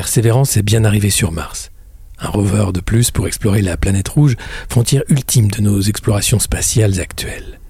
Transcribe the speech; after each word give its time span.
Persévérance 0.00 0.56
est 0.56 0.62
bien 0.62 0.86
arrivée 0.86 1.10
sur 1.10 1.30
Mars. 1.30 1.72
Un 2.18 2.28
rover 2.28 2.72
de 2.72 2.80
plus 2.80 3.10
pour 3.10 3.26
explorer 3.26 3.60
la 3.60 3.76
planète 3.76 4.08
rouge, 4.08 4.34
frontière 4.66 5.02
ultime 5.10 5.50
de 5.50 5.60
nos 5.60 5.78
explorations 5.78 6.38
spatiales 6.38 6.98
actuelles. 7.00 7.60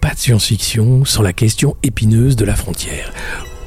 Pas 0.00 0.14
de 0.14 0.18
science-fiction 0.18 1.04
sans 1.04 1.20
la 1.20 1.34
question 1.34 1.76
épineuse 1.82 2.34
de 2.34 2.46
la 2.46 2.54
frontière. 2.54 3.12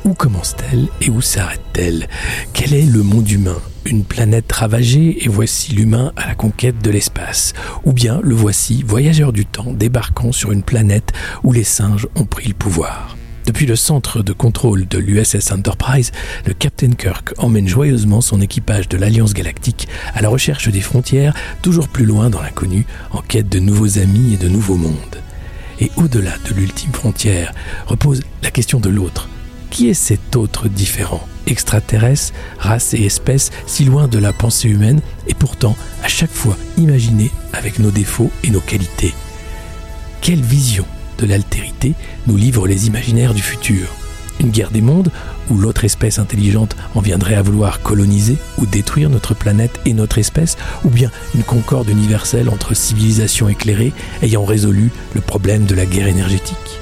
Où 0.06 0.16
commence-t-elle 0.16 0.88
et 1.02 1.12
où 1.12 1.21
s'arrête-t-elle? 1.21 2.08
Quel 2.54 2.74
est 2.74 2.88
le 2.88 3.04
monde 3.04 3.29
humain? 3.29 3.61
Une 3.86 4.04
planète 4.04 4.52
ravagée 4.52 5.23
et 5.23 5.30
voici 5.30 5.73
l'humain 5.73 6.14
à 6.16 6.25
la 6.25 6.34
conquête 6.34 6.82
de 6.82 6.89
l'espace. 6.89 7.54
Ou 7.86 7.94
bien 7.94 8.20
le 8.23 8.34
voici, 8.34 8.82
voyageur 8.82 9.32
du 9.32 9.46
temps, 9.46 9.71
débarquant 9.71 10.32
sur 10.32 10.52
une 10.52 10.64
planète 10.64 11.12
où 11.44 11.52
les 11.54 11.64
singes 11.64 12.07
ont 12.16 12.25
pris 12.25 12.48
le 12.48 12.55
pouvoir. 12.55 13.16
Depuis 13.46 13.66
le 13.66 13.75
centre 13.75 14.23
de 14.23 14.32
contrôle 14.32 14.88
de 14.88 14.98
l'USS 14.98 15.52
Enterprise, 15.52 16.12
le 16.46 16.54
Captain 16.54 16.92
Kirk 16.92 17.34
emmène 17.38 17.68
joyeusement 17.68 18.21
son 18.21 18.39
équipage 18.39 18.88
de 18.88 18.98
l'Alliance 18.98 19.34
galactique 19.34 19.89
à 20.14 20.21
la 20.21 20.29
recherche 20.29 20.69
des 20.69 20.79
frontières, 20.79 21.36
toujours 21.61 21.89
plus 21.89 22.06
loin 22.06 22.29
dans 22.29 22.42
l'inconnu, 22.42 22.86
en 23.11 23.21
quête 23.21 23.50
de 23.50 23.60
nouveaux 23.60 24.00
amis 24.00 24.33
et 24.33 24.38
de 24.38 24.47
nouveaux 24.47 24.78
mondes. 24.78 25.18
Et 25.82 25.92
au-delà 25.97 26.32
de 26.47 26.54
l'ultime 26.54 26.93
frontière 26.93 27.54
repose 27.86 28.21
la 28.43 28.52
question 28.52 28.79
de 28.79 28.89
l'autre, 28.89 29.28
qui 29.69 29.89
est 29.89 29.94
cet 29.94 30.36
autre 30.36 30.69
différent 30.69 31.28
Extraterrestre, 31.46 32.33
race 32.58 32.94
et 32.94 33.03
espèce 33.03 33.52
si 33.66 33.83
loin 33.83 34.08
de 34.08 34.17
la 34.17 34.31
pensée 34.31 34.69
humaine 34.69 35.02
et 35.28 35.33
pourtant 35.33 35.75
à 36.02 36.08
chaque 36.08 36.31
fois 36.31 36.58
imaginé 36.78 37.31
avec 37.52 37.80
nos 37.80 37.91
défauts 37.91 38.31
et 38.45 38.50
nos 38.50 38.61
qualités? 38.61 39.14
Quelle 40.22 40.41
vision 40.41 40.86
l'altérité 41.25 41.94
nous 42.27 42.38
livre 42.38 42.67
les 42.67 42.88
imaginaires 42.88 43.33
du 43.33 43.41
futur 43.41 43.88
Une 44.39 44.50
guerre 44.50 44.72
des 44.72 44.81
mondes 44.81 45.11
où 45.49 45.58
l'autre 45.58 45.86
espèce 45.86 46.19
intelligente 46.19 46.75
en 46.95 47.02
viendrait 47.02 47.36
à 47.36 47.41
vouloir 47.41 47.81
coloniser 47.81 48.38
ou 48.58 48.66
détruire 48.66 49.09
notre 49.09 49.33
planète 49.33 49.80
et 49.86 49.94
notre 49.94 50.17
espèce, 50.17 50.58
ou 50.86 50.89
bien 50.89 51.11
une 51.36 51.43
concorde 51.43 51.89
universelle 51.89 52.49
entre 52.49 52.73
civilisations 52.73 53.49
éclairées 53.49 53.93
ayant 54.21 54.45
résolu 54.45 54.91
le 55.13 55.21
problème 55.21 55.65
de 55.65 55.75
la 55.75 55.85
guerre 55.85 56.07
énergétique 56.07 56.80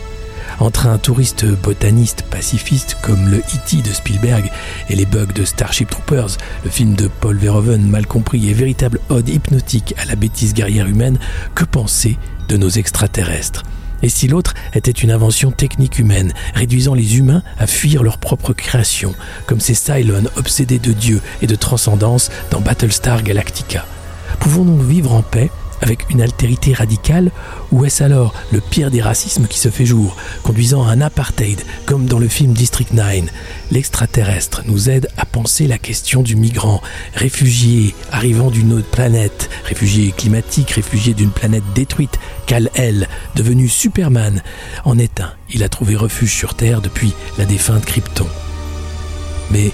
entre 0.61 0.85
un 0.85 0.99
touriste 0.99 1.45
botaniste 1.45 2.23
pacifiste 2.29 2.97
comme 3.01 3.29
le 3.29 3.37
E.T. 3.37 3.77
de 3.77 3.91
Spielberg 3.91 4.51
et 4.89 4.95
les 4.95 5.05
bugs 5.05 5.25
de 5.33 5.43
Starship 5.43 5.89
Troopers, 5.89 6.37
le 6.63 6.69
film 6.69 6.93
de 6.93 7.07
Paul 7.07 7.37
Verhoeven 7.37 7.81
mal 7.81 8.05
compris 8.05 8.49
et 8.49 8.53
véritable 8.53 8.99
ode 9.09 9.29
hypnotique 9.29 9.95
à 9.97 10.05
la 10.05 10.15
bêtise 10.15 10.53
guerrière 10.53 10.87
humaine, 10.87 11.17
que 11.55 11.65
penser 11.65 12.17
de 12.47 12.57
nos 12.57 12.69
extraterrestres? 12.69 13.63
Et 14.01 14.09
si 14.09 14.27
l'autre 14.27 14.53
était 14.73 14.91
une 14.91 15.11
invention 15.11 15.51
technique 15.51 15.99
humaine, 15.99 16.33
réduisant 16.53 16.93
les 16.93 17.17
humains 17.17 17.43
à 17.57 17.67
fuir 17.67 18.03
leur 18.03 18.17
propre 18.17 18.53
création, 18.53 19.13
comme 19.45 19.59
ces 19.59 19.73
Cylons 19.73 20.29
obsédés 20.37 20.79
de 20.79 20.91
Dieu 20.91 21.21
et 21.41 21.47
de 21.47 21.55
transcendance 21.55 22.29
dans 22.49 22.61
Battlestar 22.61 23.23
Galactica. 23.23 23.85
Pouvons-nous 24.39 24.81
vivre 24.81 25.13
en 25.13 25.21
paix 25.21 25.51
avec 25.81 26.09
une 26.09 26.21
altérité 26.21 26.73
radicale 26.73 27.31
Ou 27.71 27.85
est-ce 27.85 28.03
alors 28.03 28.33
le 28.51 28.61
pire 28.61 28.91
des 28.91 29.01
racismes 29.01 29.47
qui 29.47 29.59
se 29.59 29.69
fait 29.69 29.85
jour, 29.85 30.15
conduisant 30.43 30.85
à 30.85 30.91
un 30.91 31.01
apartheid, 31.01 31.61
comme 31.85 32.05
dans 32.05 32.19
le 32.19 32.27
film 32.27 32.53
District 32.53 32.93
9 32.93 33.25
L'extraterrestre 33.71 34.61
nous 34.65 34.89
aide 34.89 35.09
à 35.17 35.25
penser 35.25 35.67
la 35.67 35.77
question 35.77 36.21
du 36.21 36.35
migrant, 36.35 36.81
réfugié 37.15 37.95
arrivant 38.11 38.51
d'une 38.51 38.73
autre 38.73 38.89
planète, 38.89 39.49
réfugié 39.65 40.11
climatique, 40.11 40.71
réfugié 40.71 41.13
d'une 41.13 41.31
planète 41.31 41.63
détruite, 41.73 42.19
Kal-El, 42.45 43.07
devenu 43.35 43.67
Superman, 43.67 44.41
en 44.85 44.97
est 44.97 45.19
un. 45.19 45.31
Il 45.49 45.63
a 45.63 45.69
trouvé 45.69 45.95
refuge 45.95 46.33
sur 46.33 46.53
Terre 46.53 46.81
depuis 46.81 47.13
la 47.37 47.45
défunte 47.45 47.85
Krypton. 47.85 48.27
Mais 49.51 49.71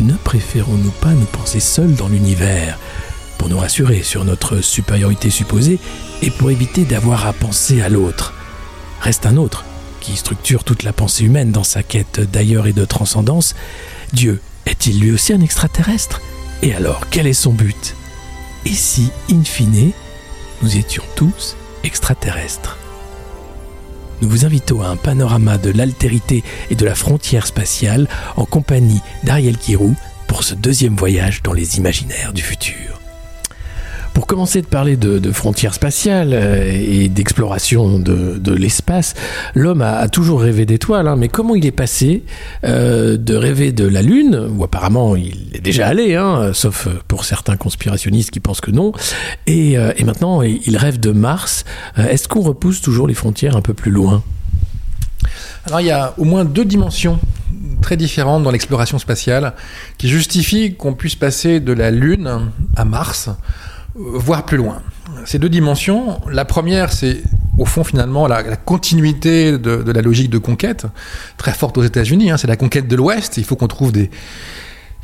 ne 0.00 0.14
préférons-nous 0.14 0.92
pas 1.00 1.12
nous 1.12 1.26
penser 1.26 1.60
seuls 1.60 1.94
dans 1.94 2.08
l'univers? 2.08 2.78
Pour 3.38 3.48
nous 3.48 3.58
rassurer 3.58 4.02
sur 4.02 4.24
notre 4.24 4.60
supériorité 4.60 5.30
supposée 5.30 5.78
et 6.20 6.30
pour 6.30 6.50
éviter 6.50 6.84
d'avoir 6.84 7.26
à 7.26 7.32
penser 7.32 7.80
à 7.80 7.88
l'autre. 7.88 8.34
Reste 9.00 9.26
un 9.26 9.36
autre, 9.36 9.64
qui 10.00 10.16
structure 10.16 10.64
toute 10.64 10.82
la 10.82 10.92
pensée 10.92 11.24
humaine 11.24 11.52
dans 11.52 11.64
sa 11.64 11.82
quête 11.82 12.20
d'ailleurs 12.20 12.66
et 12.66 12.72
de 12.72 12.84
transcendance. 12.84 13.54
Dieu 14.12 14.40
est-il 14.66 15.00
lui 15.00 15.12
aussi 15.12 15.32
un 15.32 15.40
extraterrestre? 15.40 16.20
Et 16.62 16.74
alors, 16.74 17.08
quel 17.10 17.26
est 17.26 17.32
son 17.32 17.52
but? 17.52 17.94
Et 18.66 18.74
si, 18.74 19.10
in 19.30 19.44
fine, 19.44 19.92
nous 20.62 20.76
étions 20.76 21.04
tous 21.14 21.56
extraterrestres? 21.84 22.76
Nous 24.20 24.28
vous 24.28 24.44
invitons 24.44 24.82
à 24.82 24.88
un 24.88 24.96
panorama 24.96 25.58
de 25.58 25.70
l'altérité 25.70 26.42
et 26.70 26.74
de 26.74 26.84
la 26.84 26.96
frontière 26.96 27.46
spatiale 27.46 28.08
en 28.36 28.44
compagnie 28.44 29.00
d'Ariel 29.22 29.56
Kirou 29.56 29.94
pour 30.26 30.42
ce 30.42 30.54
deuxième 30.54 30.96
voyage 30.96 31.42
dans 31.44 31.52
les 31.52 31.78
imaginaires 31.78 32.32
du 32.32 32.42
futur. 32.42 32.97
Pour 34.18 34.26
commencer 34.26 34.62
de 34.62 34.66
parler 34.66 34.96
de, 34.96 35.30
frontières 35.30 35.74
spatiales 35.74 36.30
euh, 36.32 36.72
et 36.72 37.08
d'exploration 37.08 38.00
de, 38.00 38.52
l'espace, 38.52 39.14
l'homme 39.54 39.80
a, 39.80 40.08
toujours 40.08 40.40
rêvé 40.40 40.66
d'étoiles, 40.66 41.06
hein, 41.06 41.14
mais 41.14 41.28
comment 41.28 41.54
il 41.54 41.64
est 41.64 41.70
passé 41.70 42.24
euh, 42.64 43.16
de 43.16 43.36
rêver 43.36 43.70
de 43.70 43.86
la 43.86 44.02
Lune, 44.02 44.48
où 44.56 44.64
apparemment 44.64 45.14
il 45.14 45.50
est 45.54 45.60
déjà 45.60 45.86
allé, 45.86 46.16
hein, 46.16 46.50
sauf 46.52 46.88
pour 47.06 47.24
certains 47.24 47.56
conspirationnistes 47.56 48.32
qui 48.32 48.40
pensent 48.40 48.60
que 48.60 48.72
non, 48.72 48.90
et, 49.46 49.78
euh, 49.78 49.92
et 49.96 50.02
maintenant 50.02 50.42
il 50.42 50.76
rêve 50.76 50.98
de 50.98 51.12
Mars. 51.12 51.64
Est-ce 51.96 52.26
qu'on 52.26 52.40
repousse 52.40 52.80
toujours 52.80 53.06
les 53.06 53.14
frontières 53.14 53.56
un 53.56 53.62
peu 53.62 53.72
plus 53.72 53.92
loin? 53.92 54.24
Alors 55.66 55.80
il 55.80 55.86
y 55.86 55.92
a 55.92 56.14
au 56.18 56.24
moins 56.24 56.44
deux 56.44 56.64
dimensions 56.64 57.20
très 57.82 57.96
différentes 57.96 58.42
dans 58.42 58.50
l'exploration 58.50 58.98
spatiale 58.98 59.52
qui 59.96 60.08
justifient 60.08 60.74
qu'on 60.74 60.94
puisse 60.94 61.14
passer 61.14 61.60
de 61.60 61.72
la 61.72 61.92
Lune 61.92 62.50
à 62.76 62.84
Mars 62.84 63.30
voir 63.98 64.44
plus 64.44 64.56
loin. 64.56 64.82
Ces 65.24 65.38
deux 65.38 65.48
dimensions, 65.48 66.20
la 66.30 66.44
première, 66.44 66.92
c'est 66.92 67.22
au 67.58 67.64
fond 67.64 67.82
finalement 67.82 68.28
la, 68.28 68.42
continuité 68.56 69.58
de, 69.58 69.90
la 69.90 70.00
logique 70.00 70.30
de 70.30 70.38
conquête, 70.38 70.86
très 71.36 71.52
forte 71.52 71.76
aux 71.76 71.82
États-Unis. 71.82 72.30
Hein, 72.30 72.36
c'est 72.36 72.46
la 72.46 72.56
conquête 72.56 72.86
de 72.86 72.96
l'Ouest. 72.96 73.36
Il 73.36 73.44
faut 73.44 73.56
qu'on 73.56 73.66
trouve 73.66 73.90
des, 73.90 74.10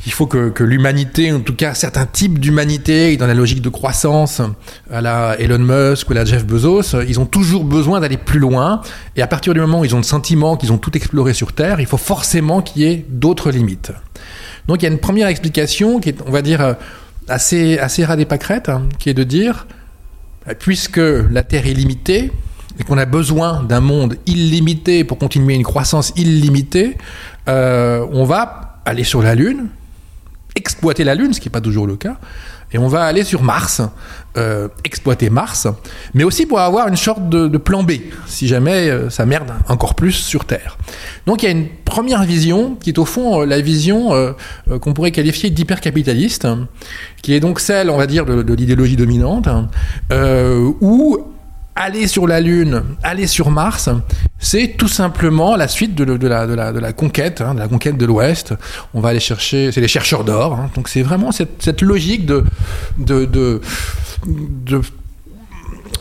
il 0.05 0.11
faut 0.11 0.25
que, 0.25 0.63
l'humanité, 0.63 1.31
en 1.31 1.41
tout 1.41 1.55
cas 1.55 1.73
certains 1.73 2.05
types 2.05 2.39
d'humanité, 2.39 3.17
dans 3.17 3.27
la 3.27 3.33
logique 3.33 3.61
de 3.61 3.69
croissance, 3.69 4.41
à 4.89 5.01
la 5.01 5.35
Elon 5.39 5.59
Musk 5.59 6.09
ou 6.09 6.13
à 6.13 6.15
la 6.15 6.25
Jeff 6.25 6.45
Bezos, 6.45 7.01
ils 7.07 7.19
ont 7.19 7.25
toujours 7.25 7.65
besoin 7.65 7.99
d'aller 7.99 8.17
plus 8.17 8.39
loin. 8.39 8.81
Et 9.15 9.21
à 9.21 9.27
partir 9.27 9.53
du 9.53 9.59
moment 9.59 9.81
où 9.81 9.85
ils 9.85 9.95
ont 9.95 9.99
le 9.99 10.03
sentiment 10.03 10.55
qu'ils 10.55 10.71
ont 10.71 10.77
tout 10.77 10.95
exploré 10.95 11.33
sur 11.33 11.53
Terre, 11.53 11.79
il 11.79 11.87
faut 11.87 11.97
forcément 11.97 12.61
qu'il 12.61 12.83
y 12.83 12.85
ait 12.85 13.05
d'autres 13.09 13.51
limites. 13.51 13.91
Donc 14.67 14.81
il 14.81 14.85
y 14.85 14.87
a 14.87 14.91
une 14.91 14.99
première 14.99 15.27
explication 15.27 15.99
qui 15.99 16.09
est, 16.09 16.17
on 16.25 16.31
va 16.31 16.41
dire, 16.41 16.75
assez, 17.27 17.77
assez 17.79 18.05
ras 18.05 18.15
des 18.15 18.25
pâquerettes, 18.25 18.69
hein, 18.69 18.83
qui 18.99 19.09
est 19.09 19.13
de 19.13 19.23
dire, 19.23 19.67
puisque 20.59 20.97
la 20.97 21.43
Terre 21.43 21.67
est 21.67 21.73
limitée, 21.73 22.31
et 22.79 22.83
qu'on 22.83 22.97
a 22.97 23.05
besoin 23.05 23.63
d'un 23.63 23.79
monde 23.79 24.17
illimité 24.25 25.03
pour 25.03 25.17
continuer 25.17 25.55
une 25.55 25.63
croissance 25.63 26.13
illimitée, 26.17 26.97
euh, 27.47 28.05
on 28.11 28.25
va 28.25 28.79
aller 28.85 29.03
sur 29.03 29.21
la 29.21 29.35
Lune, 29.35 29.67
exploiter 30.55 31.03
la 31.03 31.15
Lune, 31.15 31.33
ce 31.33 31.39
qui 31.39 31.47
n'est 31.47 31.53
pas 31.53 31.61
toujours 31.61 31.87
le 31.87 31.95
cas, 31.95 32.17
et 32.75 32.77
on 32.77 32.89
va 32.89 33.05
aller 33.05 33.23
sur 33.23 33.41
Mars, 33.41 33.81
euh, 34.35 34.67
exploiter 34.83 35.29
Mars, 35.29 35.65
mais 36.13 36.25
aussi 36.25 36.45
pour 36.45 36.59
avoir 36.59 36.89
une 36.89 36.97
sorte 36.97 37.29
de, 37.29 37.57
plan 37.57 37.83
B, 37.83 37.93
si 38.27 38.49
jamais 38.49 38.89
euh, 38.89 39.09
ça 39.09 39.25
merde 39.25 39.49
encore 39.69 39.95
plus 39.95 40.11
sur 40.11 40.43
Terre. 40.43 40.77
Donc 41.25 41.41
il 41.41 41.45
y 41.45 41.47
a 41.47 41.51
une 41.51 41.69
première 41.85 42.23
vision 42.23 42.75
qui 42.75 42.89
est 42.89 42.99
au 42.99 43.05
fond 43.05 43.43
euh, 43.43 43.45
la 43.45 43.61
vision 43.61 44.11
qu'on 44.81 44.93
pourrait 44.93 45.11
qualifier 45.11 45.49
d'hypercapitaliste, 45.51 46.49
qui 47.21 47.33
est 47.33 47.39
donc 47.39 47.61
celle, 47.61 47.89
on 47.89 47.97
va 47.97 48.07
dire, 48.07 48.25
de, 48.25 48.43
de 48.43 48.53
l'idéologie 48.53 48.97
dominante, 48.97 49.47
où 50.81 51.34
aller 51.75 52.07
sur 52.07 52.25
la 52.25 52.39
Lune, 52.39 52.83
aller 53.03 53.27
sur 53.27 53.51
Mars, 53.51 53.89
c'est 54.39 54.75
tout 54.77 54.87
simplement 54.87 55.55
la 55.55 55.67
suite 55.67 55.93
de, 55.93 56.03
la, 56.27 56.93
conquête, 56.93 57.41
hein, 57.41 57.53
de 57.53 57.59
la 57.59 57.67
conquête 57.67 57.97
de 57.97 58.05
l'Ouest. 58.05 58.53
On 58.93 59.01
va 59.01 59.09
aller 59.09 59.19
chercher, 59.19 59.71
c'est 59.71 59.81
les 59.81 59.87
chercheurs 59.87 60.23
d'or. 60.23 60.53
Hein. 60.53 60.69
donc 60.75 60.87
c'est 60.87 61.01
vraiment 61.01 61.31
cette, 61.31 61.81
logique 61.81 62.25
de, 62.25 62.43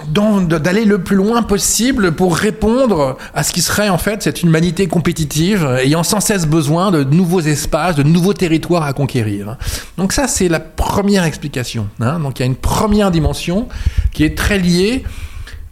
d'aller 0.06 0.84
le 0.84 0.98
plus 0.98 1.16
loin 1.16 1.42
possible 1.42 2.12
pour 2.12 2.36
répondre 2.36 3.16
à 3.34 3.42
ce 3.42 3.52
qui 3.52 3.60
serait 3.60 3.88
en 3.88 3.98
fait 3.98 4.22
cette 4.22 4.42
humanité 4.44 4.86
compétitive 4.86 5.66
ayant 5.82 6.04
sans 6.04 6.20
cesse 6.20 6.46
besoin 6.46 6.92
de 6.92 7.02
nouveaux 7.02 7.40
espaces, 7.40 7.96
de 7.96 8.04
nouveaux 8.04 8.34
territoires 8.34 8.84
à 8.84 8.92
conquérir. 8.92 9.56
Donc 9.98 10.12
ça 10.12 10.28
c'est 10.28 10.48
la 10.48 10.60
première 10.60 11.24
explication. 11.24 11.88
Hein. 12.00 12.20
Donc 12.20 12.38
il 12.38 12.42
y 12.42 12.44
a 12.44 12.46
une 12.46 12.54
première 12.54 13.10
dimension 13.10 13.68
qui 14.12 14.22
est 14.22 14.36
très 14.38 14.58
liée 14.58 15.04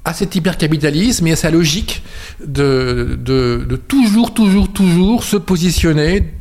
à 0.04 0.14
cet 0.14 0.34
hypercapitalisme 0.34 1.26
et 1.26 1.32
à 1.32 1.37
sa 1.37 1.50
logique 1.50 2.02
de, 2.44 3.19
de, 3.20 3.76
toujours, 3.76 4.34
toujours, 4.34 4.72
toujours 4.72 5.25
se 5.25 5.37
positionner 5.37 6.34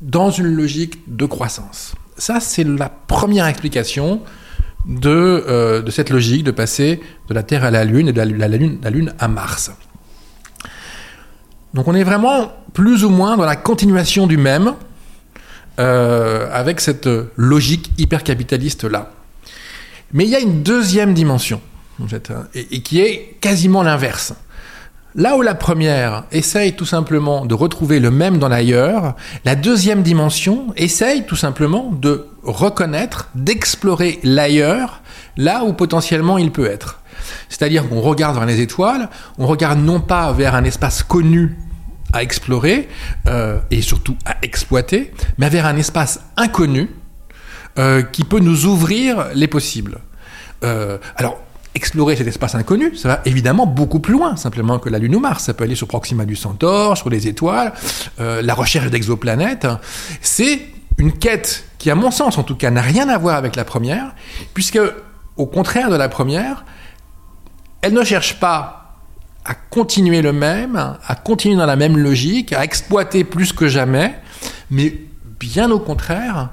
dans 0.00 0.30
une 0.30 0.54
logique 0.54 0.98
de 1.06 1.24
croissance. 1.24 1.94
Ça, 2.18 2.40
c'est 2.40 2.64
la 2.64 2.88
première 2.88 3.46
explication 3.46 4.20
de, 4.86 5.10
euh, 5.10 5.80
de, 5.80 5.90
cette 5.90 6.10
logique 6.10 6.44
de 6.44 6.50
passer 6.50 7.00
de 7.28 7.34
la 7.34 7.42
Terre 7.42 7.64
à 7.64 7.70
la 7.70 7.84
Lune 7.84 8.08
et 8.08 8.12
de 8.12 8.18
la, 8.18 8.90
Lune, 8.90 9.14
à 9.18 9.28
Mars. 9.28 9.70
Donc 11.72 11.88
on 11.88 11.94
est 11.94 12.04
vraiment 12.04 12.52
plus 12.74 13.04
ou 13.04 13.08
moins 13.08 13.36
dans 13.36 13.46
la 13.46 13.56
continuation 13.56 14.26
du 14.26 14.36
même, 14.36 14.74
euh, 15.78 16.50
avec 16.52 16.80
cette 16.80 17.08
logique 17.36 17.90
hyper-capitaliste-là. 17.96 19.10
Mais 20.12 20.24
il 20.24 20.30
y 20.30 20.36
a 20.36 20.40
une 20.40 20.62
deuxième 20.62 21.14
dimension, 21.14 21.62
et, 22.54 22.82
qui 22.82 23.00
est 23.00 23.36
quasiment 23.40 23.82
l'inverse. 23.82 24.34
Là 25.14 25.36
où 25.36 25.42
la 25.42 25.54
première 25.54 26.24
essaye 26.32 26.74
tout 26.74 26.86
simplement 26.86 27.44
de 27.44 27.54
retrouver 27.54 28.00
le 28.00 28.10
même 28.10 28.38
dans 28.38 28.48
l'ailleurs, 28.48 29.14
la 29.44 29.54
deuxième 29.54 30.02
dimension 30.02 30.72
essaye 30.76 31.26
tout 31.26 31.36
simplement 31.36 31.90
de 31.92 32.26
reconnaître, 32.42 33.28
d'explorer 33.34 34.20
l'ailleurs, 34.22 35.02
là 35.36 35.64
où 35.64 35.74
potentiellement 35.74 36.38
il 36.38 36.50
peut 36.50 36.66
être. 36.66 37.00
C'est-à-dire 37.50 37.88
qu'on 37.88 38.00
regarde 38.00 38.36
vers 38.36 38.46
les 38.46 38.60
étoiles, 38.60 39.10
on 39.38 39.46
regarde 39.46 39.78
non 39.78 40.00
pas 40.00 40.32
vers 40.32 40.54
un 40.54 40.64
espace 40.64 41.02
connu 41.02 41.56
à 42.12 42.22
explorer 42.22 42.88
euh, 43.26 43.58
et 43.70 43.82
surtout 43.82 44.16
à 44.24 44.36
exploiter, 44.42 45.12
mais 45.38 45.48
vers 45.48 45.66
un 45.66 45.76
espace 45.76 46.20
inconnu 46.36 46.90
euh, 47.78 48.02
qui 48.02 48.24
peut 48.24 48.40
nous 48.40 48.66
ouvrir 48.66 49.28
les 49.34 49.48
possibles. 49.48 49.98
Euh, 50.64 50.98
alors, 51.16 51.40
explorer 51.74 52.16
cet 52.16 52.26
espace 52.26 52.54
inconnu, 52.54 52.94
ça 52.96 53.08
va 53.08 53.20
évidemment 53.24 53.66
beaucoup 53.66 54.00
plus 54.00 54.12
loin 54.12 54.36
simplement 54.36 54.78
que 54.78 54.88
la 54.88 54.98
Lune 54.98 55.16
ou 55.16 55.20
Mars. 55.20 55.44
Ça 55.44 55.54
peut 55.54 55.64
aller 55.64 55.74
sur 55.74 55.88
Proxima 55.88 56.24
du 56.24 56.36
Centaure, 56.36 56.96
sur 56.96 57.08
les 57.08 57.28
étoiles, 57.28 57.72
euh, 58.20 58.42
la 58.42 58.54
recherche 58.54 58.90
d'exoplanètes. 58.90 59.66
C'est 60.20 60.68
une 60.98 61.12
quête 61.12 61.64
qui, 61.78 61.90
à 61.90 61.94
mon 61.94 62.10
sens 62.10 62.38
en 62.38 62.42
tout 62.42 62.56
cas, 62.56 62.70
n'a 62.70 62.82
rien 62.82 63.08
à 63.08 63.18
voir 63.18 63.36
avec 63.36 63.56
la 63.56 63.64
première, 63.64 64.14
puisque, 64.54 64.78
au 65.36 65.46
contraire 65.46 65.90
de 65.90 65.96
la 65.96 66.08
première, 66.08 66.64
elle 67.80 67.94
ne 67.94 68.04
cherche 68.04 68.38
pas 68.38 68.96
à 69.44 69.54
continuer 69.54 70.22
le 70.22 70.32
même, 70.32 70.76
à 70.76 71.14
continuer 71.16 71.56
dans 71.56 71.66
la 71.66 71.76
même 71.76 71.98
logique, 71.98 72.52
à 72.52 72.62
exploiter 72.62 73.24
plus 73.24 73.52
que 73.52 73.66
jamais, 73.66 74.14
mais 74.70 74.96
bien 75.40 75.70
au 75.70 75.80
contraire, 75.80 76.50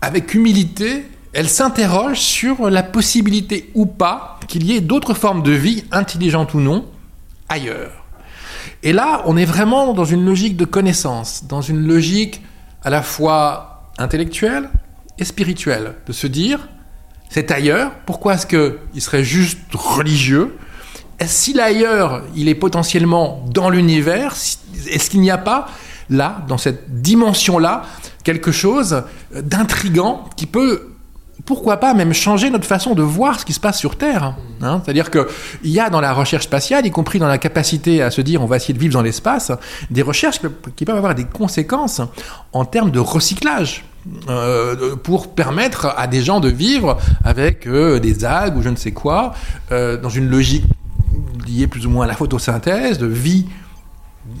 avec 0.00 0.34
humilité, 0.34 1.04
elle 1.32 1.48
s'interroge 1.48 2.20
sur 2.20 2.68
la 2.68 2.82
possibilité 2.82 3.70
ou 3.74 3.86
pas 3.86 4.38
qu'il 4.48 4.64
y 4.64 4.76
ait 4.76 4.80
d'autres 4.80 5.14
formes 5.14 5.42
de 5.42 5.52
vie, 5.52 5.84
intelligentes 5.90 6.54
ou 6.54 6.60
non, 6.60 6.86
ailleurs. 7.48 8.04
Et 8.82 8.92
là, 8.92 9.22
on 9.26 9.36
est 9.36 9.44
vraiment 9.44 9.94
dans 9.94 10.04
une 10.04 10.24
logique 10.24 10.56
de 10.56 10.64
connaissance, 10.64 11.44
dans 11.48 11.62
une 11.62 11.86
logique 11.86 12.42
à 12.82 12.90
la 12.90 13.02
fois 13.02 13.90
intellectuelle 13.98 14.68
et 15.18 15.24
spirituelle, 15.24 15.94
de 16.06 16.12
se 16.12 16.26
dire, 16.26 16.68
c'est 17.28 17.50
ailleurs, 17.50 17.92
pourquoi 18.04 18.34
est-ce 18.34 18.46
qu'il 18.46 19.02
serait 19.02 19.24
juste 19.24 19.58
religieux? 19.72 20.56
Si 21.24 21.52
l'ailleurs, 21.52 22.24
il 22.34 22.48
est 22.48 22.54
potentiellement 22.54 23.44
dans 23.46 23.70
l'univers, 23.70 24.34
est-ce 24.88 25.08
qu'il 25.08 25.20
n'y 25.20 25.30
a 25.30 25.38
pas, 25.38 25.68
là, 26.10 26.44
dans 26.48 26.58
cette 26.58 27.00
dimension-là, 27.00 27.84
quelque 28.24 28.50
chose 28.50 29.04
d'intrigant 29.32 30.28
qui 30.36 30.46
peut 30.46 30.91
pourquoi 31.44 31.78
pas 31.78 31.94
même 31.94 32.12
changer 32.12 32.50
notre 32.50 32.66
façon 32.66 32.94
de 32.94 33.02
voir 33.02 33.40
ce 33.40 33.44
qui 33.44 33.52
se 33.52 33.60
passe 33.60 33.78
sur 33.78 33.96
Terre. 33.96 34.34
Hein 34.60 34.80
C'est-à-dire 34.84 35.10
qu'il 35.10 35.26
y 35.64 35.80
a 35.80 35.90
dans 35.90 36.00
la 36.00 36.12
recherche 36.12 36.44
spatiale, 36.44 36.86
y 36.86 36.90
compris 36.90 37.18
dans 37.18 37.26
la 37.26 37.38
capacité 37.38 38.02
à 38.02 38.10
se 38.10 38.20
dire 38.20 38.42
on 38.42 38.46
va 38.46 38.56
essayer 38.56 38.74
de 38.74 38.78
vivre 38.78 38.94
dans 38.94 39.02
l'espace, 39.02 39.52
des 39.90 40.02
recherches 40.02 40.40
qui 40.76 40.84
peuvent 40.84 40.96
avoir 40.96 41.14
des 41.14 41.24
conséquences 41.24 42.00
en 42.52 42.64
termes 42.64 42.90
de 42.90 43.00
recyclage. 43.00 43.84
Euh, 44.28 44.96
pour 44.96 45.32
permettre 45.32 45.94
à 45.96 46.08
des 46.08 46.22
gens 46.22 46.40
de 46.40 46.48
vivre 46.48 46.98
avec 47.22 47.68
euh, 47.68 48.00
des 48.00 48.24
algues 48.24 48.56
ou 48.56 48.62
je 48.62 48.68
ne 48.68 48.74
sais 48.74 48.90
quoi, 48.90 49.32
euh, 49.70 49.96
dans 49.96 50.08
une 50.08 50.28
logique 50.28 50.64
liée 51.46 51.68
plus 51.68 51.86
ou 51.86 51.90
moins 51.90 52.06
à 52.06 52.08
la 52.08 52.14
photosynthèse, 52.14 52.98
de 52.98 53.06
vie 53.06 53.46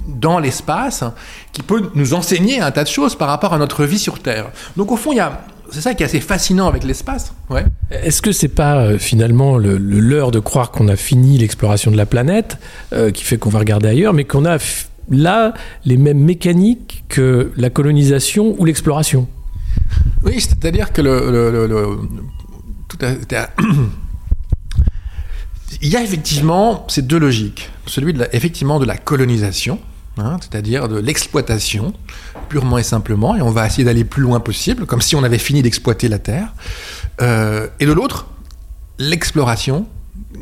dans 0.08 0.40
l'espace, 0.40 1.04
qui 1.52 1.62
peut 1.62 1.90
nous 1.94 2.14
enseigner 2.14 2.60
un 2.60 2.72
tas 2.72 2.82
de 2.82 2.88
choses 2.88 3.14
par 3.14 3.28
rapport 3.28 3.54
à 3.54 3.58
notre 3.58 3.84
vie 3.84 4.00
sur 4.00 4.18
Terre. 4.18 4.50
Donc 4.76 4.90
au 4.90 4.96
fond, 4.96 5.12
il 5.12 5.18
y 5.18 5.20
a 5.20 5.44
c'est 5.72 5.80
ça 5.80 5.94
qui 5.94 6.02
est 6.02 6.06
assez 6.06 6.20
fascinant 6.20 6.68
avec 6.68 6.84
l'espace. 6.84 7.32
Ouais. 7.50 7.64
Est-ce 7.90 8.22
que 8.22 8.30
c'est 8.32 8.48
pas 8.48 8.78
euh, 8.78 8.98
finalement 8.98 9.56
le, 9.58 9.78
le 9.78 9.98
leurre 10.00 10.30
de 10.30 10.38
croire 10.38 10.70
qu'on 10.70 10.88
a 10.88 10.96
fini 10.96 11.38
l'exploration 11.38 11.90
de 11.90 11.96
la 11.96 12.06
planète, 12.06 12.58
euh, 12.92 13.10
qui 13.10 13.24
fait 13.24 13.38
qu'on 13.38 13.50
va 13.50 13.58
regarder 13.58 13.88
ailleurs, 13.88 14.12
mais 14.12 14.24
qu'on 14.24 14.44
a 14.44 14.58
là 15.10 15.54
les 15.84 15.96
mêmes 15.96 16.20
mécaniques 16.20 17.04
que 17.08 17.52
la 17.56 17.70
colonisation 17.70 18.54
ou 18.58 18.64
l'exploration? 18.64 19.26
Oui, 20.24 20.40
c'est-à-dire 20.40 20.92
que 20.92 21.02
le, 21.02 21.30
le, 21.30 21.66
le 21.66 21.86
tout 22.88 22.98
à, 23.02 23.10
il 25.82 25.88
y 25.88 25.96
a 25.96 26.02
effectivement 26.02 26.84
ces 26.88 27.02
deux 27.02 27.18
logiques. 27.18 27.70
Celui 27.86 28.12
de 28.12 28.20
la, 28.20 28.34
effectivement 28.34 28.78
de 28.78 28.84
la 28.84 28.96
colonisation, 28.96 29.78
Hein, 30.18 30.36
c'est-à-dire 30.40 30.88
de 30.88 30.98
l'exploitation, 30.98 31.94
purement 32.50 32.76
et 32.76 32.82
simplement, 32.82 33.34
et 33.34 33.40
on 33.40 33.50
va 33.50 33.66
essayer 33.66 33.84
d'aller 33.84 34.04
plus 34.04 34.20
loin 34.20 34.40
possible, 34.40 34.84
comme 34.84 35.00
si 35.00 35.16
on 35.16 35.24
avait 35.24 35.38
fini 35.38 35.62
d'exploiter 35.62 36.08
la 36.08 36.18
Terre. 36.18 36.52
Euh, 37.22 37.66
et 37.80 37.86
de 37.86 37.92
l'autre, 37.92 38.26
l'exploration, 38.98 39.86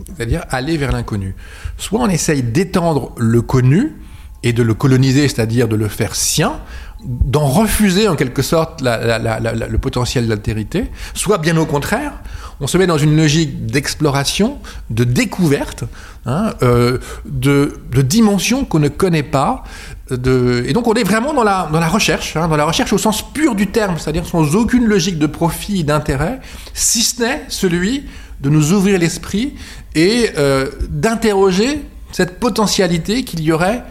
c'est-à-dire 0.07 0.45
aller 0.51 0.77
vers 0.77 0.91
l'inconnu. 0.91 1.37
Soit 1.77 2.01
on 2.01 2.09
essaye 2.09 2.43
d'étendre 2.43 3.15
le 3.17 3.43
connu 3.43 3.95
et 4.43 4.53
de 4.53 4.63
le 4.63 4.75
coloniser, 4.75 5.29
c'est-à-dire 5.29 5.69
de 5.69 5.77
le 5.77 5.87
faire 5.87 6.17
sien, 6.17 6.59
d'en 7.05 7.47
refuser 7.47 8.09
en 8.09 8.17
quelque 8.17 8.43
sorte 8.43 8.83
le 8.83 9.77
potentiel 9.77 10.27
d'altérité, 10.27 10.91
soit 11.15 11.39
bien 11.39 11.57
au 11.57 11.67
contraire, 11.67 12.15
on 12.61 12.67
se 12.67 12.77
met 12.79 12.87
dans 12.87 12.99
une 12.99 13.17
logique 13.17 13.67
d'exploration, 13.67 14.59
de 14.91 15.05
découverte, 15.05 15.85
hein, 16.27 16.53
euh, 16.63 16.99
de, 17.25 17.73
dimensions 18.03 18.65
qu'on 18.65 18.79
ne 18.79 18.89
connaît 18.89 19.23
pas. 19.23 19.65
Et 20.11 20.73
donc 20.73 20.87
on 20.87 20.95
est 20.95 21.05
vraiment 21.05 21.33
dans 21.33 21.45
la, 21.45 21.69
dans 21.73 21.81
la 21.81 21.89
recherche, 21.89 22.37
hein, 22.37 22.49
dans 22.49 22.57
la 22.57 22.65
recherche 22.65 22.93
au 22.93 22.99
sens 22.99 23.23
pur 23.23 23.55
du 23.55 23.69
terme, 23.69 23.97
c'est-à-dire 23.99 24.27
sans 24.27 24.57
aucune 24.57 24.87
logique 24.87 25.19
de 25.19 25.27
profit 25.27 25.81
et 25.81 25.85
d'intérêt, 25.85 26.41
si 26.75 27.03
ce 27.03 27.23
n'est 27.23 27.45
celui 27.49 28.05
de 28.41 28.51
nous 28.51 28.73
ouvrir 28.73 28.99
l'esprit 28.99 29.55
et 29.95 30.31
euh, 30.37 30.71
d'interroger 30.89 31.85
cette 32.13 32.41
potentialité 32.41 33.25
qu'il 33.25 33.41
y 33.41 33.53
aurait 33.53 33.85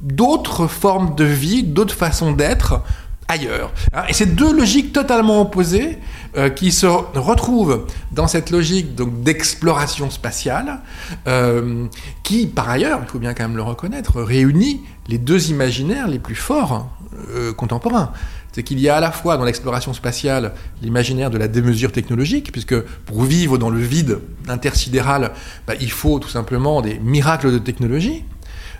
d'autres 0.00 0.66
formes 0.66 1.14
de 1.14 1.24
vie, 1.24 1.62
d'autres 1.62 1.94
façons 1.94 2.32
d'être 2.32 2.82
ailleurs. 3.28 3.72
Hein, 3.92 4.04
et 4.08 4.12
c'est 4.12 4.34
deux 4.34 4.54
logiques 4.54 4.92
totalement 4.92 5.40
opposées 5.40 5.98
euh, 6.36 6.50
qui 6.50 6.72
se 6.72 6.86
retrouvent 6.86 7.86
dans 8.12 8.26
cette 8.26 8.50
logique 8.50 8.94
d'exploration 9.22 10.10
spatiale, 10.10 10.80
euh, 11.26 11.86
qui 12.22 12.46
par 12.46 12.68
ailleurs, 12.68 13.00
il 13.02 13.08
faut 13.08 13.18
bien 13.18 13.34
quand 13.34 13.44
même 13.44 13.56
le 13.56 13.62
reconnaître, 13.62 14.20
réunit 14.20 14.82
les 15.08 15.18
deux 15.18 15.50
imaginaires 15.50 16.08
les 16.08 16.18
plus 16.18 16.34
forts 16.34 16.88
euh, 17.30 17.52
contemporains. 17.52 18.12
C'est 18.52 18.62
qu'il 18.62 18.80
y 18.80 18.88
a 18.88 18.96
à 18.96 19.00
la 19.00 19.12
fois 19.12 19.36
dans 19.36 19.44
l'exploration 19.44 19.92
spatiale 19.92 20.52
l'imaginaire 20.80 21.30
de 21.30 21.36
la 21.36 21.46
démesure 21.46 21.92
technologique, 21.92 22.52
puisque 22.52 22.78
pour 23.04 23.22
vivre 23.22 23.58
dans 23.58 23.68
le 23.68 23.78
vide 23.78 24.20
intersidéral, 24.48 25.32
bah, 25.66 25.74
il 25.78 25.90
faut 25.90 26.18
tout 26.18 26.28
simplement 26.28 26.80
des 26.80 26.98
miracles 26.98 27.52
de 27.52 27.58
technologie. 27.58 28.24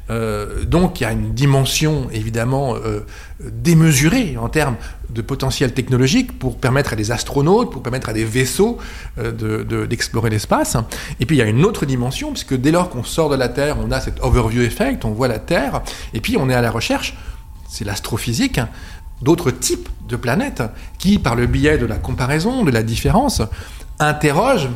Euh, 0.09 0.65
donc 0.65 1.01
il 1.01 1.05
y 1.05 1.07
a 1.07 1.13
une 1.13 1.33
dimension 1.35 2.09
évidemment 2.13 2.77
euh, 2.77 3.01
démesurée 3.41 4.37
en 4.41 4.49
termes 4.49 4.77
de 5.11 5.21
potentiel 5.21 5.73
technologique 5.73 6.39
pour 6.39 6.59
permettre 6.59 6.93
à 6.93 6.97
des 6.97 7.11
astronautes, 7.11 7.73
pour 7.73 7.83
permettre 7.83 8.09
à 8.09 8.13
des 8.13 8.25
vaisseaux 8.25 8.79
euh, 9.19 9.87
d'explorer 9.87 10.29
de, 10.29 10.35
l'espace. 10.35 10.77
Et 11.21 11.27
puis 11.27 11.37
il 11.37 11.39
y 11.41 11.43
a 11.43 11.47
une 11.47 11.65
autre 11.65 11.87
dimension, 11.87 12.33
puisque 12.33 12.55
dès 12.55 12.71
lors 12.71 12.91
qu'on 12.91 13.05
sort 13.05 13.31
de 13.31 13.37
la 13.37 13.49
Terre, 13.49 13.77
on 13.85 13.91
a 13.91 14.01
cet 14.01 14.21
overview 14.23 14.63
effect, 14.63 15.05
on 15.05 15.11
voit 15.11 15.29
la 15.29 15.39
Terre, 15.39 15.83
et 16.15 16.21
puis 16.21 16.37
on 16.37 16.49
est 16.49 16.55
à 16.55 16.63
la 16.63 16.71
recherche, 16.71 17.17
c'est 17.69 17.85
l'astrophysique, 17.85 18.61
d'autres 19.23 19.51
types 19.51 19.89
de 20.09 20.17
planètes 20.17 20.63
qui, 20.99 21.19
par 21.19 21.35
le 21.35 21.47
biais 21.47 21.79
de 21.79 21.87
la 21.87 21.97
comparaison, 21.97 22.65
de 22.65 22.71
la 22.71 22.83
différence, 22.83 23.43
interrogent 23.99 24.69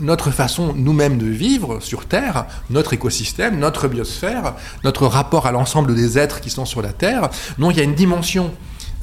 notre 0.00 0.30
façon 0.30 0.74
nous-mêmes 0.76 1.18
de 1.18 1.26
vivre 1.26 1.80
sur 1.80 2.06
Terre, 2.06 2.46
notre 2.70 2.92
écosystème, 2.92 3.58
notre 3.58 3.88
biosphère, 3.88 4.54
notre 4.84 5.06
rapport 5.06 5.46
à 5.46 5.52
l'ensemble 5.52 5.94
des 5.94 6.18
êtres 6.18 6.40
qui 6.40 6.50
sont 6.50 6.64
sur 6.64 6.82
la 6.82 6.92
Terre. 6.92 7.30
Non, 7.58 7.70
il 7.70 7.76
y 7.76 7.80
a 7.80 7.84
une 7.84 7.94
dimension 7.94 8.52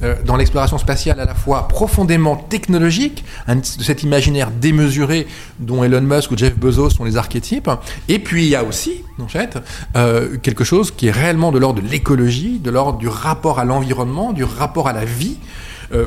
euh, 0.02 0.16
dans 0.24 0.36
l'exploration 0.36 0.76
spatiale 0.76 1.20
à 1.20 1.24
la 1.24 1.34
fois 1.36 1.68
profondément 1.68 2.36
technologique, 2.36 3.24
de 3.46 3.62
cet 3.62 4.02
imaginaire 4.02 4.50
démesuré 4.50 5.28
dont 5.60 5.84
Elon 5.84 6.00
Musk 6.00 6.32
ou 6.32 6.36
Jeff 6.36 6.56
Bezos 6.56 6.90
sont 6.90 7.04
les 7.04 7.16
archétypes, 7.16 7.70
et 8.08 8.18
puis 8.18 8.44
il 8.44 8.48
y 8.48 8.56
a 8.56 8.64
aussi, 8.64 9.04
en 9.20 9.28
fait, 9.28 9.56
euh, 9.96 10.36
quelque 10.38 10.64
chose 10.64 10.90
qui 10.90 11.06
est 11.06 11.12
réellement 11.12 11.52
de 11.52 11.58
l'ordre 11.58 11.80
de 11.80 11.88
l'écologie, 11.88 12.58
de 12.58 12.70
l'ordre 12.70 12.98
du 12.98 13.06
rapport 13.06 13.60
à 13.60 13.64
l'environnement, 13.64 14.32
du 14.32 14.42
rapport 14.42 14.88
à 14.88 14.92
la 14.92 15.04
vie. 15.04 15.38
Euh, 15.92 16.06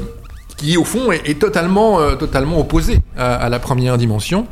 qui 0.58 0.76
au 0.76 0.84
fond 0.84 1.12
est, 1.12 1.40
totalement, 1.40 2.00
euh, 2.00 2.16
totalement 2.16 2.60
opposé 2.60 3.00
à, 3.16 3.36
à, 3.36 3.50
la 3.50 3.60
première 3.60 3.98
dimension, 3.98 4.48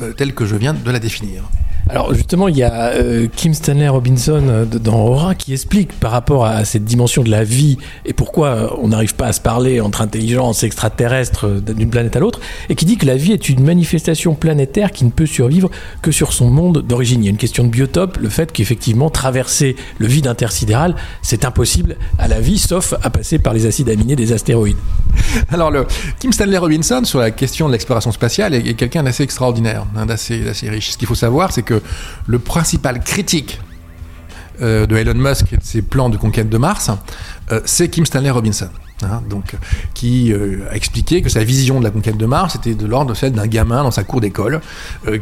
euh, 0.00 0.12
telle 0.12 0.34
que 0.34 0.46
je 0.46 0.56
viens 0.56 0.74
de 0.74 0.90
la 0.90 0.98
définir. 0.98 1.44
Alors 1.90 2.14
justement, 2.14 2.46
il 2.46 2.56
y 2.56 2.62
a 2.62 2.92
euh, 2.92 3.26
Kim 3.34 3.52
Stanley 3.52 3.88
Robinson 3.88 4.44
euh, 4.46 4.64
dans 4.64 5.06
Aura 5.06 5.34
qui 5.34 5.52
explique 5.52 5.92
par 5.98 6.12
rapport 6.12 6.46
à 6.46 6.64
cette 6.64 6.84
dimension 6.84 7.24
de 7.24 7.30
la 7.30 7.42
vie 7.42 7.78
et 8.04 8.12
pourquoi 8.12 8.48
euh, 8.48 8.68
on 8.80 8.88
n'arrive 8.88 9.16
pas 9.16 9.26
à 9.26 9.32
se 9.32 9.40
parler 9.40 9.80
entre 9.80 10.00
intelligences 10.00 10.62
extraterrestres 10.62 11.48
d'une 11.48 11.90
planète 11.90 12.14
à 12.14 12.20
l'autre, 12.20 12.38
et 12.68 12.76
qui 12.76 12.84
dit 12.84 12.96
que 12.96 13.06
la 13.06 13.16
vie 13.16 13.32
est 13.32 13.48
une 13.48 13.64
manifestation 13.64 14.36
planétaire 14.36 14.92
qui 14.92 15.04
ne 15.04 15.10
peut 15.10 15.26
survivre 15.26 15.68
que 16.00 16.12
sur 16.12 16.32
son 16.32 16.48
monde 16.48 16.78
d'origine. 16.78 17.22
Il 17.22 17.24
y 17.24 17.28
a 17.28 17.32
une 17.32 17.36
question 17.36 17.64
de 17.64 17.70
biotope, 17.70 18.18
le 18.18 18.28
fait 18.28 18.52
qu'effectivement 18.52 19.10
traverser 19.10 19.74
le 19.98 20.06
vide 20.06 20.28
intersidéral, 20.28 20.94
c'est 21.22 21.44
impossible 21.44 21.96
à 22.18 22.28
la 22.28 22.40
vie, 22.40 22.58
sauf 22.58 22.94
à 23.02 23.10
passer 23.10 23.40
par 23.40 23.52
les 23.52 23.66
acides 23.66 23.88
aminés 23.88 24.14
des 24.14 24.32
astéroïdes. 24.32 24.76
Alors 25.50 25.72
le 25.72 25.86
Kim 26.20 26.32
Stanley 26.32 26.56
Robinson 26.56 27.02
sur 27.04 27.18
la 27.18 27.32
question 27.32 27.66
de 27.66 27.72
l'exploration 27.72 28.12
spatiale 28.12 28.54
est, 28.54 28.74
quelqu'un 28.74 29.02
d'assez 29.02 29.24
extraordinaire, 29.24 29.86
hein, 29.96 30.06
d'assez 30.06 30.44
riche. 30.68 30.92
Ce 30.92 30.96
qu'il 30.96 31.08
faut 31.08 31.16
savoir, 31.16 31.50
c'est 31.50 31.62
que 31.62 31.79
le 32.26 32.38
principal 32.38 33.00
critique 33.02 33.60
euh, 34.62 34.86
de 34.86 34.96
Elon 34.96 35.14
Musk 35.14 35.52
et 35.54 35.56
de 35.56 35.64
ses 35.64 35.80
plans 35.80 36.10
de 36.10 36.18
conquête 36.18 36.50
de 36.50 36.58
Mars, 36.58 36.90
euh, 37.50 37.60
c'est 37.64 37.88
Kim 37.88 38.04
Stanley 38.04 38.30
Robinson. 38.30 38.68
Hein, 39.02 39.22
donc, 39.30 39.56
qui 39.94 40.30
euh, 40.30 40.68
a 40.70 40.76
expliqué 40.76 41.22
que 41.22 41.30
sa 41.30 41.42
vision 41.42 41.78
de 41.78 41.84
la 41.84 41.90
conquête 41.90 42.18
de 42.18 42.26
Mars 42.26 42.56
était 42.56 42.74
de 42.74 42.86
l'ordre 42.86 43.12
de 43.12 43.14
celle 43.14 43.32
d'un 43.32 43.46
gamin 43.46 43.82
dans 43.82 43.90
sa 43.90 44.04
cour 44.04 44.20
d'école, 44.20 44.60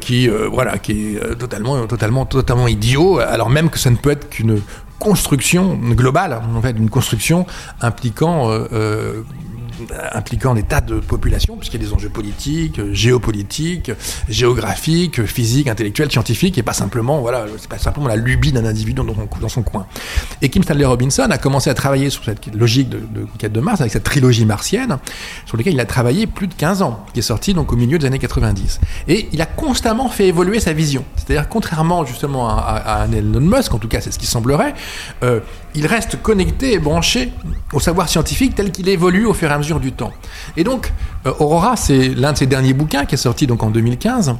qui 0.00 0.28
voilà, 0.50 0.78
qui 0.78 1.14
est 1.14 1.38
totalement, 1.38 1.86
totalement, 1.86 2.26
totalement 2.26 2.66
idiot, 2.66 3.20
alors 3.20 3.50
même 3.50 3.70
que 3.70 3.78
ça 3.78 3.90
ne 3.90 3.96
peut 3.96 4.10
être 4.10 4.28
qu'une 4.28 4.60
construction 4.98 5.76
globale, 5.76 6.40
en 6.56 6.60
fait, 6.60 6.72
une 6.72 6.90
construction 6.90 7.46
impliquant 7.80 8.50
impliquant 10.12 10.54
des 10.54 10.62
tas 10.62 10.80
de 10.80 11.00
populations, 11.00 11.56
puisqu'il 11.56 11.80
y 11.80 11.84
a 11.84 11.88
des 11.88 11.94
enjeux 11.94 12.08
politiques, 12.08 12.80
géopolitiques, 12.92 13.90
géographiques, 14.28 15.24
physiques, 15.24 15.68
intellectuels, 15.68 16.10
scientifiques, 16.10 16.58
et 16.58 16.62
pas 16.62 16.72
simplement, 16.72 17.20
voilà, 17.20 17.46
c'est 17.58 17.68
pas 17.68 17.78
simplement 17.78 18.08
la 18.08 18.16
lubie 18.16 18.52
d'un 18.52 18.64
individu 18.64 18.94
dans, 18.94 19.04
dans, 19.04 19.48
son 19.48 19.62
coin. 19.62 19.86
Et 20.42 20.48
Kim 20.48 20.62
Stanley 20.62 20.84
Robinson 20.84 21.28
a 21.30 21.38
commencé 21.38 21.70
à 21.70 21.74
travailler 21.74 22.10
sur 22.10 22.24
cette 22.24 22.54
logique 22.54 22.88
de, 22.88 22.98
de 22.98 23.26
quête 23.38 23.52
de 23.52 23.60
Mars, 23.60 23.80
avec 23.80 23.92
cette 23.92 24.04
trilogie 24.04 24.44
martienne, 24.44 24.98
sur 25.46 25.56
laquelle 25.56 25.74
il 25.74 25.80
a 25.80 25.86
travaillé 25.86 26.26
plus 26.26 26.46
de 26.46 26.54
15 26.54 26.82
ans, 26.82 27.04
qui 27.12 27.20
est 27.20 27.22
sorti 27.22 27.54
donc 27.54 27.72
au 27.72 27.76
milieu 27.76 27.98
des 27.98 28.06
années 28.06 28.18
90. 28.18 28.80
Et 29.08 29.28
il 29.32 29.40
a 29.40 29.46
constamment 29.46 30.08
fait 30.08 30.28
évoluer 30.28 30.60
sa 30.60 30.72
vision. 30.72 31.04
C'est-à-dire, 31.16 31.48
contrairement 31.48 32.04
justement 32.04 32.48
à, 32.48 32.60
à, 32.62 33.06
Elon 33.06 33.40
Musk, 33.40 33.74
en 33.74 33.78
tout 33.78 33.88
cas 33.88 34.00
c'est 34.00 34.10
ce 34.10 34.18
qui 34.18 34.26
semblerait, 34.26 34.74
euh, 35.22 35.40
il 35.74 35.86
reste 35.86 36.20
connecté 36.22 36.72
et 36.72 36.78
branché 36.78 37.32
au 37.72 37.80
savoir 37.80 38.08
scientifique 38.08 38.54
tel 38.54 38.72
qu'il 38.72 38.88
évolue 38.88 39.26
au 39.26 39.34
fur 39.34 39.50
et 39.50 39.52
à 39.52 39.58
mesure 39.58 39.67
du 39.76 39.92
temps. 39.92 40.12
Et 40.56 40.64
donc, 40.64 40.92
euh, 41.26 41.32
Aurora, 41.38 41.76
c'est 41.76 42.08
l'un 42.08 42.32
de 42.32 42.38
ses 42.38 42.46
derniers 42.46 42.72
bouquins 42.72 43.04
qui 43.04 43.14
est 43.14 43.18
sorti 43.18 43.46
donc 43.46 43.62
en 43.62 43.70
2015. 43.70 44.36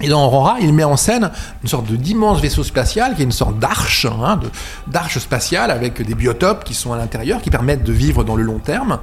Et 0.00 0.08
dans 0.08 0.24
Aurora, 0.24 0.58
il 0.60 0.72
met 0.72 0.84
en 0.84 0.96
scène 0.96 1.32
une 1.62 1.68
sorte 1.68 1.90
d'immense 1.90 2.40
vaisseau 2.40 2.62
spatial 2.62 3.16
qui 3.16 3.22
est 3.22 3.24
une 3.24 3.32
sorte 3.32 3.58
d'arche, 3.58 4.06
hein, 4.06 4.38
d'arche 4.86 5.18
spatiale 5.18 5.72
avec 5.72 6.00
des 6.00 6.14
biotopes 6.14 6.62
qui 6.62 6.74
sont 6.74 6.92
à 6.92 6.96
l'intérieur, 6.96 7.42
qui 7.42 7.50
permettent 7.50 7.82
de 7.82 7.92
vivre 7.92 8.22
dans 8.22 8.36
le 8.36 8.44
long 8.44 8.60
terme 8.60 9.00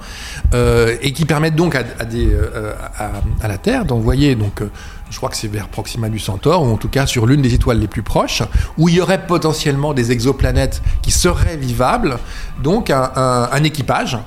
euh, 0.54 0.96
et 1.02 1.12
qui 1.12 1.26
permettent 1.26 1.58
donc 1.58 1.76
à, 1.76 1.84
des, 2.06 2.30
euh, 2.32 2.74
à, 3.42 3.48
la 3.48 3.58
Terre 3.58 3.84
d'envoyer 3.84 4.36
donc 4.36 4.62
je 5.16 5.18
crois 5.22 5.30
que 5.30 5.38
c'est 5.38 5.48
vers 5.48 5.70
Proxima 5.70 6.10
du 6.10 6.20
Centaure, 6.20 6.64
ou 6.64 6.74
en 6.74 6.76
tout 6.76 6.90
cas 6.90 7.06
sur 7.06 7.26
l'une 7.26 7.42
des 7.42 7.54
étoiles 7.54 7.80
les 7.80 7.88
plus 7.88 8.04
proches, 8.04 8.44
où 8.78 8.90
il 8.90 8.96
y 8.96 9.02
aurait 9.02 9.26
potentiellement 9.26 9.94
des 9.94 10.12
exoplanètes 10.12 10.82
qui 11.02 11.12
seraient 11.12 11.56
vivables, 11.56 12.18
donc 12.62 12.90
un, 12.90 13.64
équipage, 13.64 14.18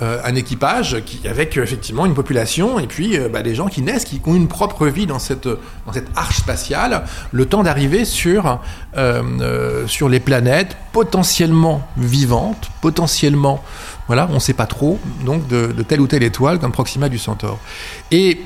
euh, 0.00 0.22
un 0.24 0.34
équipage 0.36 1.02
qui, 1.04 1.28
avec 1.28 1.54
effectivement 1.58 2.06
une 2.06 2.14
population, 2.14 2.78
et 2.78 2.86
puis 2.86 3.18
euh, 3.18 3.28
bah, 3.28 3.42
des 3.42 3.54
gens 3.54 3.66
qui 3.66 3.82
naissent, 3.82 4.06
qui 4.06 4.22
ont 4.24 4.34
une 4.34 4.48
propre 4.48 4.86
vie 4.86 5.04
dans 5.06 5.18
cette, 5.18 5.46
dans 5.46 5.92
cette 5.92 6.08
arche 6.16 6.38
spatiale, 6.38 7.04
le 7.30 7.44
temps 7.44 7.62
d'arriver 7.62 8.06
sur, 8.06 8.58
euh, 8.96 9.86
sur 9.86 10.08
les 10.08 10.18
planètes 10.18 10.78
potentiellement 10.92 11.86
vivantes, 11.98 12.70
potentiellement, 12.80 13.62
voilà, 14.06 14.26
on 14.30 14.36
ne 14.36 14.38
sait 14.38 14.54
pas 14.54 14.64
trop, 14.64 14.98
donc 15.26 15.46
de, 15.46 15.66
de 15.76 15.82
telle 15.82 16.00
ou 16.00 16.06
telle 16.06 16.22
étoile 16.22 16.58
comme 16.58 16.72
Proxima 16.72 17.10
du 17.10 17.18
Centaure. 17.18 17.58
Et 18.10 18.40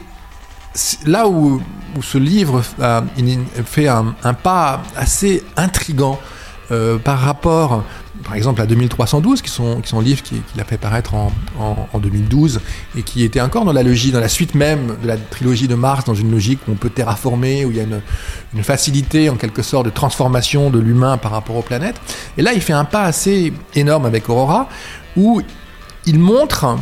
là 1.07 1.29
où, 1.29 1.61
ce 2.01 2.17
livre 2.17 2.63
fait 3.67 3.89
un, 3.89 4.15
pas 4.43 4.83
assez 4.97 5.43
intrigant 5.57 6.19
euh, 6.71 6.97
par 6.97 7.19
rapport, 7.19 7.85
par 8.25 8.35
exemple, 8.35 8.63
à 8.63 8.67
2312, 8.67 9.43
qui 9.43 9.51
sont, 9.51 9.83
qui 9.83 9.91
sont 9.91 10.01
livres 10.01 10.23
qu'il 10.23 10.41
a 10.59 10.65
fait 10.65 10.79
paraître 10.79 11.13
en, 11.15 11.31
2012 11.99 12.61
et 12.97 13.03
qui 13.03 13.25
était 13.25 13.43
encore 13.43 13.67
dans 13.67 13.75
la 13.75 13.83
logique, 13.83 14.13
dans 14.13 14.21
la 14.21 14.29
suite 14.29 14.55
même 14.55 14.97
de 15.03 15.07
la 15.07 15.19
trilogie 15.19 15.69
de 15.69 15.75
Mars, 15.75 16.07
dans 16.07 16.15
une 16.15 16.31
logique 16.31 16.61
où 16.67 16.73
on 16.73 16.77
peut 16.77 16.89
terraformer, 16.89 17.67
où 17.67 17.71
il 17.71 17.77
y 17.77 17.81
a 17.81 17.85
une 18.55 18.65
facilité 18.65 19.29
en 19.29 19.37
quelque 19.37 19.63
sorte 19.63 19.85
de 19.85 19.91
transformation 19.91 20.71
de 20.71 20.79
l'humain 20.79 21.19
par 21.19 21.33
rapport 21.33 21.57
aux 21.57 21.63
planètes. 21.63 22.01
Et 22.39 22.43
là, 22.43 22.55
il 22.55 22.63
fait 22.63 22.73
un 22.73 22.87
pas 22.87 23.03
assez 23.03 23.53
énorme 23.75 24.07
avec 24.07 24.31
Aurora, 24.31 24.69
où 25.17 25.43
il 26.07 26.19
montre 26.19 26.79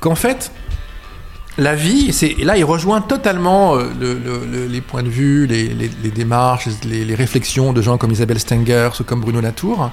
qu'en 0.00 0.14
fait, 0.14 0.50
la 1.58 1.74
vie, 1.74 2.12
c'est 2.12 2.34
là 2.38 2.56
il 2.58 2.64
rejoint 2.64 3.00
totalement 3.00 3.76
euh, 3.76 4.68
les 4.68 4.80
points 4.80 5.02
de 5.02 5.08
vue, 5.08 5.46
les, 5.46 5.88
démarches, 6.10 6.68
les, 6.84 7.14
réflexions 7.14 7.72
de 7.72 7.80
gens 7.80 7.96
comme 7.96 8.12
Isabelle 8.12 8.38
Stengers 8.38 8.90
ou 9.00 9.04
comme 9.04 9.20
Bruno 9.20 9.40
Latour. 9.40 9.90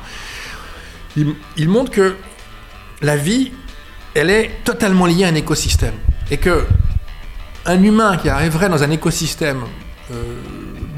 Il, 1.15 1.69
montre 1.69 1.91
que 1.91 2.15
la 3.01 3.15
vie, 3.15 3.51
elle 4.13 4.29
est 4.29 4.51
totalement 4.63 5.05
liée 5.05 5.23
à 5.23 5.27
un 5.27 5.35
écosystème 5.35 5.93
et 6.31 6.37
que 6.37 6.65
un 7.65 7.81
humain 7.81 8.17
qui 8.17 8.27
arriverait 8.27 8.67
dans 8.67 8.83
un 8.83 8.91
écosystème 8.91 9.61
euh, 10.11 10.15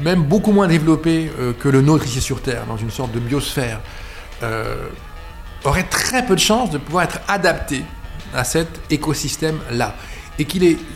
même 0.00 0.22
beaucoup 0.22 0.50
moins 0.50 0.66
développé 0.66 1.30
euh, 1.38 1.52
que 1.52 1.68
le 1.68 1.80
nôtre 1.80 2.06
ici 2.06 2.20
sur 2.20 2.40
Terre, 2.42 2.64
dans 2.66 2.76
une 2.76 2.90
sorte 2.90 3.12
de 3.12 3.20
biosphère, 3.20 3.80
aurait 5.64 5.84
très 5.84 6.26
peu 6.26 6.34
de 6.34 6.40
chances 6.40 6.70
de 6.70 6.78
pouvoir 6.78 7.04
être 7.04 7.20
adapté 7.28 7.84
à 8.34 8.44
cet 8.44 8.68
écosystème-là 8.90 9.94
et 10.38 10.46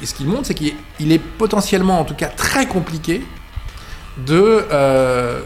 ce 0.04 0.14
qu'il 0.14 0.26
montre, 0.26 0.46
c'est 0.46 0.54
qu'il 0.54 1.12
est, 1.12 1.18
potentiellement, 1.18 2.00
en 2.00 2.04
tout 2.04 2.14
cas, 2.14 2.28
très 2.28 2.66
compliqué 2.66 3.22
euh, 4.28 5.40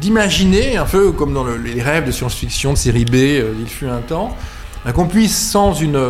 d'imaginer, 0.00 0.76
un 0.76 0.84
peu 0.84 1.12
comme 1.12 1.34
dans 1.34 1.46
les 1.46 1.82
rêves 1.82 2.04
de 2.04 2.12
science-fiction 2.12 2.72
de 2.72 2.78
série 2.78 3.04
B, 3.04 3.14
euh, 3.14 3.52
il 3.58 3.68
fut 3.68 3.88
un 3.88 4.00
temps, 4.00 4.36
ben, 4.84 4.92
qu'on 4.92 5.06
puisse 5.06 5.36
sans 5.36 5.72
une, 5.74 6.00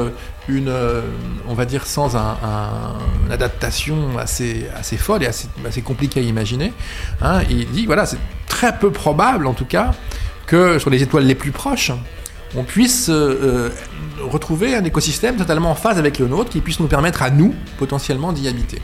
on 1.48 1.54
va 1.54 1.64
dire 1.64 1.86
sans 1.86 2.16
un, 2.16 2.36
une 3.24 3.32
adaptation 3.32 4.18
assez, 4.18 4.68
folle 4.98 5.22
et 5.22 5.26
assez, 5.26 5.48
assez 5.66 5.82
compliquée 5.82 6.20
à 6.20 6.22
imaginer. 6.22 6.72
Hein, 7.22 7.40
il 7.48 7.70
dit 7.70 7.86
voilà, 7.86 8.04
c'est 8.04 8.18
très 8.46 8.78
peu 8.78 8.90
probable 8.90 9.46
en 9.46 9.54
tout 9.54 9.64
cas 9.64 9.92
que 10.46 10.78
sur 10.78 10.90
les 10.90 11.02
étoiles 11.02 11.24
les 11.24 11.34
plus 11.34 11.52
proches, 11.52 11.92
on 12.56 12.64
puisse 12.64 13.08
euh, 13.10 13.70
retrouver 14.20 14.74
un 14.74 14.84
écosystème 14.84 15.36
totalement 15.36 15.70
en 15.70 15.74
phase 15.74 15.98
avec 15.98 16.18
le 16.18 16.26
nôtre 16.26 16.50
qui 16.50 16.60
puisse 16.60 16.80
nous 16.80 16.86
permettre 16.86 17.22
à 17.22 17.30
nous 17.30 17.54
potentiellement 17.76 18.32
d'y 18.32 18.48
habiter. 18.48 18.80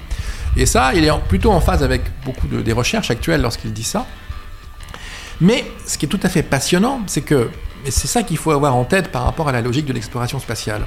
Et 0.56 0.66
ça, 0.66 0.94
il 0.94 1.04
est 1.04 1.10
plutôt 1.28 1.50
en 1.50 1.60
phase 1.60 1.82
avec 1.82 2.02
beaucoup 2.24 2.46
de, 2.46 2.60
des 2.60 2.72
recherches 2.72 3.10
actuelles 3.10 3.40
lorsqu'il 3.40 3.72
dit 3.72 3.84
ça. 3.84 4.06
Mais 5.40 5.64
ce 5.86 5.98
qui 5.98 6.06
est 6.06 6.08
tout 6.08 6.20
à 6.22 6.28
fait 6.28 6.42
passionnant, 6.42 7.00
c'est 7.06 7.22
que, 7.22 7.50
et 7.84 7.90
c'est 7.90 8.06
ça 8.06 8.22
qu'il 8.22 8.36
faut 8.36 8.52
avoir 8.52 8.76
en 8.76 8.84
tête 8.84 9.10
par 9.10 9.24
rapport 9.24 9.48
à 9.48 9.52
la 9.52 9.62
logique 9.62 9.86
de 9.86 9.92
l'exploration 9.92 10.38
spatiale, 10.38 10.82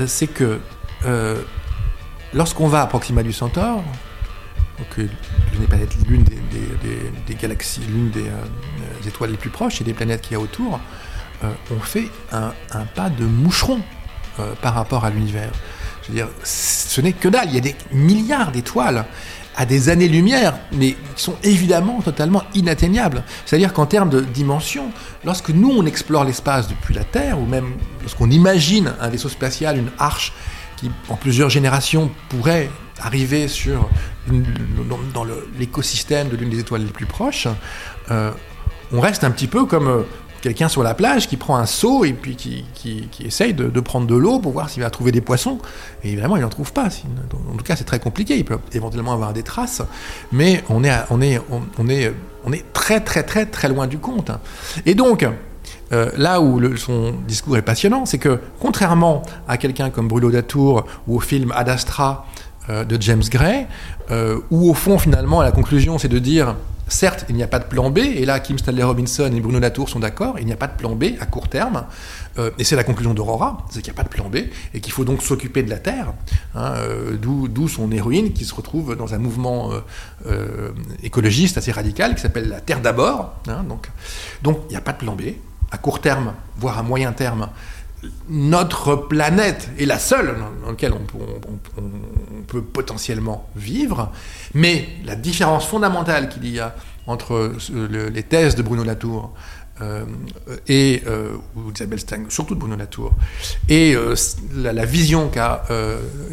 euh, 0.00 0.06
c'est 0.06 0.26
que 0.26 0.60
euh, 1.04 1.36
lorsqu'on 2.32 2.68
va 2.68 2.82
à 2.82 2.86
Proxima 2.86 3.22
du 3.22 3.32
Centaure, 3.32 3.82
donc 4.78 5.08
l'une 6.08 6.22
des, 6.22 6.38
des, 7.26 7.34
galaxies, 7.34 7.80
l'une 7.88 8.10
des, 8.10 8.26
étoiles 9.06 9.32
les 9.32 9.36
plus 9.36 9.50
proches 9.50 9.80
et 9.80 9.84
des 9.84 9.92
planètes 9.92 10.20
qu'il 10.20 10.32
y 10.32 10.36
a 10.36 10.40
autour, 10.40 10.78
euh, 11.44 11.50
on 11.70 11.80
fait 11.80 12.08
un, 12.32 12.52
pas 12.94 13.10
de 13.10 13.24
moucheron 13.24 13.80
euh, 14.40 14.54
par 14.60 14.74
rapport 14.74 15.04
à 15.04 15.10
l'univers. 15.10 15.50
Je 16.02 16.08
veux 16.08 16.14
dire, 16.14 16.28
ce 16.42 17.00
n'est 17.00 17.12
que 17.12 17.28
dalle. 17.28 17.48
Il 17.48 17.54
y 17.54 17.58
a 17.58 17.60
des 17.60 17.76
milliards 17.92 18.50
d'étoiles 18.50 19.04
à 19.56 19.66
des 19.66 19.88
années-lumière, 19.88 20.54
mais 20.72 20.96
qui 21.16 21.22
sont 21.22 21.36
évidemment 21.42 22.00
totalement 22.00 22.44
inatteignables. 22.54 23.24
C'est-à-dire 23.44 23.72
qu'en 23.72 23.86
termes 23.86 24.08
de 24.08 24.20
dimension, 24.20 24.92
lorsque 25.24 25.50
nous 25.50 25.70
on 25.70 25.84
explore 25.84 26.24
l'espace 26.24 26.68
depuis 26.68 26.94
la 26.94 27.02
Terre, 27.02 27.40
ou 27.40 27.44
même 27.44 27.74
lorsqu'on 28.02 28.30
imagine 28.30 28.92
un 29.00 29.08
vaisseau 29.08 29.28
spatial, 29.28 29.76
une 29.76 29.90
arche 29.98 30.32
qui 30.76 30.92
en 31.08 31.16
plusieurs 31.16 31.50
générations 31.50 32.08
pourrait 32.28 32.70
arriver 33.00 33.48
sur 33.48 33.88
dans 34.28 35.26
l'écosystème 35.58 36.28
de 36.28 36.36
l'une 36.36 36.50
des 36.50 36.60
étoiles 36.60 36.82
les 36.82 36.92
plus 36.92 37.06
proches, 37.06 37.48
euh, 38.12 38.30
on 38.92 39.00
reste 39.00 39.24
un 39.24 39.30
petit 39.32 39.48
peu 39.48 39.64
comme 39.66 40.04
quelqu'un 40.40 40.68
sur 40.68 40.82
la 40.82 40.94
plage 40.94 41.28
qui 41.28 41.36
prend 41.36 41.56
un 41.56 41.66
seau 41.66 42.04
et 42.04 42.12
puis 42.12 42.36
qui, 42.36 42.64
qui, 42.74 43.08
essaye 43.24 43.54
de, 43.54 43.80
prendre 43.80 44.06
de 44.06 44.14
l'eau 44.14 44.38
pour 44.38 44.52
voir 44.52 44.70
s'il 44.70 44.82
va 44.82 44.90
trouver 44.90 45.12
des 45.12 45.20
poissons. 45.20 45.58
Et 46.04 46.12
évidemment, 46.12 46.36
il 46.36 46.42
n'en 46.42 46.48
trouve 46.48 46.72
pas. 46.72 46.88
En 47.52 47.56
tout 47.56 47.64
cas, 47.64 47.76
c'est 47.76 47.84
très 47.84 48.00
compliqué. 48.00 48.36
Il 48.36 48.44
peut 48.44 48.58
éventuellement 48.72 49.12
avoir 49.12 49.32
des 49.32 49.42
traces, 49.42 49.82
mais 50.32 50.62
on 50.68 50.84
est, 50.84 50.92
on 51.10 51.20
est, 51.20 51.40
on, 51.78 51.88
est, 51.88 52.12
on 52.44 52.52
est 52.52 52.72
très, 52.72 53.00
très, 53.00 53.22
très, 53.22 53.46
très 53.46 53.68
loin 53.68 53.86
du 53.86 53.98
compte. 53.98 54.30
Et 54.86 54.94
donc, 54.94 55.26
euh, 55.92 56.10
là 56.16 56.40
où 56.40 56.76
son 56.76 57.14
discours 57.26 57.56
est 57.56 57.62
passionnant, 57.62 58.06
c'est 58.06 58.18
que 58.18 58.40
contrairement 58.60 59.22
à 59.46 59.56
quelqu'un 59.56 59.90
comme 59.90 60.08
Bruno 60.08 60.30
Datour 60.30 60.84
ou 61.06 61.16
au 61.16 61.20
film 61.20 61.52
Ad 61.54 61.68
Astra, 61.68 62.26
de 62.68 63.02
James 63.02 63.22
Gray, 63.30 63.66
où 64.50 64.70
au 64.70 64.74
fond 64.74 64.98
finalement 64.98 65.42
la 65.42 65.52
conclusion 65.52 65.98
c'est 65.98 66.08
de 66.08 66.18
dire 66.18 66.54
Certes, 66.88 67.26
il 67.28 67.34
n'y 67.34 67.42
a 67.42 67.46
pas 67.46 67.58
de 67.58 67.66
plan 67.66 67.90
B, 67.90 67.98
et 67.98 68.24
là, 68.24 68.40
Kim 68.40 68.58
Stanley 68.58 68.82
Robinson 68.82 69.30
et 69.34 69.40
Bruno 69.40 69.58
Latour 69.58 69.90
sont 69.90 70.00
d'accord, 70.00 70.38
il 70.38 70.46
n'y 70.46 70.52
a 70.52 70.56
pas 70.56 70.66
de 70.66 70.76
plan 70.76 70.94
B 70.94 71.04
à 71.20 71.26
court 71.26 71.48
terme, 71.48 71.84
euh, 72.38 72.50
et 72.58 72.64
c'est 72.64 72.76
la 72.76 72.84
conclusion 72.84 73.12
d'Aurora, 73.12 73.66
c'est 73.70 73.82
qu'il 73.82 73.92
n'y 73.92 73.98
a 73.98 74.02
pas 74.02 74.08
de 74.08 74.14
plan 74.14 74.30
B, 74.30 74.36
et 74.72 74.80
qu'il 74.80 74.92
faut 74.92 75.04
donc 75.04 75.22
s'occuper 75.22 75.62
de 75.62 75.68
la 75.68 75.78
Terre, 75.78 76.14
hein, 76.54 76.72
euh, 76.76 77.16
d'où 77.18 77.68
son 77.68 77.92
héroïne 77.92 78.32
qui 78.32 78.46
se 78.46 78.54
retrouve 78.54 78.96
dans 78.96 79.12
un 79.12 79.18
mouvement 79.18 79.70
euh, 80.26 80.70
écologiste 81.02 81.58
assez 81.58 81.72
radical 81.72 82.14
qui 82.14 82.22
s'appelle 82.22 82.48
la 82.48 82.60
Terre 82.60 82.80
d'abord. 82.80 83.34
Hein, 83.48 83.64
donc, 83.68 83.90
donc 84.42 84.60
il 84.68 84.70
n'y 84.70 84.76
a 84.76 84.80
pas 84.80 84.92
de 84.92 84.98
plan 84.98 85.14
B, 85.14 85.22
à 85.70 85.76
court 85.76 86.00
terme, 86.00 86.32
voire 86.56 86.78
à 86.78 86.82
moyen 86.82 87.12
terme, 87.12 87.48
notre 88.28 88.94
planète 88.96 89.70
est 89.78 89.84
la 89.84 89.98
seule 89.98 90.36
dans 90.62 90.70
laquelle 90.70 90.92
on, 90.92 91.04
peut 92.46 92.62
potentiellement 92.62 93.48
vivre, 93.56 94.12
mais 94.54 94.88
la 95.04 95.16
différence 95.16 95.66
fondamentale 95.66 96.28
qu'il 96.28 96.48
y 96.48 96.60
a 96.60 96.74
entre 97.06 97.52
les 97.72 98.22
thèses 98.22 98.54
de 98.54 98.62
Bruno 98.62 98.84
Latour 98.84 99.32
euh, 99.80 100.04
et 100.66 101.02
euh, 101.06 101.36
ou 101.54 101.70
Isabelle 101.72 102.00
surtout 102.28 102.54
de 102.54 102.60
Bruno 102.60 102.74
Latour, 102.74 103.12
et 103.68 103.94
euh, 103.94 104.14
la, 104.56 104.84
vision 104.84 105.28
qu'a 105.28 105.64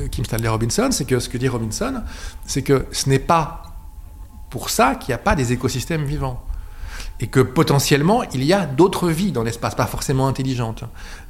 Kim 0.09 0.25
Stanley 0.25 0.47
Robinson, 0.47 0.89
c'est 0.91 1.05
que 1.05 1.19
ce 1.19 1.29
que 1.29 1.37
dit 1.37 1.47
Robinson, 1.47 2.01
c'est 2.45 2.63
que 2.63 2.85
ce 2.91 3.09
n'est 3.09 3.19
pas 3.19 3.63
pour 4.49 4.69
ça 4.69 4.95
qu'il 4.95 5.09
n'y 5.09 5.15
a 5.15 5.19
pas 5.19 5.35
des 5.35 5.51
écosystèmes 5.51 6.05
vivants 6.05 6.43
et 7.19 7.27
que 7.27 7.39
potentiellement 7.39 8.23
il 8.33 8.43
y 8.43 8.53
a 8.53 8.65
d'autres 8.65 9.09
vies 9.09 9.31
dans 9.31 9.43
l'espace, 9.43 9.75
pas 9.75 9.85
forcément 9.85 10.27
intelligentes, 10.27 10.83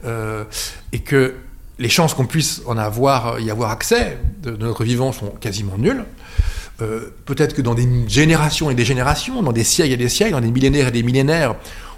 euh, 0.05 0.43
et 0.91 0.99
que 0.99 1.35
les 1.77 1.89
chances 1.89 2.13
qu'on 2.13 2.25
puisse 2.25 2.61
en 2.65 2.77
avoir, 2.77 3.39
y 3.39 3.51
avoir 3.51 3.71
accès 3.71 4.17
de, 4.41 4.55
notre 4.55 4.83
vivant 4.83 5.11
sont 5.11 5.29
quasiment 5.29 5.77
nulles. 5.77 6.05
Euh, 6.81 7.13
peut-être 7.25 7.53
que 7.53 7.61
dans 7.61 7.73
des 7.73 7.87
générations 8.07 8.69
et 8.69 8.75
des 8.75 8.85
générations, 8.85 9.41
dans 9.41 9.53
des 9.53 9.63
siècles 9.63 9.93
et 9.93 9.97
des 9.97 10.09
siècles, 10.09 10.33
dans 10.33 10.41
des 10.41 10.51
millénaires 10.51 10.89
et 10.89 10.91
des 10.91 11.03
millénaires, 11.03 11.55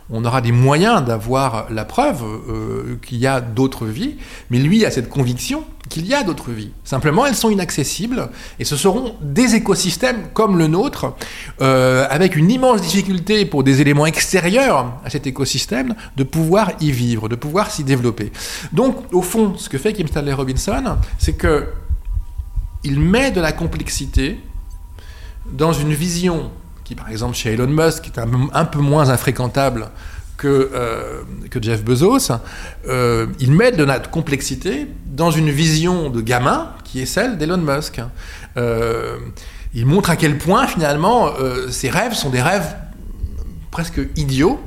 on 0.10 0.24
aura 0.24 0.42
des 0.42 0.52
moyens 0.52 1.04
d'avoir 1.04 1.68
la 1.70 1.84
preuve 1.84 2.24
euh, 2.24 2.98
qu'il 3.06 3.18
y 3.18 3.28
a 3.28 3.42
d'autres 3.42 3.86
vies, 3.86 4.16
mais 4.50 4.58
lui 4.60 4.86
a 4.86 4.92
cette 4.92 5.10
conviction 5.10 5.64
qu'il 5.90 6.06
y 6.06 6.14
a 6.14 6.24
d'autres 6.24 6.52
vies. 6.52 6.72
Simplement, 6.84 7.26
elles 7.26 7.36
sont 7.36 7.50
inaccessibles 7.50 8.30
et 8.60 8.66
ce 8.66 8.76
seront 8.76 9.16
des 9.22 9.56
écosystèmes 9.56 10.28
comme 10.34 10.58
le 10.58 10.68
nôtre, 10.68 11.14
euh, 11.62 12.08
avec 12.10 12.36
une 12.36 12.50
immense 12.50 12.82
difficulté 12.82 13.46
pour 13.46 13.64
des 13.64 13.82
éléments 13.82 14.06
extérieurs 14.06 14.94
à 15.04 15.10
cet 15.10 15.28
écosystème 15.28 15.96
de 16.16 16.24
pouvoir 16.24 16.72
y 16.80 16.92
vivre, 16.92 17.30
de 17.30 17.36
pouvoir 17.36 17.72
s'y 17.72 17.84
développer. 17.84 18.32
Donc, 18.72 19.14
au 19.14 19.22
fond, 19.22 19.56
ce 19.58 19.70
que 19.70 19.78
fait 19.78 19.94
Kim 19.94 20.08
Stanley 20.08 20.34
Robinson, 20.34 20.98
c'est 21.18 21.34
que 21.34 21.68
il 22.84 23.00
met 23.00 23.32
de 23.32 23.42
la 23.42 23.52
complexité 23.52 24.40
dans 25.52 25.74
une 25.74 25.94
vision 25.94 26.52
qui 26.88 26.96
par 26.96 27.10
exemple 27.10 27.36
chez 27.36 27.52
Elon 27.52 27.68
Musk 27.68 28.08
est 28.08 28.18
un, 28.18 28.66
peu 28.66 28.80
moins 28.80 29.10
infréquentable 29.10 29.90
que, 30.38 30.72
euh, 30.74 31.24
Jeff 31.62 31.84
Bezos, 31.84 32.32
euh, 32.88 33.26
il 33.40 33.52
met 33.52 33.74
de 33.74 33.84
la 33.84 34.00
complexité 34.00 34.88
dans 35.06 35.30
une 35.30 35.50
vision 35.50 36.10
de 36.10 36.22
gamin 36.22 36.72
qui 36.86 37.02
est 37.02 37.06
celle 37.06 37.38
d'Elon 37.38 37.58
Musk. 37.58 38.00
Euh, 38.56 39.18
il 39.74 39.86
montre 39.86 40.12
à 40.12 40.16
quel 40.16 40.38
point 40.38 40.66
finalement 40.66 41.34
ses 41.70 41.90
rêves 41.90 42.14
sont 42.14 42.30
des 42.30 42.42
rêves 42.42 42.78
presque 43.70 44.00
idiots, 44.16 44.60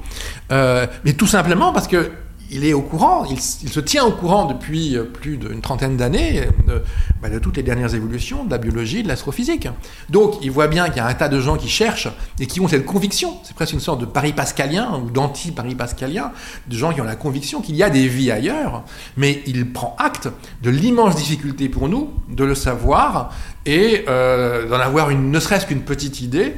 mais 0.50 1.14
tout 1.16 1.26
simplement 1.26 1.72
parce 1.72 1.88
que 1.88 2.10
il 2.50 2.64
est 2.64 2.72
au 2.72 2.82
courant, 2.82 3.24
il, 3.24 3.40
se 3.40 3.80
tient 3.80 4.04
au 4.04 4.10
courant 4.10 4.46
depuis 4.46 4.96
euh, 4.96 5.04
plus 5.04 5.36
d'une 5.36 5.60
trentaine 5.60 5.96
d'années 5.96 6.48
euh, 6.68 6.80
bah, 7.22 7.30
de, 7.30 7.38
toutes 7.38 7.56
les 7.56 7.62
dernières 7.62 7.94
évolutions 7.94 8.44
de 8.44 8.50
la 8.50 8.58
biologie, 8.58 9.02
de 9.02 9.08
l'astrophysique. 9.08 9.68
Donc 10.08 10.34
il 10.42 10.50
voit 10.50 10.66
bien 10.66 10.88
qu'il 10.88 10.96
y 10.96 11.00
a 11.00 11.06
un 11.06 11.14
tas 11.14 11.28
de 11.28 11.40
gens 11.40 11.56
qui 11.56 11.68
cherchent 11.68 12.08
et 12.38 12.46
qui 12.46 12.60
ont 12.60 12.68
cette 12.68 12.84
conviction, 12.84 13.36
c'est 13.44 13.54
presque 13.54 13.72
une 13.72 13.80
sorte 13.80 14.00
de 14.00 14.06
pari 14.06 14.32
pascalien 14.32 15.00
ou 15.02 15.10
d'anti-pari 15.10 15.74
pascalien, 15.74 16.32
de 16.66 16.76
gens 16.76 16.92
qui 16.92 17.00
ont 17.00 17.04
la 17.04 17.16
conviction 17.16 17.60
qu'il 17.60 17.76
y 17.76 17.82
a 17.82 17.90
des 17.90 18.08
vies 18.08 18.30
ailleurs, 18.30 18.82
mais 19.16 19.42
il 19.46 19.70
prend 19.72 19.94
acte 19.98 20.28
de 20.62 20.70
l'immense 20.70 21.14
difficulté 21.16 21.68
pour 21.68 21.88
nous 21.88 22.10
de 22.28 22.44
le 22.44 22.54
savoir 22.54 23.32
et 23.66 24.04
euh, 24.08 24.68
d'en 24.68 24.80
avoir 24.80 25.10
une, 25.10 25.30
ne 25.30 25.38
serait-ce 25.38 25.66
qu'une 25.66 25.82
petite 25.82 26.20
idée, 26.20 26.54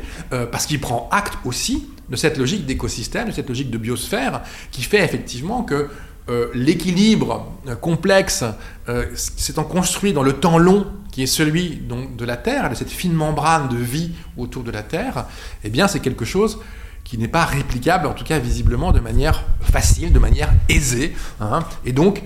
parce 0.50 0.66
qu'il 0.66 0.80
prend 0.80 1.08
acte 1.12 1.34
aussi 1.44 1.86
de 2.08 2.16
cette 2.16 2.38
logique 2.38 2.66
d'écosystème, 2.66 3.28
de 3.28 3.32
cette 3.32 3.48
logique 3.48 3.70
de 3.70 3.78
biosphère, 3.78 4.42
qui 4.70 4.82
fait 4.82 5.04
effectivement 5.04 5.62
que 5.62 5.88
euh, 6.28 6.48
l'équilibre 6.54 7.52
euh, 7.66 7.74
complexe 7.74 8.44
euh, 8.88 9.06
s'étant 9.14 9.64
construit 9.64 10.12
dans 10.12 10.22
le 10.22 10.34
temps 10.34 10.56
long 10.56 10.86
qui 11.10 11.24
est 11.24 11.26
celui 11.26 11.76
donc, 11.76 12.16
de 12.16 12.24
la 12.24 12.36
Terre, 12.36 12.70
de 12.70 12.76
cette 12.76 12.90
fine 12.90 13.12
membrane 13.12 13.68
de 13.68 13.76
vie 13.76 14.12
autour 14.36 14.62
de 14.62 14.70
la 14.70 14.82
Terre, 14.82 15.26
eh 15.64 15.68
bien 15.68 15.88
c'est 15.88 16.00
quelque 16.00 16.24
chose 16.24 16.60
qui 17.04 17.18
n'est 17.18 17.28
pas 17.28 17.44
réplicable, 17.44 18.06
en 18.06 18.14
tout 18.14 18.24
cas 18.24 18.38
visiblement 18.38 18.92
de 18.92 19.00
manière 19.00 19.44
facile, 19.60 20.12
de 20.12 20.18
manière 20.20 20.52
aisée. 20.68 21.12
Hein. 21.40 21.64
Et 21.84 21.92
donc 21.92 22.22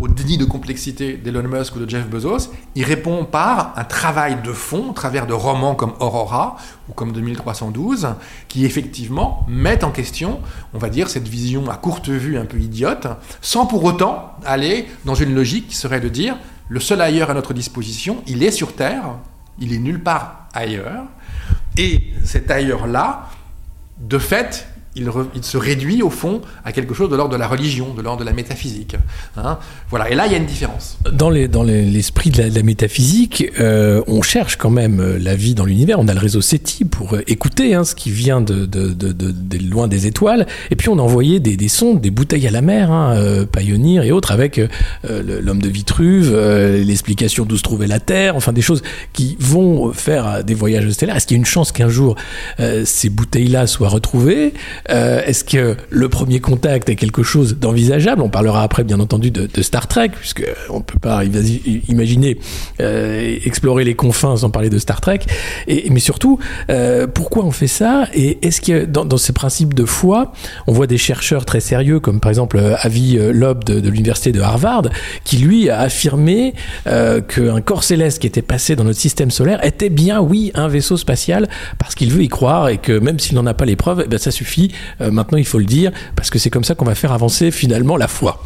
au 0.00 0.08
déni 0.08 0.38
de 0.38 0.44
complexité 0.44 1.16
d'Elon 1.16 1.48
Musk 1.48 1.76
ou 1.76 1.78
de 1.78 1.88
Jeff 1.88 2.06
Bezos, 2.08 2.52
il 2.74 2.84
répond 2.84 3.24
par 3.24 3.72
un 3.76 3.84
travail 3.84 4.38
de 4.42 4.52
fond, 4.52 4.90
à 4.90 4.94
travers 4.94 5.26
de 5.26 5.32
romans 5.32 5.74
comme 5.74 5.94
Aurora 6.00 6.56
ou 6.88 6.92
comme 6.92 7.12
2312, 7.12 8.08
qui 8.48 8.64
effectivement 8.64 9.46
mettent 9.48 9.84
en 9.84 9.92
question, 9.92 10.40
on 10.74 10.78
va 10.78 10.88
dire, 10.88 11.08
cette 11.08 11.28
vision 11.28 11.70
à 11.70 11.76
courte 11.76 12.08
vue 12.08 12.36
un 12.38 12.44
peu 12.44 12.58
idiote, 12.58 13.06
sans 13.40 13.66
pour 13.66 13.84
autant 13.84 14.32
aller 14.44 14.86
dans 15.04 15.14
une 15.14 15.34
logique 15.34 15.68
qui 15.68 15.76
serait 15.76 16.00
de 16.00 16.08
dire 16.08 16.36
le 16.68 16.80
seul 16.80 17.00
ailleurs 17.00 17.30
à 17.30 17.34
notre 17.34 17.54
disposition, 17.54 18.22
il 18.26 18.42
est 18.42 18.50
sur 18.50 18.74
Terre, 18.74 19.04
il 19.58 19.72
est 19.72 19.78
nulle 19.78 20.02
part 20.02 20.48
ailleurs, 20.52 21.04
et 21.78 22.12
cet 22.24 22.50
ailleurs-là, 22.50 23.28
de 23.98 24.18
fait, 24.18 24.66
il, 24.96 25.44
se 25.44 25.56
réduit 25.56 26.02
au 26.02 26.10
fond 26.10 26.40
à 26.64 26.72
quelque 26.72 26.94
chose 26.94 27.10
de 27.10 27.16
l'ordre 27.16 27.32
de 27.32 27.38
la 27.38 27.46
religion, 27.46 27.94
de 27.94 28.02
l'ordre 28.02 28.20
de 28.20 28.24
la 28.24 28.32
métaphysique. 28.32 28.96
Hein. 29.36 29.58
voilà, 29.90 30.10
et 30.10 30.14
là 30.14 30.26
il 30.26 30.32
y 30.32 30.34
a 30.34 30.38
une 30.38 30.46
différence. 30.46 30.98
Dans 31.12 31.30
l'esprit 31.30 32.30
de, 32.30 32.42
la, 32.42 32.62
métaphysique, 32.62 33.44
euh, 33.60 34.02
on 34.06 34.22
cherche 34.22 34.56
quand 34.56 34.70
même 34.70 35.00
euh, 35.00 35.18
la 35.18 35.34
vie 35.34 35.54
dans 35.54 35.64
l'univers. 35.64 36.00
On 36.00 36.08
a 36.08 36.14
le 36.14 36.20
réseau 36.20 36.40
SETI 36.40 36.84
pour 36.84 37.14
euh, 37.14 37.22
écouter 37.26 37.74
hein, 37.74 37.84
ce 37.84 37.94
qui 37.94 38.10
vient 38.10 38.40
de, 38.40 38.68
loin 39.70 39.88
des 39.88 40.06
étoiles, 40.06 40.46
et 40.70 40.76
puis 40.76 40.88
on 40.88 40.98
a 40.98 41.02
envoyé 41.02 41.40
des, 41.40 41.68
sondes, 41.68 42.00
des 42.00 42.10
bouteilles 42.10 42.46
à 42.46 42.50
la 42.50 42.62
mer, 42.62 42.90
hein, 42.90 43.44
Pioneer 43.52 44.04
et 44.04 44.12
autres, 44.12 44.32
avec 44.32 44.60
l'homme 45.04 45.60
de 45.60 45.68
Vitruve, 45.68 46.34
l'explication 46.34 47.44
d'où 47.44 47.56
se 47.56 47.62
trouvait 47.62 47.86
la 47.86 48.00
Terre, 48.00 48.36
enfin 48.36 48.52
des 48.52 48.62
choses 48.62 48.82
qui 49.12 49.36
vont 49.38 49.92
faire 49.92 50.44
des 50.44 50.54
voyages 50.54 50.88
stellaires. 50.90 51.16
Est-ce 51.16 51.26
qu'il 51.26 51.36
y 51.36 51.38
a 51.38 51.40
une 51.40 51.44
chance 51.44 51.72
qu'un 51.72 51.88
jour 51.88 52.16
ces 52.84 53.08
bouteilles-là 53.08 53.66
soient 53.66 53.88
retrouvées? 53.88 54.54
Euh, 54.90 55.22
est-ce 55.24 55.44
que 55.44 55.76
le 55.90 56.08
premier 56.08 56.40
contact 56.40 56.88
est 56.88 56.96
quelque 56.96 57.22
chose 57.22 57.56
d'envisageable? 57.58 58.22
On 58.22 58.28
parlera 58.28 58.62
après, 58.62 58.84
bien 58.84 59.00
entendu, 59.00 59.30
de, 59.30 59.62
Star 59.62 59.88
Trek, 59.88 60.10
puisque 60.10 60.44
on 60.70 60.78
ne 60.78 60.82
peut 60.82 60.98
pas 60.98 61.22
imaginer 61.24 62.38
euh, 62.80 63.38
explorer 63.44 63.84
les 63.84 63.94
confins 63.94 64.36
sans 64.36 64.50
parler 64.50 64.70
de 64.70 64.78
Star 64.78 65.00
Trek. 65.00 65.20
Mais 65.66 66.00
surtout, 66.00 66.38
euh, 66.70 67.06
pourquoi 67.06 67.44
on 67.44 67.50
fait 67.50 67.66
ça? 67.66 68.06
Et 68.14 68.46
est-ce 68.46 68.60
que 68.60 68.84
dans, 68.84 69.04
dans 69.04 69.16
ces 69.16 69.32
principes 69.32 69.74
de 69.74 69.84
foi, 69.84 70.32
on 70.66 70.72
voit 70.72 70.86
des 70.86 70.98
chercheurs 70.98 71.44
très 71.44 71.60
sérieux, 71.60 72.00
comme 72.00 72.20
par 72.20 72.30
exemple 72.30 72.60
Avi 72.80 73.16
Loeb 73.16 73.64
de, 73.64 73.88
l'université 73.88 74.32
de 74.32 74.40
Harvard, 74.40 74.88
qui 75.24 75.38
lui 75.38 75.70
a 75.70 75.80
affirmé 75.80 76.54
qu'un 76.84 77.60
corps 77.60 77.84
céleste 77.84 78.20
qui 78.20 78.26
était 78.26 78.42
passé 78.42 78.76
dans 78.76 78.84
notre 78.84 79.00
système 79.00 79.30
solaire 79.30 79.64
était 79.64 79.90
bien, 79.90 80.20
oui, 80.20 80.52
un 80.54 80.68
vaisseau 80.68 80.96
spatial, 80.96 81.48
parce 81.78 81.94
qu'il 81.94 82.12
veut 82.12 82.22
y 82.22 82.28
croire 82.28 82.68
et 82.68 82.78
que 82.78 82.92
même 82.98 83.18
s'il 83.18 83.34
n'en 83.34 83.46
a 83.46 83.54
pas 83.54 83.64
les 83.64 83.76
preuves, 83.76 84.02
eh 84.04 84.08
ben, 84.08 84.18
ça 84.18 84.30
suffit 84.30 84.72
euh, 85.00 85.10
maintenant, 85.10 85.38
il 85.38 85.46
faut 85.46 85.58
le 85.58 85.64
dire, 85.64 85.92
parce 86.14 86.30
que 86.30 86.38
c'est 86.38 86.50
comme 86.50 86.64
ça 86.64 86.74
qu'on 86.74 86.84
va 86.84 86.94
faire 86.94 87.12
avancer 87.12 87.50
finalement 87.50 87.96
la 87.96 88.08
foi. 88.08 88.42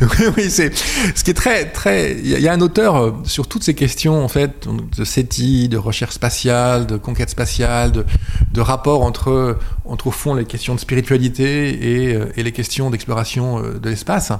oui, 0.36 0.50
c'est 0.50 0.72
ce 1.14 1.22
qui 1.22 1.30
est 1.30 1.34
très 1.34 1.66
très. 1.66 2.12
Il 2.12 2.26
y, 2.26 2.48
a 2.48 2.52
un 2.52 2.60
auteur 2.60 2.96
euh, 2.96 3.12
sur 3.24 3.46
toutes 3.46 3.62
ces 3.62 3.74
questions 3.74 4.24
en 4.24 4.28
fait 4.28 4.66
de 4.96 5.04
SETI, 5.04 5.68
de 5.68 5.76
recherche 5.76 6.14
spatiale, 6.14 6.86
de 6.86 6.96
conquête 6.96 7.30
spatiale, 7.30 7.92
de, 7.92 8.60
rapport 8.60 9.02
entre 9.02 9.58
entre 9.84 10.08
au 10.08 10.10
fond 10.10 10.34
les 10.34 10.44
questions 10.44 10.74
de 10.74 10.80
spiritualité 10.80 12.08
et, 12.08 12.14
euh, 12.14 12.26
les 12.36 12.52
questions 12.52 12.90
d'exploration 12.90 13.60
de 13.60 13.88
l'espace. 13.88 14.32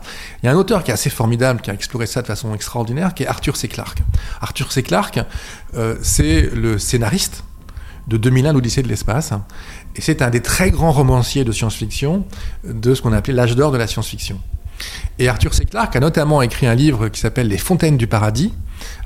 Il 0.42 0.46
y 0.46 0.48
a 0.48 0.52
un 0.52 0.56
auteur 0.56 0.82
qui 0.84 0.90
est 0.90 0.94
assez 0.94 1.10
formidable, 1.10 1.60
qui 1.60 1.70
a 1.70 1.74
exploré 1.74 2.06
ça 2.06 2.22
de 2.22 2.26
façon 2.26 2.54
extraordinaire, 2.54 3.14
qui 3.14 3.22
est 3.22 3.26
Arthur 3.26 3.56
C. 3.56 3.68
Clarke. 3.68 4.02
Arthur 4.40 4.72
C. 4.72 4.82
Clarke, 4.82 5.20
c'est 6.02 6.50
le 6.54 6.78
scénariste 6.78 7.44
de 8.08 8.16
2001, 8.16 8.52
l'Odyssée 8.52 8.82
de 8.82 8.88
l'espace. 8.88 9.32
Et 9.96 10.00
c'est 10.00 10.22
un 10.22 10.30
des 10.30 10.40
très 10.40 10.70
grands 10.70 10.92
romanciers 10.92 11.44
de 11.44 11.52
science-fiction 11.52 12.24
de 12.64 12.94
ce 12.94 13.02
qu'on 13.02 13.12
appelait 13.12 13.34
l'âge 13.34 13.56
d'or 13.56 13.72
de 13.72 13.78
la 13.78 13.86
science-fiction. 13.86 14.40
Et 15.18 15.28
Arthur 15.28 15.54
C. 15.54 15.64
Clarke 15.64 15.96
a 15.96 16.00
notamment 16.00 16.42
écrit 16.42 16.66
un 16.66 16.74
livre 16.74 17.08
qui 17.08 17.20
s'appelle 17.20 17.48
Les 17.48 17.58
Fontaines 17.58 17.96
du 17.96 18.06
Paradis. 18.06 18.52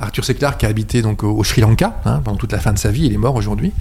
Arthur 0.00 0.24
C. 0.24 0.34
Clarke 0.34 0.64
a 0.64 0.68
habité 0.68 1.02
donc 1.02 1.22
au, 1.22 1.42
Sri 1.44 1.60
Lanka 1.60 2.00
hein, 2.04 2.20
pendant 2.24 2.38
toute 2.38 2.52
la 2.52 2.60
fin 2.60 2.72
de 2.72 2.78
sa 2.78 2.90
vie, 2.90 3.06
il 3.06 3.12
est 3.12 3.18
mort 3.18 3.34
aujourd'hui, 3.34 3.72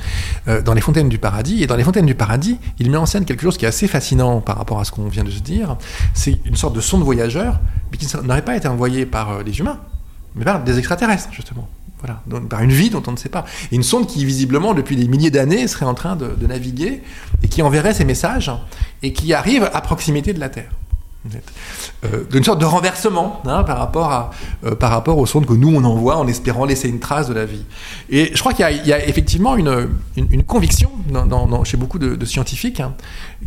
euh, 0.48 0.62
dans 0.62 0.74
les 0.74 0.82
Fontaines 0.82 1.08
du 1.08 1.18
Paradis. 1.18 1.64
Et 1.64 1.68
dans 1.68 1.76
les 1.76 1.84
Fontaines 1.84 2.06
du 2.06 2.16
Paradis, 2.16 2.58
il 2.80 2.92
met 2.92 2.98
en 2.98 3.06
scène 3.06 3.26
quelque 3.26 3.44
chose 3.44 3.58
qui 3.58 3.66
est 3.66 3.68
assez 3.70 3.88
fascinant 3.88 4.42
par 4.42 4.58
rapport 4.58 4.80
à 4.80 4.86
ce 4.86 4.92
qu'on 4.92 5.08
vient 5.08 5.24
de 5.24 5.32
se 5.32 5.40
dire. 5.40 5.78
C'est 6.14 6.40
une 6.46 6.56
sorte 6.56 6.76
de 6.76 6.82
sonde 6.82 7.04
voyageur, 7.04 7.60
mais 7.92 7.98
qui 7.98 8.08
n'aurait 8.24 8.44
pas 8.44 8.58
été 8.58 8.68
envoyé 8.68 9.06
par 9.06 9.32
euh, 9.32 9.44
les 9.44 9.60
humains, 9.60 9.80
mais 10.36 10.44
par 10.44 10.64
des 10.64 10.78
extraterrestres, 10.78 11.30
justement. 11.32 11.70
Voilà, 12.06 12.22
par 12.50 12.62
une 12.62 12.72
vie 12.72 12.90
dont 12.90 13.02
on 13.08 13.12
ne 13.12 13.18
sait 13.18 13.30
pas. 13.30 13.46
Et 13.72 13.76
une 13.76 13.84
sonde 13.84 14.08
qui, 14.08 14.26
visiblement, 14.26 14.74
depuis 14.74 14.96
des 14.96 15.08
milliers 15.08 15.32
d'années, 15.32 15.68
serait 15.68 15.86
en 15.86 15.96
train 15.96 16.16
de, 16.16 16.36
naviguer 16.46 17.02
et 17.42 17.48
qui 17.48 17.62
enverrait 17.62 17.94
ces 17.94 18.06
messages 18.06 18.52
et 19.02 19.14
qui 19.14 19.34
arrive 19.34 19.70
à 19.74 19.82
proximité 19.82 20.34
de 20.34 20.40
la 20.40 20.50
Terre. 20.50 20.70
Euh, 22.04 22.24
d'une 22.30 22.44
sorte 22.44 22.60
de 22.60 22.66
renversement 22.66 23.42
hein, 23.48 23.64
par, 23.64 23.80
rapport 23.80 24.12
à, 24.12 24.30
euh, 24.64 24.76
par 24.76 24.92
rapport 24.92 25.18
aux 25.18 25.26
sondes 25.26 25.48
que 25.48 25.54
nous 25.54 25.74
on 25.76 25.84
envoie 25.84 26.18
en 26.18 26.28
espérant 26.28 26.66
laisser 26.66 26.88
une 26.88 27.00
trace 27.00 27.28
de 27.28 27.34
la 27.34 27.46
vie. 27.46 27.64
Et 28.12 28.30
je 28.32 28.40
crois 28.40 28.54
qu'il 28.54 28.64
y, 28.86 28.94
a 28.94 29.08
effectivement 29.08 29.56
une, 29.56 29.90
une, 30.16 30.28
une 30.30 30.44
conviction 30.44 30.92
chez 31.64 31.78
beaucoup 31.78 31.98
de, 31.98 32.16
de 32.16 32.26
scientifiques 32.26 32.80
hein, 32.80 32.94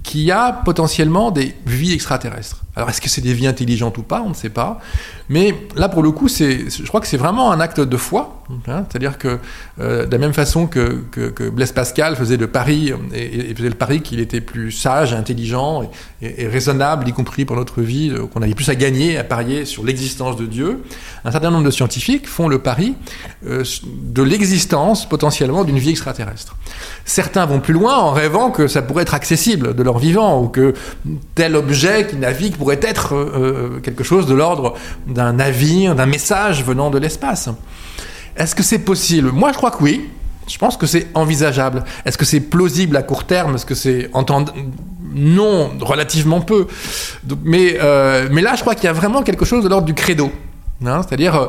qu'il 0.03 0.23
y 0.23 0.33
a 0.33 0.53
potentiellement 0.53 1.31
des 1.31 1.55
vies 1.67 1.93
extraterrestres. 1.93 2.65
Alors 2.75 2.91
est-ce 2.91 3.01
que 3.01 3.09
c'est 3.09 3.21
des 3.21 3.33
vies 3.33 3.47
intelligentes 3.47 3.97
ou 3.99 4.03
pas? 4.03 4.23
On 4.27 4.31
ne 4.31 4.35
sait 4.35 4.51
pas. 4.51 4.81
Mais 5.29 5.55
là, 5.77 5.89
pour 5.89 6.03
le 6.03 6.11
coup, 6.11 6.29
c'est, 6.29 6.71
je 6.71 6.87
crois 6.87 7.01
que 7.01 7.07
c'est 7.07 7.17
vraiment 7.17 7.53
un 7.53 7.61
acte 7.61 7.81
de 7.81 7.97
foi. 7.97 8.35
Hein, 8.67 8.87
c'est-à-dire 8.89 9.19
que 9.19 9.39
euh, 9.79 10.07
de 10.07 10.13
la 10.13 10.17
même 10.17 10.33
façon 10.33 10.67
que, 10.67 11.05
que, 11.11 11.29
que, 11.29 11.51
Blaise 11.51 11.73
Pascal 11.73 12.17
faisait 12.17 12.39
le 12.39 12.47
pari, 12.47 12.95
et, 13.13 13.51
et 13.51 13.55
faisait 13.55 13.69
le 13.69 13.75
pari 13.75 14.01
qu'il 14.01 14.21
était 14.21 14.41
plus 14.41 14.73
sage, 14.73 15.13
intelligent 15.13 15.83
et, 16.23 16.45
et, 16.45 16.49
raisonnable, 16.49 17.07
y 17.07 17.13
compris 17.13 17.45
pour 17.45 17.57
notre 17.57 17.83
vie, 17.83 18.11
euh, 18.11 18.27
qu'on 18.27 18.41
avait 18.41 18.55
plus 18.55 18.71
à 18.71 18.75
gagner 18.75 19.19
à 19.19 19.25
parier 19.25 19.67
sur 19.67 19.85
l'existence 19.85 20.37
de 20.37 20.47
Dieu, 20.47 20.83
un 21.27 21.31
certain 21.31 21.51
nombre 21.51 21.65
de 21.65 21.71
scientifiques 21.71 22.27
font 22.27 22.49
le 22.49 22.59
pari 22.59 22.95
euh, 23.47 23.65
de 23.87 24.23
l'existence 24.23 25.07
potentiellement 25.07 25.65
d'une 25.65 25.79
vie 25.79 25.91
extraterrestre. 25.91 26.57
Certains 27.09 27.47
vont 27.47 27.59
plus 27.59 27.73
loin 27.73 27.97
en 27.97 28.13
rêvant 28.13 28.51
que 28.51 28.69
ça 28.69 28.83
pourrait 28.83 29.01
être 29.05 29.15
accessible 29.15 29.75
de 29.75 29.83
leur 29.83 29.99
vivant, 29.99 30.43
ou 30.43 30.49
que 30.49 30.75
tel 31.35 31.57
objet 31.57 32.07
qui 32.07 32.17
navigue 32.17 32.55
pourrait 32.55 32.81
être 32.83 33.15
euh, 33.15 33.81
quelque 33.83 34.05
chose 34.05 34.27
de 34.27 34.35
l'ordre 34.35 34.75
d'un 35.07 35.33
navire, 35.33 35.95
d'un 35.95 36.05
message 36.05 36.63
venant 36.63 36.91
de 36.91 36.99
l'espace. 36.99 37.49
Est-ce 38.37 38.55
que 38.55 38.63
c'est 38.63 38.81
possible? 38.81 39.33
Moi, 39.33 39.53
je 39.53 39.57
crois 39.57 39.71
que 39.71 39.83
oui. 39.83 40.11
Je 40.49 40.59
pense 40.59 40.77
que 40.77 40.87
c'est 40.87 41.07
envisageable. 41.15 41.85
Est-ce 42.05 42.19
que 42.19 42.27
c'est 42.27 42.41
plausible 42.41 42.95
à 42.99 43.03
court 43.03 43.25
terme? 43.25 43.55
Est-ce 43.55 43.65
que 43.65 43.75
c'est 43.75 44.11
entendre 44.13 44.53
Non, 45.15 45.71
relativement 45.81 46.43
peu. 46.43 46.67
Euh, 47.27 48.29
mais 48.31 48.43
là, 48.43 48.55
je 48.55 48.61
crois 48.61 48.75
qu'il 48.75 48.85
y 48.85 48.89
a 48.89 48.93
vraiment 48.93 49.23
quelque 49.23 49.47
chose 49.47 49.65
de 49.65 49.71
l'ordre 49.71 49.87
du 49.87 49.95
credo. 49.95 50.31
Hein 50.85 51.01
C'est-à-dire, 51.09 51.37
euh, 51.37 51.47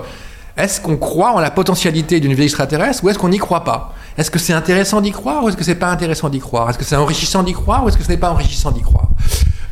est-ce 0.59 0.81
qu'on 0.81 0.97
croit 0.97 1.31
en 1.31 1.39
la 1.39 1.51
potentialité 1.51 2.19
d'une 2.19 2.33
vie 2.33 2.43
extraterrestre 2.43 3.03
ou 3.03 3.09
est-ce 3.09 3.17
qu'on 3.17 3.29
n'y 3.29 3.37
croit 3.37 3.63
pas? 3.63 3.95
Est-ce 4.17 4.29
que 4.29 4.39
c'est 4.39 4.53
intéressant 4.53 4.99
d'y 4.99 5.11
croire 5.11 5.43
ou 5.43 5.49
est-ce 5.49 5.55
que 5.55 5.63
c'est 5.63 5.75
pas 5.75 5.89
intéressant 5.89 6.29
d'y 6.29 6.39
croire? 6.39 6.69
Est-ce 6.69 6.77
que 6.77 6.83
c'est 6.83 6.97
enrichissant 6.97 7.43
d'y 7.43 7.53
croire 7.53 7.85
ou 7.85 7.87
est-ce 7.87 7.97
que 7.97 8.03
ce 8.03 8.09
n'est 8.09 8.17
pas 8.17 8.29
enrichissant 8.29 8.71
d'y 8.71 8.81
croire? 8.81 9.07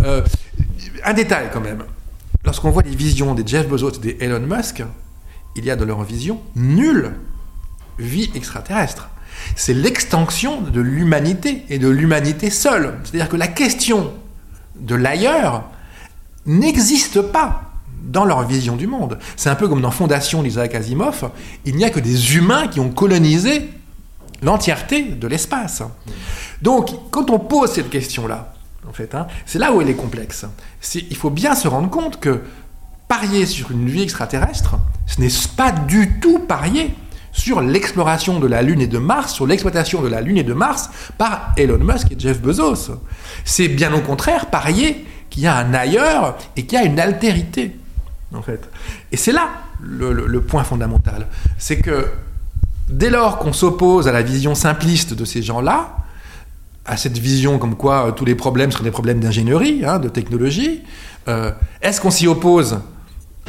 Euh, 0.06 0.22
Un 1.04 1.14
détail 1.14 1.50
quand 1.52 1.60
même. 1.60 1.84
Lorsqu'on 2.46 2.72
voit 2.72 2.84
les 2.84 2.96
visions 2.96 3.36
des 3.36 3.46
Jeff 3.46 3.68
Bezos 3.68 3.92
et 3.92 4.00
des 4.00 4.18
Elon 4.22 4.40
Musk, 4.40 4.82
il 5.58 5.66
y 5.66 5.72
a 5.72 5.76
dans 5.76 5.86
leur 5.86 6.04
vision 6.04 6.40
nulle 6.56 7.16
vie 8.00 8.32
extraterrestre. 8.34 9.10
C'est 9.58 9.74
l'extension 9.74 10.62
de 10.62 10.80
l'humanité 10.80 11.66
et 11.70 11.80
de 11.80 11.90
l'humanité 11.90 12.50
seule. 12.50 12.94
C'est-à-dire 13.04 13.28
que 13.28 13.36
la 13.36 13.48
question 13.48 14.14
de 14.80 14.96
l'ailleurs 14.96 15.66
n'existe 16.46 17.22
pas 17.22 17.67
dans 18.08 18.26
leur 18.26 18.44
vision 18.48 18.76
du 18.76 18.88
monde. 18.88 19.20
C'est 19.36 19.50
un 19.50 19.56
peu 19.56 19.68
comme 19.68 19.82
dans 19.82 19.92
Fondation 19.92 20.42
d'Isaac 20.44 20.74
Asimov, 20.74 21.30
il 21.66 21.76
n'y 21.76 21.86
a 21.86 21.90
que 21.90 22.00
des 22.00 22.36
humains 22.36 22.68
qui 22.68 22.80
ont 22.80 22.90
colonisé 22.90 23.70
l'entièreté 24.42 25.04
de 25.04 25.28
l'espace. 25.28 25.84
Donc, 26.62 26.90
quand 27.12 27.30
on 27.30 27.40
pose 27.40 27.72
cette 27.72 27.90
question-là, 27.90 28.54
en 28.88 28.94
fait, 28.94 29.14
hein, 29.16 29.28
c'est 29.46 29.60
là 29.60 29.74
où 29.74 29.82
elle 29.82 29.90
est 29.90 29.96
complexe. 29.96 30.46
il 30.96 31.16
faut 31.16 31.30
bien 31.30 31.56
se 31.56 31.68
rendre 31.68 31.90
compte 31.90 32.20
que 32.20 32.42
parier 33.08 33.46
sur 33.46 33.72
une 33.72 33.88
vie 33.88 34.02
extraterrestre, 34.02 34.76
ce 35.06 35.22
n'est 35.22 35.30
pas 35.56 35.72
du 35.72 36.20
tout 36.20 36.40
parier 36.40 36.94
sur 37.32 37.62
l'exploration 37.62 38.40
de 38.40 38.48
la 38.48 38.62
Lune 38.62 38.82
et 38.82 38.88
de 38.88 38.98
Mars, 38.98 39.34
sur 39.34 39.46
l'exploitation 39.46 40.02
de 40.02 40.08
la 40.08 40.22
Lune 40.22 40.38
et 40.38 40.44
de 40.44 40.54
Mars 40.54 40.90
par 41.18 41.54
Elon 41.56 41.78
Musk 41.78 42.12
et 42.12 42.16
Jeff 42.18 42.42
Bezos. 42.42 43.00
C'est 43.46 43.68
bien 43.68 43.94
au 43.94 44.02
contraire 44.02 44.48
parier 44.48 45.06
qu'il 45.30 45.44
y 45.44 45.48
a 45.48 45.56
un 45.56 45.74
ailleurs 45.74 46.38
et 46.56 46.66
qu'il 46.66 46.80
y 46.80 46.82
a 46.82 46.86
une 46.86 47.00
altérité, 47.00 47.76
en 48.34 48.42
fait. 48.42 48.70
Et 49.12 49.18
c'est 49.18 49.32
là 49.32 49.50
le, 49.82 50.40
point 50.42 50.64
fondamental. 50.64 51.28
C'est 51.58 51.78
que 51.78 52.08
dès 52.90 53.10
lors 53.10 53.38
qu'on 53.40 53.54
s'oppose 53.54 54.08
à 54.08 54.12
la 54.12 54.22
vision 54.22 54.56
simpliste 54.56 55.14
de 55.14 55.26
ces 55.26 55.42
gens-là, 55.42 55.98
à 56.86 56.98
cette 56.98 57.18
vision 57.18 57.60
comme 57.60 57.76
quoi 57.76 58.08
euh, 58.08 58.12
tous 58.12 58.26
les 58.26 58.36
problèmes 58.36 58.72
seraient 58.72 58.86
des 58.86 58.92
problèmes 58.92 59.20
d'ingénierie, 59.20 59.84
hein, 59.86 60.00
de 60.00 60.10
technologie, 60.10 60.84
euh, 61.28 61.52
est-ce 61.82 62.00
qu'on 62.00 62.12
s'y 62.12 62.28
oppose 62.28 62.80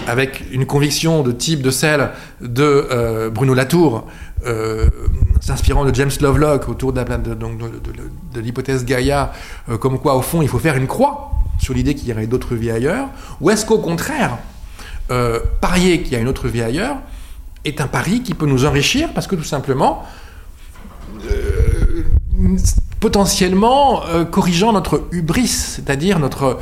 avec 0.06 0.44
une 0.52 0.64
conviction 0.64 1.22
de 1.22 1.32
type 1.32 1.60
de 1.60 1.70
celle 1.70 2.10
de 2.40 2.62
euh, 2.90 3.30
Bruno 3.30 3.54
Latour, 3.54 4.06
s'inspirant 5.40 5.84
de 5.84 5.92
James 5.92 6.12
Lovelock 6.20 6.68
autour 6.68 6.92
de, 6.92 7.02
l'hypothèse 8.36 8.84
Gaïa, 8.84 9.32
comme 9.80 9.98
quoi 9.98 10.14
au 10.14 10.22
fond 10.22 10.42
il 10.42 10.48
faut 10.48 10.60
faire 10.60 10.76
une 10.76 10.86
croix 10.86 11.32
sur 11.58 11.74
l'idée 11.74 11.96
qu'il 11.96 12.08
y 12.08 12.12
aurait 12.12 12.28
d'autres 12.28 12.54
vies 12.54 12.70
ailleurs, 12.70 13.08
ou 13.40 13.50
est-ce 13.50 13.66
qu'au 13.66 13.78
contraire, 13.78 14.38
euh, 15.10 15.40
parier 15.60 16.02
qu'il 16.02 16.12
y 16.12 16.16
a 16.16 16.18
une 16.18 16.28
autre 16.28 16.48
vie 16.48 16.62
ailleurs 16.62 16.96
est 17.64 17.80
un 17.80 17.86
pari 17.86 18.22
qui 18.22 18.34
peut 18.34 18.46
nous 18.46 18.64
enrichir 18.64 19.12
parce 19.14 19.26
que 19.26 19.36
tout 19.36 19.44
simplement, 19.44 20.04
euh, 21.30 22.04
potentiellement 23.00 24.02
corrigeant 24.30 24.72
notre 24.72 25.08
hubris, 25.12 25.48
c'est-à-dire 25.48 26.18
notre 26.18 26.58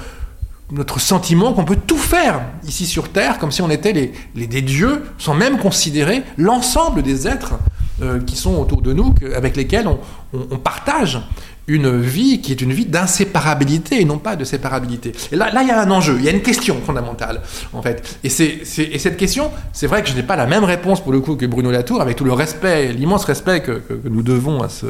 notre 0.72 1.00
sentiment 1.00 1.52
qu'on 1.52 1.64
peut 1.64 1.78
tout 1.86 1.98
faire 1.98 2.42
ici 2.66 2.86
sur 2.86 3.10
Terre, 3.10 3.38
comme 3.38 3.52
si 3.52 3.62
on 3.62 3.70
était 3.70 3.92
les, 3.92 4.12
les 4.34 4.46
des 4.46 4.62
dieux, 4.62 5.04
sans 5.18 5.34
même 5.34 5.58
considérer 5.58 6.24
l'ensemble 6.36 7.02
des 7.02 7.28
êtres 7.28 7.54
euh, 8.02 8.20
qui 8.20 8.36
sont 8.36 8.56
autour 8.56 8.82
de 8.82 8.92
nous, 8.92 9.14
avec 9.34 9.56
lesquels 9.56 9.86
on, 9.86 9.98
on, 10.34 10.58
partage 10.58 11.20
une 11.68 12.00
vie 12.00 12.40
qui 12.40 12.52
est 12.52 12.60
une 12.60 12.72
vie 12.72 12.86
d'inséparabilité 12.86 14.00
et 14.00 14.04
non 14.04 14.18
pas 14.18 14.36
de 14.36 14.44
séparabilité. 14.44 15.12
Et 15.32 15.36
là, 15.36 15.50
là, 15.52 15.62
il 15.62 15.68
y 15.68 15.72
a 15.72 15.80
un 15.80 15.90
enjeu, 15.90 16.16
il 16.18 16.24
y 16.24 16.28
a 16.28 16.30
une 16.30 16.42
question 16.42 16.80
fondamentale, 16.80 17.42
en 17.72 17.82
fait. 17.82 18.18
Et, 18.22 18.28
c'est, 18.28 18.62
et 18.78 18.98
cette 18.98 19.16
question, 19.16 19.50
c'est 19.72 19.88
vrai 19.88 20.02
que 20.02 20.08
je 20.08 20.14
n'ai 20.14 20.22
pas 20.22 20.36
la 20.36 20.46
même 20.46 20.64
réponse 20.64 21.02
pour 21.02 21.12
le 21.12 21.20
coup 21.20 21.34
que 21.34 21.46
Bruno 21.46 21.70
Latour, 21.70 22.00
avec 22.00 22.16
tout 22.16 22.24
le 22.24 22.32
respect, 22.32 22.92
l'immense 22.92 23.24
respect 23.24 23.62
que, 23.62 23.82
nous 24.04 24.22
devons 24.22 24.62
à 24.62 24.68
ce, 24.68 24.86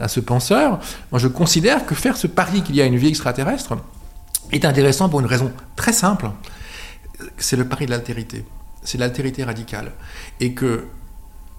à 0.00 0.08
ce 0.08 0.20
penseur. 0.20 0.80
Moi, 1.10 1.18
je 1.18 1.28
considère 1.28 1.84
que 1.84 1.94
faire 1.94 2.16
ce 2.16 2.26
pari 2.26 2.62
qu'il 2.62 2.76
y 2.76 2.80
a 2.80 2.86
une 2.86 2.96
vie 2.96 3.08
extraterrestre, 3.08 3.76
est 4.52 4.64
intéressant 4.64 5.08
pour 5.08 5.20
une 5.20 5.26
raison 5.26 5.52
très 5.76 5.92
simple. 5.92 6.30
C'est 7.36 7.56
le 7.56 7.66
pari 7.66 7.86
de 7.86 7.90
l'altérité. 7.90 8.44
C'est 8.82 8.98
l'altérité 8.98 9.44
radicale. 9.44 9.92
Et 10.40 10.52
que 10.52 10.84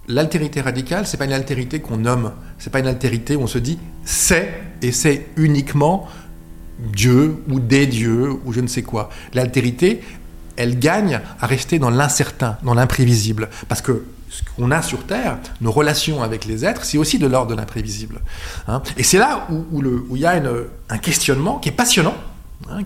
l'altérité 0.07 0.61
radicale, 0.61 1.07
c'est 1.07 1.17
pas 1.17 1.25
une 1.25 1.33
altérité 1.33 1.79
qu'on 1.79 1.97
nomme. 1.97 2.31
C'est 2.57 2.71
pas 2.71 2.79
une 2.79 2.87
altérité 2.87 3.35
où 3.35 3.41
on 3.41 3.47
se 3.47 3.57
dit 3.57 3.79
c'est 4.03 4.61
et 4.81 4.91
c'est 4.91 5.27
uniquement 5.37 6.07
Dieu 6.79 7.37
ou 7.49 7.59
des 7.59 7.87
dieux 7.87 8.31
ou 8.45 8.53
je 8.53 8.61
ne 8.61 8.67
sais 8.67 8.83
quoi. 8.83 9.09
L'altérité, 9.33 10.01
elle 10.57 10.79
gagne 10.79 11.21
à 11.39 11.47
rester 11.47 11.79
dans 11.79 11.89
l'incertain, 11.89 12.57
dans 12.63 12.73
l'imprévisible. 12.73 13.49
Parce 13.67 13.81
que 13.81 14.05
ce 14.29 14.41
qu'on 14.55 14.71
a 14.71 14.81
sur 14.81 15.05
Terre, 15.05 15.37
nos 15.61 15.71
relations 15.71 16.21
avec 16.21 16.45
les 16.45 16.65
êtres, 16.65 16.83
c'est 16.83 16.97
aussi 16.97 17.19
de 17.19 17.27
l'ordre 17.27 17.51
de 17.51 17.55
l'imprévisible. 17.55 18.19
Hein 18.67 18.81
et 18.97 19.03
c'est 19.03 19.17
là 19.17 19.47
où, 19.49 19.81
il 20.15 20.21
y 20.21 20.25
a 20.25 20.41
un 20.89 20.97
questionnement 20.97 21.59
qui 21.59 21.69
est 21.69 21.73
passionnant, 21.73 22.15
Hein, 22.69 22.79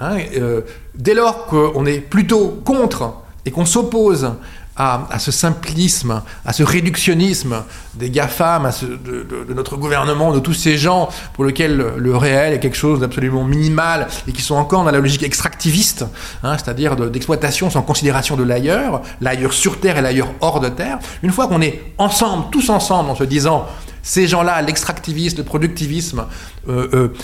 hein, 0.00 0.18
euh, 0.36 0.62
dès 0.94 1.14
lors 1.14 1.46
qu'on 1.46 1.84
est 1.86 2.00
plutôt 2.00 2.60
contre 2.64 3.14
et 3.44 3.50
qu'on 3.50 3.66
s'oppose 3.66 4.32
à, 4.78 5.18
ce 5.18 5.32
simplisme, 5.32 6.22
à 6.46 6.52
ce 6.52 6.62
réductionnisme 6.62 7.64
des 7.94 8.10
GAFAM, 8.10 8.66
à 8.66 8.70
de, 8.70 9.52
notre 9.52 9.76
gouvernement, 9.76 10.32
de 10.32 10.38
tous 10.38 10.54
ces 10.54 10.78
gens 10.78 11.08
pour 11.34 11.44
lesquels 11.44 11.76
le, 11.76 11.94
le 11.96 12.16
réel 12.16 12.52
est 12.52 12.60
quelque 12.60 12.76
chose 12.76 13.00
d'absolument 13.00 13.42
minimal 13.42 14.06
et 14.28 14.32
qui 14.32 14.40
sont 14.40 14.54
encore 14.54 14.84
dans 14.84 14.92
la 14.92 14.98
logique 14.98 15.24
extractiviste, 15.24 16.04
hein, 16.44 16.56
c'est-à-dire 16.56 16.94
d'exploitation 16.96 17.70
sans 17.70 17.82
considération 17.82 18.36
de 18.36 18.44
l'ailleurs, 18.44 19.02
l'ailleurs 19.20 19.52
sur 19.52 19.80
Terre 19.80 19.98
et 19.98 20.02
l'ailleurs 20.02 20.32
hors 20.40 20.60
de 20.60 20.68
Terre. 20.68 20.98
Une 21.24 21.32
fois 21.32 21.48
qu'on 21.48 21.60
est 21.60 21.92
ensemble, 21.98 22.44
tous 22.52 22.70
ensemble, 22.70 23.10
en 23.10 23.16
se 23.16 23.24
disant 23.24 23.66
ces 24.02 24.26
gens-là, 24.26 24.62
l'extractivisme, 24.62 25.38
le 25.38 25.44
productivisme, 25.44 26.24
euh, 26.68 26.88
euh, 26.94 27.14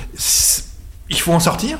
il 1.09 1.21
faut 1.21 1.33
en 1.33 1.41
sortir, 1.41 1.79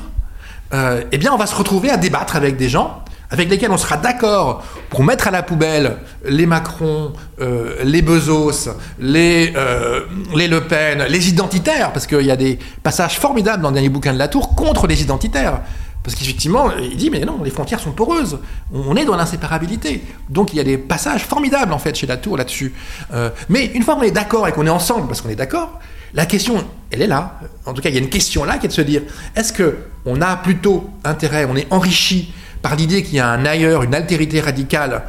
euh, 0.73 1.03
eh 1.11 1.17
bien, 1.17 1.31
on 1.31 1.37
va 1.37 1.45
se 1.45 1.55
retrouver 1.55 1.89
à 1.89 1.97
débattre 1.97 2.35
avec 2.35 2.57
des 2.57 2.69
gens 2.69 3.03
avec 3.29 3.49
lesquels 3.49 3.71
on 3.71 3.77
sera 3.77 3.97
d'accord 3.97 4.63
pour 4.89 5.03
mettre 5.03 5.27
à 5.27 5.31
la 5.31 5.43
poubelle 5.43 5.97
les 6.25 6.45
Macron, 6.45 7.13
euh, 7.41 7.83
les 7.83 8.01
Bezos, 8.01 8.69
les, 8.99 9.53
euh, 9.55 10.01
les 10.35 10.47
Le 10.47 10.61
Pen, 10.61 11.05
les 11.09 11.29
identitaires, 11.29 11.91
parce 11.91 12.07
qu'il 12.07 12.25
y 12.25 12.31
a 12.31 12.35
des 12.35 12.59
passages 12.83 13.19
formidables 13.19 13.61
dans 13.61 13.69
le 13.69 13.75
dernier 13.75 13.89
bouquin 13.89 14.13
de 14.13 14.19
la 14.19 14.27
Tour 14.27 14.55
contre 14.55 14.87
les 14.87 15.01
identitaires. 15.01 15.61
Parce 16.03 16.13
qu'effectivement, 16.15 16.69
il 16.77 16.95
dit, 16.97 17.09
mais 17.09 17.21
non, 17.21 17.41
les 17.43 17.49
frontières 17.49 17.79
sont 17.79 17.91
poreuses. 17.91 18.37
On 18.71 18.95
est 18.95 19.05
dans 19.05 19.15
l'inséparabilité. 19.15 20.03
Donc 20.29 20.53
il 20.53 20.57
y 20.57 20.59
a 20.59 20.63
des 20.63 20.77
passages 20.77 21.25
formidables, 21.25 21.73
en 21.73 21.79
fait, 21.79 21.95
chez 21.95 22.05
la 22.05 22.17
Tour 22.17 22.37
là-dessus. 22.37 22.75
Euh, 23.11 23.31
mais 23.49 23.65
une 23.73 23.81
fois 23.81 23.95
qu'on 23.95 24.03
est 24.03 24.11
d'accord 24.11 24.47
et 24.47 24.51
qu'on 24.51 24.67
est 24.67 24.69
ensemble, 24.71 25.07
parce 25.07 25.21
qu'on 25.21 25.29
est 25.29 25.35
d'accord, 25.35 25.79
la 26.13 26.27
question, 26.27 26.63
elle 26.91 27.01
est 27.01 27.07
là. 27.07 27.39
En 27.65 27.73
tout 27.73 27.81
cas, 27.81 27.89
il 27.89 27.95
y 27.95 27.97
a 27.97 28.01
une 28.01 28.09
question 28.09 28.45
là 28.45 28.59
qui 28.59 28.67
est 28.67 28.69
de 28.69 28.73
se 28.73 28.81
dire 28.81 29.01
est-ce 29.35 29.51
que 29.51 29.77
on 30.05 30.21
a 30.21 30.35
plutôt 30.35 30.89
intérêt, 31.03 31.45
on 31.49 31.55
est 31.55 31.67
enrichi 31.71 32.31
par 32.65 32.75
l'idée 32.75 33.03
qu'il 33.03 33.13
y 33.13 33.19
a 33.19 33.27
un 33.27 33.45
ailleurs, 33.45 33.83
une 33.83 33.93
altérité 33.93 34.41
radicale 34.41 35.03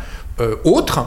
autre 0.65 1.07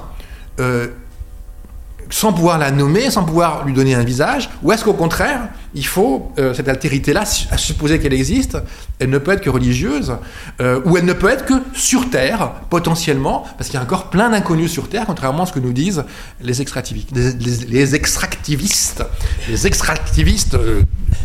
sans 2.09 2.33
pouvoir 2.33 2.57
la 2.57 2.71
nommer, 2.71 3.11
sans 3.11 3.23
pouvoir 3.23 3.65
lui 3.65 3.73
donner 3.73 3.93
un 3.93 4.03
visage 4.03 4.49
Ou 4.63 4.71
est-ce 4.71 4.83
qu'au 4.83 4.93
contraire, 4.93 5.41
il 5.75 5.85
faut, 5.85 6.31
euh, 6.39 6.53
cette 6.53 6.67
altérité-là, 6.67 7.23
à 7.51 7.57
supposer 7.57 7.99
qu'elle 7.99 8.13
existe, 8.13 8.57
elle 8.99 9.09
ne 9.09 9.17
peut 9.17 9.31
être 9.31 9.41
que 9.41 9.49
religieuse, 9.49 10.15
euh, 10.61 10.81
ou 10.85 10.97
elle 10.97 11.05
ne 11.05 11.13
peut 11.13 11.29
être 11.29 11.45
que 11.45 11.53
sur 11.73 12.09
Terre, 12.09 12.51
potentiellement, 12.69 13.45
parce 13.57 13.69
qu'il 13.69 13.77
y 13.77 13.81
a 13.81 13.83
encore 13.83 14.09
plein 14.09 14.29
d'inconnus 14.29 14.71
sur 14.71 14.89
Terre, 14.89 15.03
contrairement 15.05 15.43
à 15.43 15.45
ce 15.45 15.53
que 15.53 15.59
nous 15.59 15.73
disent 15.73 16.03
les 16.41 16.61
extractivistes. 16.61 17.11
Les, 17.13 17.95
extractivistes, 17.95 19.03
les 19.47 19.67
extractivistes 19.67 20.55
euh, 20.55 20.81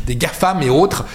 des 0.06 0.16
GAFAM 0.16 0.62
et 0.62 0.70
autres, 0.70 1.06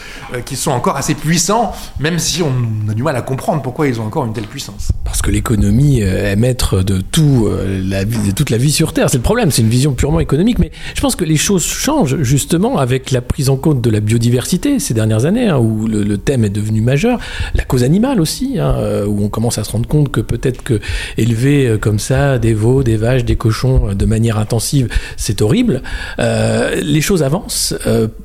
qui 0.45 0.55
sont 0.55 0.71
encore 0.71 0.95
assez 0.95 1.15
puissants, 1.15 1.73
même 1.99 2.19
si 2.19 2.41
on 2.43 2.89
a 2.89 2.93
du 2.93 3.03
mal 3.03 3.15
à 3.15 3.21
comprendre 3.21 3.61
pourquoi 3.61 3.87
ils 3.87 3.99
ont 3.99 4.05
encore 4.05 4.25
une 4.25 4.33
telle 4.33 4.45
puissance. 4.45 4.91
Parce 5.03 5.21
que 5.21 5.31
l'économie 5.31 6.01
est 6.01 6.35
maître 6.35 6.81
de, 6.81 7.01
tout, 7.01 7.49
de 7.49 8.31
toute 8.31 8.49
la 8.49 8.57
vie 8.57 8.71
sur 8.71 8.93
Terre, 8.93 9.09
c'est 9.09 9.17
le 9.17 9.23
problème, 9.23 9.51
c'est 9.51 9.61
une 9.61 9.69
vision 9.69 9.93
purement 9.93 10.19
économique, 10.19 10.59
mais 10.59 10.71
je 10.95 11.01
pense 11.01 11.15
que 11.15 11.25
les 11.25 11.37
choses 11.37 11.65
changent 11.65 12.21
justement 12.21 12.77
avec 12.77 13.11
la 13.11 13.18
la 13.19 13.25
prise 13.25 13.49
en 13.49 13.57
compte 13.57 13.81
de 13.81 13.89
la 13.89 13.99
biodiversité 13.99 14.79
ces 14.79 14.93
dernières 14.93 15.25
années, 15.25 15.49
hein, 15.49 15.57
où 15.57 15.87
le, 15.87 16.17
thème 16.17 16.45
est 16.45 16.49
devenu 16.49 16.79
majeur, 16.79 17.19
la 17.53 17.65
cause 17.65 17.83
animale 17.83 18.21
aussi, 18.21 18.57
hein, 18.57 18.75
euh, 18.77 19.05
où 19.05 19.25
on 19.25 19.27
commence 19.27 19.57
à 19.57 19.65
se 19.65 19.71
rendre 19.71 19.89
compte 19.89 20.09
que 20.09 20.21
peut-être 20.21 20.63
que 20.63 20.79
élever 21.17 21.67
euh, 21.67 21.77
comme 21.77 21.99
ça 21.99 22.39
des 22.39 22.53
veaux, 22.53 22.81
des 22.81 22.95
vaches, 22.95 23.25
des 23.25 23.35
cochons 23.35 23.89
euh, 23.89 23.93
de 23.93 24.05
manière 24.05 24.37
intensive, 24.37 24.87
c'est 25.17 25.41
horrible. 25.41 25.81
les 26.17 27.01
choses 27.01 27.23
avancent 27.23 27.73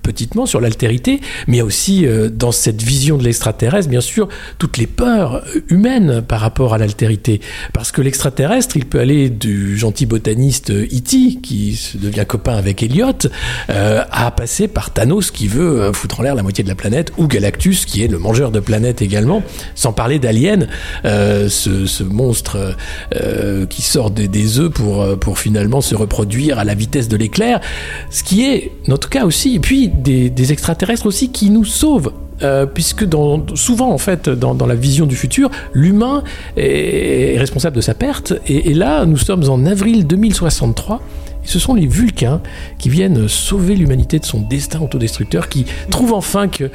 petitement 0.03 0.47
sur 0.47 0.61
l'altérité, 0.61 1.21
mais 1.49 1.61
aussi 1.63 2.07
dans 2.33 2.53
cette 2.53 2.83
vision 2.83 3.17
de 3.17 3.25
l'extraterrestre, 3.25 3.89
bien 3.89 4.01
sûr, 4.01 4.29
toutes 4.59 4.79
les 4.79 4.87
peurs 4.87 5.43
humaines 5.69 6.23
par 6.23 6.41
rapport 6.41 6.75
à 6.75 6.79
l'altérité, 6.79 7.41
parce 7.73 7.91
que 7.91 8.01
l'extraterrestre, 8.01 8.77
il 8.77 8.87
peut 8.87 9.01
aller 9.01 9.31
du 9.31 9.77
gentil 9.77 10.07
botaniste 10.07 10.71
E.T., 10.71 11.41
qui 11.43 11.79
devient 11.95 12.27
copain 12.27 12.57
avec 12.57 12.83
Elliot, 12.83 13.29
à 13.69 14.31
passer 14.31 14.69
par 14.69 14.84
Thanos 14.91 15.31
qui 15.31 15.49
veut 15.49 15.81
euh, 15.81 15.93
foutre 15.93 16.21
en 16.21 16.23
l'air 16.23 16.35
la 16.35 16.43
moitié 16.43 16.65
de 16.65 16.69
la 16.69 16.75
planète, 16.75 17.13
ou 17.19 17.27
Galactus 17.27 17.87
qui 17.87 18.03
est 18.03 18.09
le 18.09 18.19
mangeur 18.19 18.51
de 18.51 18.61
planètes 18.61 19.03
également, 19.03 19.43
sans 19.75 19.93
parler 19.93 20.19
d'Alien, 20.19 20.69
euh, 21.05 21.49
ce, 21.49 22.03
monstre 22.03 22.77
euh, 23.15 23.67
qui 23.67 23.83
sort 23.83 24.11
des, 24.11 24.59
œufs 24.59 24.71
pour, 24.71 25.19
pour 25.19 25.39
finalement 25.39 25.81
se 25.81 25.95
reproduire 25.95 26.59
à 26.59 26.65
la 26.65 26.75
vitesse 26.75 27.09
de 27.09 27.17
l'éclair, 27.17 27.61
ce 28.11 28.23
qui 28.23 28.45
est 28.45 28.73
notre 28.89 29.09
cas 29.09 29.25
aussi, 29.25 29.55
et 29.55 29.59
puis 29.59 29.89
des, 29.89 30.53
extraterrestres 30.53 31.07
aussi 31.07 31.31
qui 31.31 31.51
nous 31.51 31.65
sauvent 31.65 32.13
puisque 32.75 33.07
souvent 33.55 33.91
en 33.91 33.97
fait 33.97 34.29
dans, 34.29 34.67
la 34.67 34.75
vision 34.75 35.07
du 35.07 35.17
futur, 35.17 35.51
l'humain 35.73 36.23
est, 36.59 37.39
responsable 37.39 37.77
de 37.77 37.81
sa 37.81 37.95
perte. 37.95 38.35
Et, 38.47 38.75
là, 38.75 39.07
nous 39.07 39.17
sommes 39.17 39.49
en 39.49 39.65
avril 39.65 40.07
2063 40.07 41.01
ce 41.45 41.59
sont 41.59 41.75
les 41.75 41.87
Vulcains 41.87 42.41
qui 42.79 42.89
viennent 42.89 43.29
sauver 43.29 43.77
l'humanité 43.77 44.19
de 44.19 44.25
son 44.25 44.41
destin 44.41 44.81
autodestructeur, 44.81 45.49
qui 45.49 45.67
trouvent 45.91 46.15
enfin 46.15 46.49
que 46.49 46.71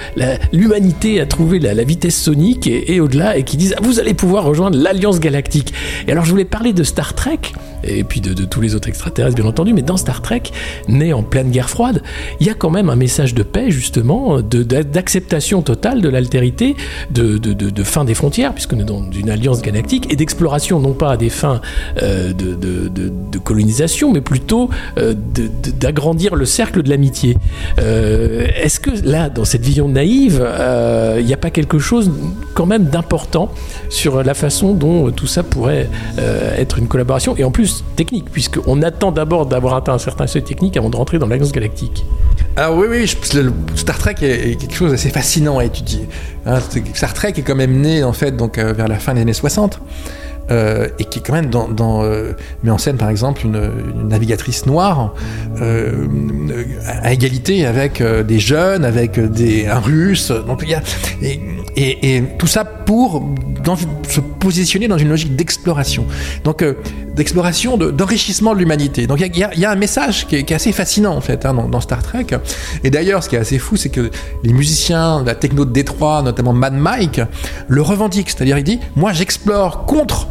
l'humanité 0.53 1.19
a 1.19 1.25
trouvé 1.25 1.59
la, 1.59 1.83
vitesse 1.83 2.21
sonique 2.21 2.67
et, 2.67 2.99
au-delà, 2.99 3.37
et 3.37 3.43
qui 3.43 3.57
disent 3.57 3.73
ah, 3.77 3.81
vous 3.83 3.99
allez 3.99 4.13
pouvoir 4.13 4.43
rejoindre 4.43 4.77
l'Alliance 4.77 5.19
Galactique. 5.19 5.73
Et 6.07 6.11
alors 6.11 6.25
je 6.25 6.31
voulais 6.31 6.45
parler 6.45 6.73
de 6.73 6.83
Star 6.83 7.13
Trek, 7.13 7.39
et 7.83 8.03
puis 8.03 8.21
de, 8.21 8.33
tous 8.45 8.61
les 8.61 8.75
autres 8.75 8.89
extraterrestres 8.89 9.35
bien 9.35 9.45
entendu, 9.45 9.73
mais 9.73 9.81
dans 9.81 9.97
Star 9.97 10.21
Trek, 10.21 10.43
né 10.87 11.13
en 11.13 11.23
pleine 11.23 11.49
guerre 11.49 11.69
froide, 11.69 12.03
il 12.39 12.47
y 12.47 12.49
a 12.49 12.53
quand 12.53 12.69
même 12.69 12.89
un 12.89 12.95
message 12.95 13.33
de 13.33 13.43
paix 13.43 13.71
justement, 13.71 14.41
d'acceptation 14.41 15.61
totale 15.61 16.01
de 16.01 16.09
l'altérité, 16.09 16.75
de, 17.11 17.83
fin 17.83 18.05
des 18.05 18.13
frontières, 18.13 18.53
puisque 18.53 18.73
nous 18.73 18.83
dans 18.83 19.09
une 19.11 19.29
alliance 19.29 19.61
galactique, 19.61 20.11
et 20.11 20.15
d'exploration 20.15 20.79
non 20.79 20.93
pas 20.93 21.11
à 21.11 21.17
des 21.17 21.29
fins 21.29 21.61
euh, 22.01 22.33
de 22.33 23.37
colonisation, 23.39 24.11
mais 24.11 24.21
plutôt 24.21 24.58
euh, 24.97 25.13
d'agrandir 25.79 26.35
le 26.35 26.45
cercle 26.45 26.81
de 26.83 26.89
l'amitié. 26.89 27.37
Euh, 27.79 28.47
est-ce 28.55 28.79
que 28.79 28.89
là, 29.03 29.29
dans 29.29 29.45
cette 29.45 29.61
vision 29.61 29.87
naïve, 29.87 30.35
il 30.35 30.59
euh, 30.59 31.21
n'y 31.21 31.33
a 31.33 31.37
pas 31.37 31.51
quelque 31.51 31.79
chose 31.79 32.11
quand 32.53 32.65
même 32.65 32.85
d'important 32.85 33.51
sur 33.89 34.23
la 34.23 34.33
façon 34.33 34.73
dont 34.73 35.11
tout 35.11 35.27
ça 35.27 35.43
pourrait 35.43 35.87
être 36.57 36.77
une 36.77 36.87
collaboration 36.87 37.35
et 37.37 37.43
en 37.43 37.51
plus 37.51 37.83
technique, 37.95 38.25
puisqu'on 38.31 38.81
attend 38.81 39.11
d'abord 39.11 39.45
d'avoir 39.45 39.75
atteint 39.75 39.93
un 39.93 39.99
certain 39.99 40.27
seuil 40.27 40.43
technique 40.43 40.75
avant 40.77 40.89
de 40.89 40.95
rentrer 40.95 41.19
dans 41.19 41.27
l'Alliance 41.27 41.51
galactique? 41.51 42.05
Alors 42.55 42.77
oui, 42.77 42.87
oui, 42.89 43.07
Star 43.75 43.97
Trek 43.97 44.15
est, 44.21 44.59
quelque 44.59 44.73
chose 44.73 44.91
d'assez 44.91 45.09
fascinant 45.09 45.59
à 45.59 45.65
étudier. 45.65 46.07
Hein, 46.45 46.59
Star 46.93 47.13
Trek 47.13 47.33
est 47.37 47.41
quand 47.41 47.55
même 47.55 47.79
né 47.79 48.03
en 48.03 48.13
fait 48.13 48.35
donc 48.35 48.57
vers 48.57 48.87
la 48.87 48.99
fin 48.99 49.13
des 49.13 49.21
années 49.21 49.33
60. 49.33 49.79
Euh, 50.51 50.87
et 50.97 51.05
qui 51.05 51.19
est 51.19 51.21
quand 51.21 51.33
même 51.33 51.51
euh, 51.53 52.33
met 52.63 52.71
en 52.71 52.79
scène 52.79 52.97
par 52.97 53.09
exemple 53.09 53.45
une, 53.45 54.07
navigatrice 54.07 54.65
noire 54.65 55.13
euh, 55.61 56.07
à 56.87 57.13
égalité 57.13 57.67
avec 57.67 58.01
des 58.01 58.39
jeunes, 58.39 58.83
avec 58.83 59.19
un 59.19 59.79
russe. 59.79 60.31
Donc 60.31 60.67
y 60.67 60.73
a 60.73 60.81
et, 61.75 62.23
tout 62.39 62.47
ça 62.47 62.65
pour 62.65 63.23
se 64.07 64.19
positionner 64.19 64.87
dans 64.87 64.97
une 64.97 65.09
logique 65.09 65.35
d'exploration. 65.35 66.05
Donc 66.43 66.65
d'exploration, 67.15 67.77
d'enrichissement 67.77 68.53
de, 68.53 68.59
l'humanité. 68.59 69.05
Donc 69.05 69.19
il 69.19 69.35
y, 69.35 69.59
y, 69.59 69.65
a 69.65 69.71
un 69.71 69.75
message 69.75 70.25
qui 70.25 70.37
est, 70.37 70.51
assez 70.51 70.71
fascinant 70.71 71.15
en 71.15 71.21
fait 71.21 71.45
hein, 71.45 71.53
dans, 71.53 71.67
dans, 71.67 71.81
Star 71.81 72.01
Trek. 72.01 72.27
Et 72.83 72.89
d'ailleurs, 72.89 73.23
ce 73.23 73.29
qui 73.29 73.35
est 73.35 73.39
assez 73.39 73.59
fou, 73.59 73.75
c'est 73.75 73.89
que 73.89 74.09
les 74.43 74.53
musiciens 74.53 75.21
de 75.21 75.27
la 75.27 75.35
techno 75.35 75.65
de 75.65 75.71
Détroit, 75.71 76.23
notamment 76.23 76.53
Mad 76.53 76.73
Mike, 76.73 77.21
le 77.67 77.81
revendiquent. 77.81 78.29
C'est-à-dire, 78.31 78.57
il 78.57 78.63
dit, 78.63 78.79
moi 78.95 79.13
j'explore 79.13 79.85
contre 79.85 80.27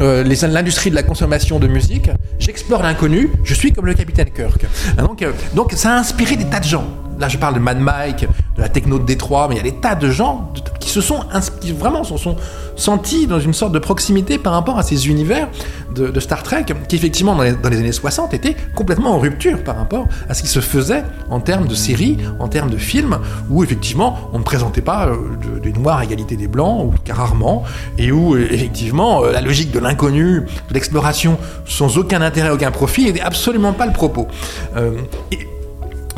euh, 0.00 0.24
l'industrie 0.24 0.90
de 0.90 0.94
la 0.94 1.02
consommation 1.02 1.58
de 1.58 1.66
musique, 1.66 2.10
j'explore 2.38 2.82
l'inconnu, 2.82 3.30
je 3.44 3.54
suis 3.54 3.72
comme 3.72 3.86
le 3.86 3.94
capitaine 3.94 4.30
Kirk. 4.30 4.66
Ah, 4.96 5.02
donc, 5.02 5.22
euh, 5.22 5.32
donc 5.54 5.72
ça 5.72 5.94
a 5.94 5.98
inspiré 5.98 6.36
des 6.36 6.44
tas 6.44 6.60
de 6.60 6.64
gens. 6.64 6.84
Là, 7.18 7.28
je 7.28 7.38
parle 7.38 7.54
de 7.54 7.60
Mad 7.60 7.78
Mike, 7.78 8.26
de 8.56 8.62
la 8.62 8.68
techno 8.68 8.98
de 8.98 9.04
Détroit, 9.04 9.48
mais 9.48 9.56
il 9.56 9.58
y 9.58 9.60
a 9.60 9.70
des 9.70 9.76
tas 9.76 9.94
de 9.94 10.10
gens 10.10 10.50
qui 10.80 10.90
se 10.90 11.00
sont 11.00 11.20
qui 11.60 11.72
vraiment 11.72 12.04
se 12.04 12.16
sont 12.16 12.36
sentis 12.76 13.26
dans 13.26 13.40
une 13.40 13.54
sorte 13.54 13.72
de 13.72 13.78
proximité 13.78 14.38
par 14.38 14.52
rapport 14.52 14.78
à 14.78 14.82
ces 14.82 15.08
univers 15.08 15.48
de, 15.94 16.20
Star 16.20 16.42
Trek, 16.42 16.66
qui 16.88 16.96
effectivement 16.96 17.34
dans 17.34 17.42
les, 17.42 17.78
années 17.78 17.92
60 17.92 18.34
étaient 18.34 18.54
complètement 18.74 19.14
en 19.14 19.18
rupture 19.18 19.64
par 19.64 19.76
rapport 19.76 20.06
à 20.28 20.34
ce 20.34 20.42
qui 20.42 20.48
se 20.48 20.60
faisait 20.60 21.02
en 21.30 21.40
termes 21.40 21.66
de 21.66 21.74
séries, 21.74 22.18
en 22.38 22.48
termes 22.48 22.70
de 22.70 22.76
films, 22.76 23.18
où 23.48 23.64
effectivement 23.64 24.18
on 24.32 24.38
ne 24.38 24.44
présentait 24.44 24.82
pas 24.82 25.08
euh, 25.08 25.60
des 25.62 25.72
noirs 25.72 25.98
à 25.98 26.04
égalité 26.04 26.36
des 26.36 26.48
blancs, 26.48 26.84
ou 26.84 26.94
cas 27.04 27.14
rarement, 27.14 27.64
et 27.98 28.12
où 28.12 28.34
euh, 28.34 28.46
effectivement 28.50 29.24
euh, 29.24 29.32
la 29.32 29.40
logique 29.40 29.70
de 29.70 29.78
l'inconnu, 29.78 30.42
de 30.68 30.74
l'exploration 30.74 31.38
sans 31.64 31.96
aucun 31.96 32.20
intérêt, 32.20 32.50
aucun 32.50 32.70
profit, 32.70 33.04
n'était 33.04 33.20
absolument 33.20 33.72
pas 33.72 33.86
le 33.86 33.92
propos. 33.92 34.28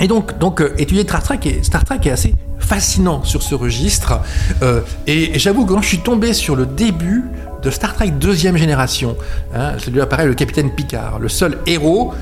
Donc, 0.06 0.38
donc 0.38 0.60
euh, 0.60 0.74
étudier 0.78 1.02
Star 1.02 1.22
Trek, 1.22 1.40
Star 1.62 1.84
Trek 1.84 1.98
est 2.04 2.10
assez 2.10 2.34
fascinant 2.58 3.24
sur 3.24 3.42
ce 3.42 3.54
registre. 3.54 4.20
Euh, 4.62 4.80
et, 5.06 5.38
j'avoue 5.38 5.64
que 5.64 5.72
quand 5.72 5.82
je 5.82 5.88
suis 5.88 5.98
tombé 5.98 6.32
sur 6.32 6.54
le 6.54 6.66
début 6.66 7.24
de 7.62 7.70
Star 7.70 7.94
Trek 7.94 8.10
deuxième 8.10 8.56
génération, 8.56 9.16
hein, 9.54 9.72
celui 9.78 10.00
apparaît 10.00 10.26
le 10.26 10.34
capitaine 10.34 10.70
Picard, 10.70 11.18
le 11.18 11.28
seul 11.28 11.58
héros 11.66 12.14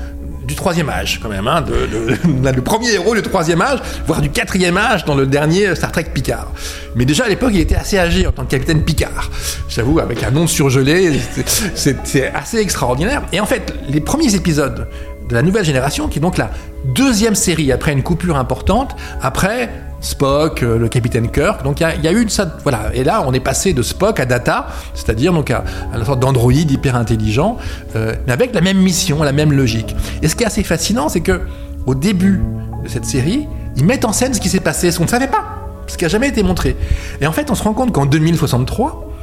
du 0.47 0.55
troisième 0.55 0.89
âge 0.89 1.19
quand 1.21 1.27
même, 1.27 1.47
hein, 1.47 1.61
de, 1.61 2.51
le 2.55 2.61
premier 2.61 2.93
héros 2.93 3.13
du 3.13 3.21
troisième 3.21 3.61
âge, 3.61 3.79
voire 4.07 4.21
du 4.21 4.29
quatrième 4.29 4.77
âge 4.77 5.03
dans 5.03 5.13
le 5.15 5.27
dernier 5.27 5.75
Star 5.75 5.91
Trek 5.91 6.05
Picard. 6.13 6.51
Mais 6.95 7.05
déjà 7.05 7.25
à 7.25 7.29
l'époque, 7.29 7.51
il 7.53 7.59
était 7.59 7.75
assez 7.75 7.99
âgé 7.99 8.25
en 8.25 8.31
tant 8.31 8.45
que 8.45 8.51
capitaine 8.51 8.83
Picard. 8.83 9.29
J'avoue, 9.67 9.99
avec 9.99 10.23
un 10.23 10.31
nom 10.31 10.47
surgelé, 10.47 11.19
c'est 11.45 12.33
assez 12.33 12.57
extraordinaire. 12.57 13.23
Et 13.33 13.41
en 13.41 13.45
fait, 13.45 13.73
les 13.89 13.99
premiers 13.99 14.33
épisodes 14.33 14.87
de 15.29 15.33
la 15.33 15.41
nouvelle 15.41 15.65
génération, 15.65 16.07
qui 16.07 16.19
est 16.19 16.21
donc 16.21 16.37
la 16.37 16.51
deuxième 16.85 17.35
série 17.35 17.71
après 17.71 17.91
une 17.91 18.03
coupure 18.03 18.37
importante, 18.37 18.95
après 19.21 19.69
Spock, 19.99 20.61
euh, 20.63 20.77
le 20.77 20.87
capitaine 20.89 21.29
Kirk. 21.29 21.63
Donc 21.63 21.79
il 21.79 22.03
y, 22.03 22.07
a 22.07 22.11
eu 22.11 22.21
une 22.21 22.29
voilà. 22.63 22.91
Et 22.93 23.03
là, 23.03 23.23
on 23.25 23.33
est 23.33 23.39
passé 23.39 23.73
de 23.73 23.81
Spock 23.81 24.19
à 24.19 24.25
Data, 24.25 24.67
c'est-à-dire 24.93 25.33
donc 25.33 25.51
à, 25.51 25.63
une 25.95 26.05
sorte 26.05 26.19
d'androïde 26.19 26.71
hyper 26.71 26.95
intelligent, 26.95 27.57
euh, 27.95 28.13
mais 28.25 28.33
avec 28.33 28.53
la 28.53 28.61
même 28.61 28.77
mission, 28.77 29.23
la 29.23 29.31
même 29.31 29.51
logique. 29.51 29.95
Et 30.21 30.27
ce 30.27 30.35
qui 30.35 30.43
est 30.43 30.47
assez 30.47 30.63
fascinant, 30.63 31.09
c'est 31.09 31.21
que 31.21 31.41
au 31.85 31.95
début 31.95 32.41
de 32.83 32.89
cette 32.89 33.05
série, 33.05 33.47
ils 33.75 33.85
mettent 33.85 34.05
en 34.05 34.13
scène 34.13 34.33
ce 34.33 34.41
qui 34.41 34.49
s'est 34.49 34.59
passé, 34.59 34.91
ce 34.91 34.97
qu'on 34.97 35.05
ne 35.05 35.09
savait 35.09 35.27
pas, 35.27 35.45
ce 35.87 35.97
qui 35.97 36.03
n'a 36.03 36.09
jamais 36.09 36.27
été 36.27 36.43
montré. 36.43 36.75
Et 37.21 37.27
en 37.27 37.31
fait, 37.31 37.49
on 37.49 37.55
se 37.55 37.63
rend 37.63 37.73
compte 37.73 37.91
qu'en 37.91 38.05
2063, 38.05 39.13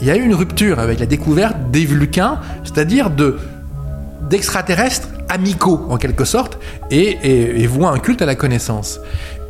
il 0.00 0.06
y 0.06 0.10
a 0.10 0.16
eu 0.16 0.22
une 0.22 0.34
rupture 0.34 0.78
avec 0.78 1.00
la 1.00 1.06
découverte 1.06 1.56
des 1.70 1.84
Vulcains, 1.84 2.40
c'est-à-dire 2.64 3.10
de 3.10 3.38
d'extraterrestres 4.28 5.08
amicaux 5.34 5.86
en 5.90 5.96
quelque 5.96 6.24
sorte 6.24 6.58
et, 6.90 7.18
et, 7.62 7.68
un 7.84 7.98
culte 7.98 8.22
à 8.22 8.26
la 8.26 8.34
connaissance. 8.34 9.00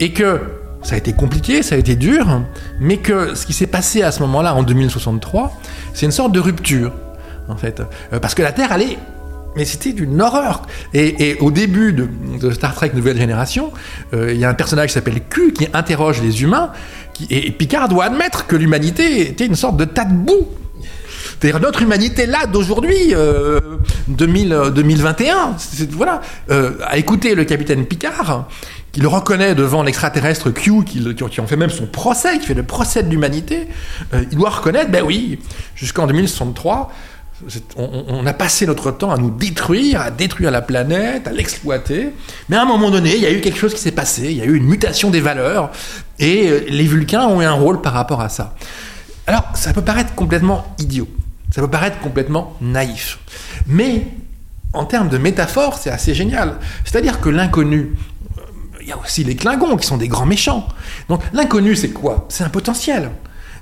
Et 0.01 0.13
que 0.13 0.41
ça 0.83 0.97
a 0.97 0.99
été 0.99 1.13
compliqué, 1.13 1.63
ça 1.63 1.77
a 1.77 1.79
été 1.79 1.95
dur, 1.95 2.43
mais 2.81 2.97
que 2.97 3.35
ce 3.35 3.47
qui 3.47 3.53
s'est 3.53 3.67
passé 3.67 4.03
à 4.03 4.11
ce 4.11 4.21
moment-là, 4.21 4.55
en 4.55 4.63
2063, 4.63 5.53
c'est 5.93 6.07
une 6.07 6.13
sorte 6.13 6.33
de 6.33 6.41
rupture, 6.41 6.93
en 7.49 7.57
fait. 7.57 7.81
Euh, 8.13 8.19
parce 8.19 8.35
que 8.35 8.43
la 8.43 8.53
Terre 8.53 8.73
allait 8.73 8.99
mais 9.57 9.65
c'était 9.65 9.93
d'une 9.93 10.21
horreur. 10.21 10.63
Et, 10.95 11.37
au 11.41 11.53
début 11.53 11.93
de, 11.93 12.51
Star 12.51 12.75
Trek 12.75 12.91
Nouvelle 12.93 13.17
Génération, 13.17 13.73
euh, 14.13 14.33
il 14.33 14.41
y 14.41 14.45
a 14.45 14.49
un 14.49 14.55
personnage 14.55 14.89
qui 14.89 14.95
s'appelle 14.95 15.21
Q 15.31 15.53
qui 15.53 15.69
interroge 15.73 16.21
les 16.21 16.43
humains. 16.43 16.73
Et 17.31 17.53
Picard 17.53 17.89
doit 17.89 18.07
admettre 18.07 18.49
que 18.49 18.57
l'humanité 18.57 19.29
était 19.29 19.47
une 19.47 19.55
sorte 19.55 19.77
de 19.77 19.85
tas 19.85 20.07
de 20.07 20.13
boue 20.13 20.49
C'est-à-dire 21.41 21.61
notre 21.61 21.83
humanité 21.83 22.27
là 22.27 22.47
d'aujourd'hui, 22.47 23.15
2021, 24.09 25.57
voilà, 25.91 26.21
à 26.49 26.97
écouter 26.97 27.35
le 27.35 27.45
capitaine 27.45 27.85
Picard 27.87 28.49
qui 28.93 29.01
le 29.01 29.09
reconnaît 29.09 29.57
devant 29.57 29.83
l'extraterrestre 29.83 30.51
Q, 30.51 30.85
qui, 30.85 31.03
qui, 31.15 31.41
en 31.41 31.47
fait 31.47 31.57
même 31.57 31.71
son 31.71 31.87
procès, 31.87 32.39
qui 32.39 32.47
fait 32.47 32.55
le 32.55 32.63
procès 32.63 33.03
de 33.03 33.11
l'humanité, 33.11 33.67
il 34.13 34.39
doit 34.39 34.51
reconnaître, 34.51 34.91
ben 34.91 35.03
oui, 35.03 35.41
jusqu'en 35.75 36.07
2063, 36.07 36.93
on, 37.77 38.27
a 38.27 38.33
passé 38.33 38.67
notre 38.67 38.91
temps 38.91 39.11
à 39.11 39.17
nous 39.17 39.31
détruire, 39.31 40.01
à 40.01 40.11
détruire 40.11 40.51
la 40.51 40.63
planète, 40.63 41.27
à 41.27 41.33
l'exploiter. 41.33 42.11
Mais 42.49 42.57
à 42.57 42.63
un 42.63 42.65
moment 42.65 42.91
donné, 42.91 43.15
il 43.17 43.23
y 43.23 43.27
a 43.27 43.33
eu 43.33 43.41
quelque 43.41 43.59
chose 43.59 43.75
qui 43.75 43.81
s'est 43.81 43.91
passé, 43.91 44.31
il 44.31 44.37
y 44.37 44.41
a 44.41 44.45
eu 44.45 44.57
une 44.57 44.65
mutation 44.65 45.11
des 45.11 45.21
valeurs, 45.21 45.71
et 46.19 46.49
euh, 46.49 46.61
les 46.69 46.85
Vulcains 46.85 47.27
ont 47.27 47.43
eu 47.43 47.45
un 47.45 47.53
rôle 47.53 47.81
par 47.81 47.93
rapport 47.93 48.21
à 48.21 48.29
ça. 48.29 48.55
Alors, 49.27 49.45
ça 49.55 49.73
peut 49.73 49.83
paraître 49.83 50.15
complètement 50.15 50.75
idiot, 50.79 51.09
ça 51.55 51.61
peut 51.63 51.71
paraître 51.71 52.01
complètement 52.01 52.57
naïf, 52.61 53.21
mais 53.69 54.09
en 54.73 54.87
termes 54.87 55.09
de 55.09 55.19
métaphore, 55.19 55.79
c'est 55.79 55.89
assez 55.89 56.13
génial. 56.13 56.59
C'est-à-dire 56.85 57.21
que 57.21 57.29
l'inconnu, 57.29 57.93
il 58.81 58.89
y 58.89 58.91
a 58.91 58.99
aussi 58.99 59.23
les 59.23 59.37
Klingons 59.37 59.77
qui 59.77 59.87
sont 59.87 59.97
des 59.97 60.09
grands 60.09 60.27
méchants. 60.27 60.67
Donc 61.09 61.23
l'inconnu, 61.33 61.77
c'est 61.77 61.91
quoi? 61.91 62.27
C'est 62.29 62.43
un 62.43 62.49
potentiel. 62.49 63.13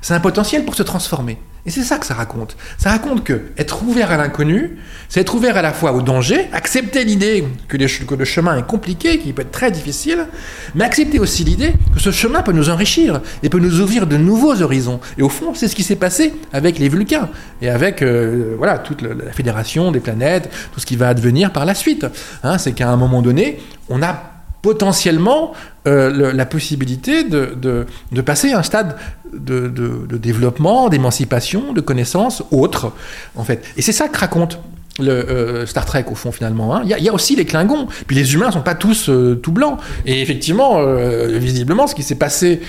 C'est 0.00 0.14
un 0.14 0.20
potentiel 0.20 0.64
pour 0.64 0.74
se 0.74 0.82
transformer. 0.82 1.36
Et 1.64 1.70
c'est 1.70 1.84
ça 1.84 1.98
que 1.98 2.06
ça 2.06 2.14
raconte. 2.14 2.56
Ça 2.76 2.90
raconte 2.90 3.22
que 3.22 3.40
être 3.56 3.84
ouvert 3.84 4.10
à 4.10 4.16
l'inconnu, 4.16 4.78
c'est 5.08 5.20
être 5.20 5.32
ouvert 5.34 5.56
à 5.56 5.62
la 5.62 5.72
fois 5.72 5.92
au 5.92 6.02
danger, 6.02 6.48
accepter 6.52 7.04
l'idée 7.04 7.44
que, 7.68 7.76
le 7.76 8.24
chemin 8.24 8.56
est 8.56 8.66
compliqué, 8.66 9.18
qu'il 9.18 9.32
peut 9.32 9.42
être 9.42 9.52
très 9.52 9.70
difficile, 9.70 10.26
mais 10.74 10.84
accepter 10.84 11.20
aussi 11.20 11.44
l'idée 11.44 11.72
que 11.94 12.00
ce 12.00 12.10
chemin 12.10 12.42
peut 12.42 12.50
nous 12.50 12.68
enrichir 12.68 13.20
et 13.44 13.48
peut 13.48 13.60
nous 13.60 13.80
ouvrir 13.80 14.08
de 14.08 14.16
nouveaux 14.16 14.60
horizons. 14.60 14.98
Et 15.18 15.22
au 15.22 15.28
fond, 15.28 15.54
c'est 15.54 15.68
ce 15.68 15.76
qui 15.76 15.84
s'est 15.84 15.94
passé 15.94 16.34
avec 16.52 16.80
les 16.80 16.88
Vulcains 16.88 17.28
et 17.60 17.68
avec 17.68 18.02
euh, 18.02 18.56
voilà 18.58 18.78
toute 18.78 19.00
la 19.02 19.30
fédération 19.32 19.92
des 19.92 20.00
planètes, 20.00 20.50
tout 20.74 20.80
ce 20.80 20.86
qui 20.86 20.96
va 20.96 21.08
advenir 21.08 21.52
par 21.52 21.64
la 21.64 21.76
suite. 21.76 22.06
Hein, 22.42 22.58
c'est 22.58 22.72
qu'à 22.72 22.90
un 22.90 22.96
moment 22.96 23.22
donné, 23.22 23.60
on 23.88 24.02
a 24.02 24.31
potentiellement 24.62 25.52
euh, 25.86 26.32
la 26.32 26.46
possibilité 26.46 27.24
de, 27.24 27.86
passer 28.24 28.52
à 28.52 28.60
un 28.60 28.62
stade 28.62 28.96
de, 29.32 29.68
de 29.68 30.16
développement, 30.16 30.88
d'émancipation, 30.88 31.72
de 31.72 31.80
connaissance 31.80 32.42
autre, 32.50 32.92
en 33.34 33.44
fait. 33.44 33.64
Et 33.76 33.82
c'est 33.82 33.92
ça 33.92 34.08
que 34.08 34.18
raconte 34.18 34.60
le 34.98 35.10
euh, 35.10 35.66
Star 35.66 35.86
Trek 35.86 36.04
au 36.10 36.14
fond 36.14 36.32
finalement. 36.32 36.76
Hein. 36.76 36.82
Il 36.84 36.90
y, 36.90 37.08
a 37.08 37.12
aussi 37.12 37.34
les 37.34 37.44
Klingons. 37.44 37.86
Puis 38.06 38.16
les 38.16 38.34
humains 38.34 38.50
sont 38.50 38.60
pas 38.60 38.74
tous 38.74 39.08
euh, 39.08 39.36
tout 39.42 39.52
blancs. 39.52 39.78
Et 40.06 40.20
effectivement, 40.20 40.78
euh, 40.78 41.38
visiblement, 41.38 41.86
ce 41.86 41.94
qui 41.94 42.02
s'est 42.02 42.14
passé, 42.14 42.60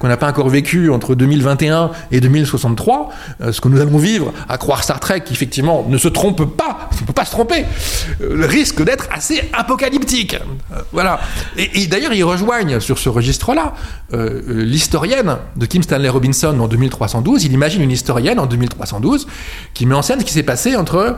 qu'on 0.00 0.08
n'a 0.08 0.16
pas 0.16 0.28
encore 0.28 0.48
vécu 0.48 0.90
entre 0.90 1.14
2021 1.14 1.90
et 2.10 2.20
2063, 2.20 3.10
ce 3.50 3.60
que 3.60 3.68
nous 3.68 3.80
allons 3.80 3.98
vivre, 3.98 4.32
à 4.48 4.58
croire 4.58 4.84
Star 4.84 5.00
Trek, 5.00 5.22
qui 5.24 5.32
effectivement 5.32 5.84
ne 5.88 5.98
se 5.98 6.08
trompe 6.08 6.44
pas, 6.56 6.90
ne 7.00 7.06
peut 7.06 7.12
pas 7.12 7.24
se 7.24 7.30
tromper, 7.30 7.64
risque 8.20 8.82
d'être 8.82 9.08
assez 9.10 9.42
apocalyptique. 9.52 10.36
voilà. 10.92 11.20
Et, 11.56 11.82
et 11.82 11.86
d'ailleurs, 11.86 12.12
ils 12.12 12.24
rejoignent 12.24 12.80
sur 12.80 12.98
ce 12.98 13.08
registre-là 13.08 13.74
l'historienne 14.46 15.38
de 15.56 15.66
Kim 15.66 15.82
Stanley 15.82 16.08
Robinson 16.08 16.58
en 16.60 16.68
2312. 16.68 17.44
Il 17.44 17.52
imagine 17.52 17.82
une 17.82 17.90
historienne 17.90 18.38
en 18.38 18.46
2312 18.46 19.26
qui 19.74 19.86
met 19.86 19.94
en 19.94 20.02
scène 20.02 20.20
ce 20.20 20.24
qui 20.24 20.32
s'est 20.32 20.42
passé 20.42 20.76
entre 20.76 21.16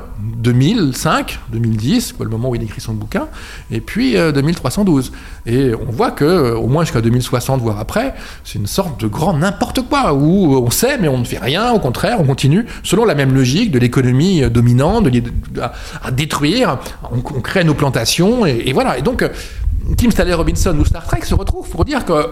2005, 0.54 1.40
2010, 1.52 2.14
le 2.20 2.28
moment 2.28 2.50
où 2.50 2.54
il 2.54 2.62
écrit 2.62 2.80
son 2.80 2.94
bouquin, 2.94 3.26
et 3.70 3.80
puis 3.80 4.14
2312. 4.14 5.12
Euh, 5.46 5.50
et 5.50 5.74
on 5.74 5.90
voit 5.90 6.12
que, 6.12 6.24
euh, 6.24 6.56
au 6.56 6.68
moins 6.68 6.84
jusqu'à 6.84 7.00
2060, 7.00 7.60
voire 7.60 7.80
après, 7.80 8.14
c'est 8.44 8.58
une 8.58 8.66
sorte 8.66 9.00
de 9.00 9.08
grand 9.08 9.34
n'importe 9.34 9.82
quoi, 9.88 10.14
où 10.14 10.56
on 10.56 10.70
sait, 10.70 10.96
mais 10.98 11.08
on 11.08 11.18
ne 11.18 11.24
fait 11.24 11.38
rien, 11.38 11.72
au 11.72 11.80
contraire, 11.80 12.18
on 12.20 12.24
continue, 12.24 12.66
selon 12.82 13.04
la 13.04 13.14
même 13.14 13.34
logique 13.34 13.72
de 13.72 13.78
l'économie 13.78 14.42
euh, 14.42 14.48
dominante, 14.48 15.04
de, 15.04 15.22
à, 16.02 16.10
détruire, 16.10 16.78
on, 17.10 17.40
crée 17.40 17.64
nos 17.64 17.74
plantations, 17.74 18.46
et, 18.46 18.62
et 18.66 18.72
voilà. 18.72 18.98
Et 18.98 19.02
donc, 19.02 19.28
Tim 19.96 20.10
Stanley 20.10 20.34
Robinson 20.34 20.76
ou 20.78 20.84
Star 20.84 21.04
Trek 21.04 21.22
se 21.24 21.34
retrouvent 21.34 21.68
pour 21.68 21.84
dire 21.84 22.04
que 22.04 22.30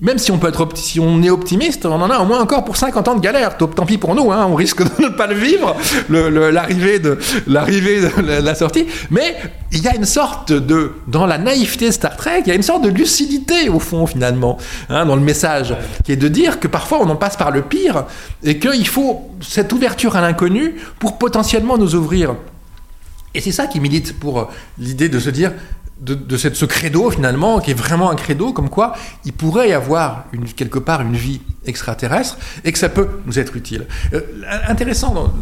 même 0.00 0.18
si 0.18 0.30
on 0.30 0.38
peut 0.38 0.48
être 0.48 0.68
si 0.74 1.00
on 1.00 1.22
est 1.22 1.30
optimiste, 1.30 1.86
on 1.86 1.94
en 1.94 2.10
a 2.10 2.18
au 2.18 2.26
moins 2.26 2.40
encore 2.40 2.64
pour 2.64 2.76
50 2.76 3.08
ans 3.08 3.14
de 3.14 3.20
galère. 3.20 3.56
Tant 3.56 3.86
pis 3.86 3.96
pour 3.96 4.14
nous, 4.14 4.30
hein, 4.30 4.46
on 4.46 4.54
risque 4.54 4.82
de 4.82 5.04
ne 5.04 5.08
pas 5.08 5.26
le 5.26 5.34
vivre, 5.34 5.74
l'arrivée 6.10 6.98
de 6.98 7.18
l'arrivée 7.46 8.02
de 8.02 8.42
la, 8.42 8.54
sortie. 8.54 8.86
Mais 9.10 9.36
il 9.72 9.82
y 9.82 9.88
a 9.88 9.96
une 9.96 10.04
sorte 10.04 10.52
de 10.52 10.92
dans 11.06 11.24
la 11.24 11.38
naïveté 11.38 11.86
de 11.86 11.92
Star 11.92 12.14
Trek, 12.16 12.42
il 12.44 12.48
y 12.48 12.52
a 12.52 12.54
une 12.54 12.62
sorte 12.62 12.84
de 12.84 12.90
lucidité 12.90 13.70
au 13.70 13.78
fond 13.78 14.06
finalement 14.06 14.58
hein, 14.90 15.06
dans 15.06 15.16
le 15.16 15.22
message, 15.22 15.74
qui 16.04 16.12
est 16.12 16.16
de 16.16 16.28
dire 16.28 16.60
que 16.60 16.68
parfois 16.68 16.98
on 17.00 17.08
en 17.08 17.16
passe 17.16 17.36
par 17.38 17.50
le 17.50 17.62
pire 17.62 18.04
et 18.42 18.58
qu'il 18.58 18.86
faut 18.86 19.30
cette 19.40 19.72
ouverture 19.72 20.14
à 20.14 20.20
l'inconnu 20.20 20.74
pour 20.98 21.16
potentiellement 21.16 21.78
nous 21.78 21.94
ouvrir. 21.94 22.34
Et 23.34 23.40
c'est 23.40 23.52
ça 23.52 23.66
qui 23.66 23.80
milite 23.80 24.18
pour 24.18 24.50
l'idée 24.78 25.08
de 25.08 25.18
se 25.18 25.30
dire 25.30 25.52
de, 26.00 26.36
cette, 26.36 26.56
ce 26.56 26.66
credo 26.66 27.10
finalement, 27.10 27.58
qui 27.58 27.70
est 27.70 27.74
vraiment 27.74 28.10
un 28.10 28.16
credo, 28.16 28.52
comme 28.52 28.68
quoi 28.68 28.94
il 29.24 29.32
pourrait 29.32 29.70
y 29.70 29.72
avoir 29.72 30.26
une, 30.32 30.44
quelque 30.44 30.78
part 30.78 31.00
une 31.00 31.16
vie 31.16 31.40
extraterrestre 31.64 32.36
et 32.64 32.72
que 32.72 32.78
ça 32.78 32.88
peut 32.88 33.08
nous 33.24 33.38
être 33.38 33.56
utile. 33.56 33.86
Euh, 34.12 34.20
intéressant, 34.68 35.32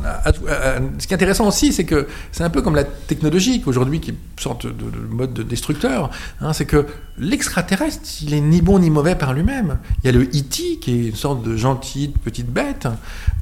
ce 0.98 1.06
qui 1.06 1.12
est 1.12 1.16
intéressant 1.16 1.48
aussi, 1.48 1.72
c'est 1.72 1.84
que 1.84 2.06
c'est 2.30 2.44
un 2.44 2.50
peu 2.50 2.62
comme 2.62 2.76
la 2.76 2.84
technologie 2.84 3.62
aujourd'hui, 3.66 4.00
qui 4.00 4.10
est 4.10 4.14
une 4.14 4.40
sorte 4.40 4.66
de, 4.66 4.84
mode 5.10 5.34
de 5.34 5.42
destructeur, 5.42 6.10
hein, 6.40 6.52
c'est 6.52 6.66
que 6.66 6.86
l'extraterrestre, 7.18 8.08
il 8.22 8.34
est 8.34 8.40
ni 8.40 8.62
bon 8.62 8.78
ni 8.78 8.90
mauvais 8.90 9.16
par 9.16 9.32
lui-même. 9.32 9.78
Il 10.02 10.06
y 10.06 10.08
a 10.08 10.12
le 10.12 10.22
E.T., 10.22 10.78
qui 10.80 10.90
est 10.90 11.08
une 11.08 11.16
sorte 11.16 11.42
de 11.42 11.56
gentille 11.56 12.08
petite 12.08 12.48
bête. 12.48 12.86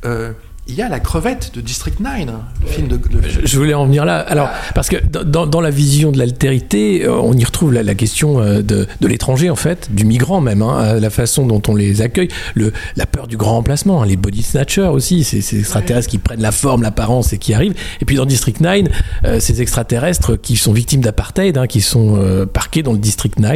Euh, 0.04 0.32
il 0.68 0.76
y 0.76 0.82
a 0.82 0.88
la 0.88 1.00
crevette 1.00 1.50
de 1.54 1.60
District 1.60 1.98
9, 1.98 2.26
le 2.60 2.66
film 2.68 2.86
de. 2.86 3.00
Je 3.44 3.58
voulais 3.58 3.74
en 3.74 3.84
venir 3.84 4.04
là. 4.04 4.18
Alors, 4.20 4.48
parce 4.76 4.88
que 4.88 4.96
dans, 5.04 5.60
la 5.60 5.70
vision 5.70 6.12
de 6.12 6.18
l'altérité, 6.18 7.04
euh, 7.04 7.20
on 7.20 7.36
y 7.36 7.44
retrouve 7.44 7.72
la, 7.72 7.94
question 7.94 8.40
euh, 8.40 8.62
de, 8.62 8.86
de 9.00 9.08
l'étranger, 9.08 9.50
en 9.50 9.56
fait, 9.56 9.92
du 9.92 10.04
migrant 10.04 10.40
même, 10.40 10.62
hein, 10.62 10.78
euh, 10.80 11.00
la 11.00 11.10
façon 11.10 11.46
dont 11.46 11.60
on 11.66 11.74
les 11.74 12.00
accueille, 12.00 12.28
le, 12.54 12.72
la 12.96 13.06
peur 13.06 13.26
du 13.26 13.36
grand 13.36 13.54
remplacement, 13.54 14.02
hein, 14.02 14.06
les 14.06 14.16
body 14.16 14.42
snatchers 14.42 14.88
aussi, 14.92 15.24
ces, 15.24 15.58
extraterrestres 15.58 16.08
qui 16.08 16.18
prennent 16.18 16.40
la 16.40 16.52
forme, 16.52 16.82
l'apparence 16.82 17.32
et 17.32 17.38
qui 17.38 17.54
arrivent. 17.54 17.74
Et 18.00 18.04
puis 18.04 18.14
dans 18.14 18.26
District 18.26 18.60
9, 18.60 18.82
euh, 19.24 19.40
ces 19.40 19.62
extraterrestres 19.62 20.40
qui 20.40 20.56
sont 20.56 20.72
victimes 20.72 21.00
d'apartheid, 21.00 21.58
hein, 21.58 21.66
qui 21.66 21.80
sont 21.80 22.46
parqués 22.52 22.82
dans 22.82 22.92
le 22.92 22.98
District 22.98 23.38
9, 23.38 23.52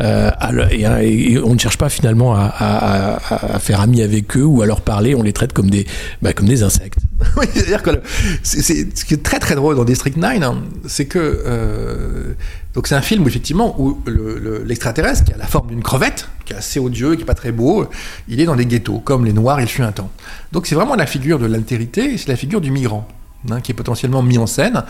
et, 0.00 1.38
on 1.38 1.54
ne 1.54 1.58
cherche 1.58 1.78
pas 1.78 1.88
finalement 1.88 2.34
à, 2.34 3.58
faire 3.60 3.80
ami 3.80 4.02
avec 4.02 4.36
eux 4.36 4.44
ou 4.44 4.62
à 4.62 4.66
leur 4.66 4.80
parler, 4.80 5.14
on 5.14 5.22
les 5.22 5.32
traite 5.32 5.52
comme 5.52 5.70
des. 5.70 5.86
Bah, 6.22 6.32
des 6.50 6.62
insectes. 6.62 6.98
oui, 7.36 7.46
c'est-à-dire 7.52 7.82
que 7.82 8.02
c'est, 8.42 8.62
ce 8.62 9.04
qui 9.04 9.14
est 9.14 9.22
très 9.22 9.38
très 9.38 9.54
drôle 9.54 9.76
dans 9.76 9.84
District 9.84 10.16
9, 10.16 10.42
hein, 10.42 10.62
c'est 10.86 11.06
que 11.06 11.18
euh, 11.18 12.34
donc 12.74 12.86
c'est 12.86 12.94
un 12.94 13.02
film 13.02 13.26
effectivement 13.26 13.80
où 13.80 13.98
l'extraterrestre 14.06 15.24
qui 15.24 15.32
a 15.32 15.36
la 15.36 15.46
forme 15.46 15.68
d'une 15.68 15.82
crevette, 15.82 16.28
qui 16.44 16.52
est 16.52 16.56
assez 16.56 16.78
odieux, 16.78 17.14
qui 17.16 17.22
est 17.22 17.26
pas 17.26 17.34
très 17.34 17.52
beau, 17.52 17.86
il 18.28 18.40
est 18.40 18.44
dans 18.44 18.56
des 18.56 18.66
ghettos 18.66 18.98
comme 18.98 19.24
les 19.24 19.32
Noirs 19.32 19.60
il 19.60 19.68
fut 19.68 19.82
un 19.82 19.92
temps. 19.92 20.10
Donc 20.52 20.66
c'est 20.66 20.74
vraiment 20.74 20.96
la 20.96 21.06
figure 21.06 21.38
de 21.38 21.46
l'altérité, 21.46 22.18
c'est 22.18 22.28
la 22.28 22.36
figure 22.36 22.60
du 22.60 22.70
migrant. 22.70 23.06
Hein, 23.50 23.62
qui 23.62 23.72
est 23.72 23.74
potentiellement 23.74 24.22
mis 24.22 24.36
en 24.36 24.46
scène, 24.46 24.84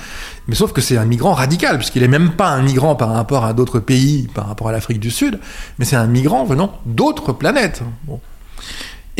mais 0.48 0.56
sauf 0.56 0.72
que 0.72 0.80
c'est 0.80 0.96
un 0.96 1.04
migrant 1.04 1.34
radical, 1.34 1.76
puisqu'il 1.76 2.02
n'est 2.02 2.08
même 2.08 2.32
pas 2.32 2.48
un 2.48 2.62
migrant 2.62 2.96
par 2.96 3.10
rapport 3.10 3.44
à 3.44 3.52
d'autres 3.52 3.78
pays, 3.78 4.28
par 4.34 4.48
rapport 4.48 4.66
à 4.66 4.72
l'Afrique 4.72 4.98
du 4.98 5.12
Sud, 5.12 5.38
mais 5.78 5.84
c'est 5.84 5.94
un 5.94 6.08
migrant 6.08 6.44
venant 6.44 6.80
d'autres 6.84 7.32
planètes. 7.32 7.82
Bon. 8.08 8.18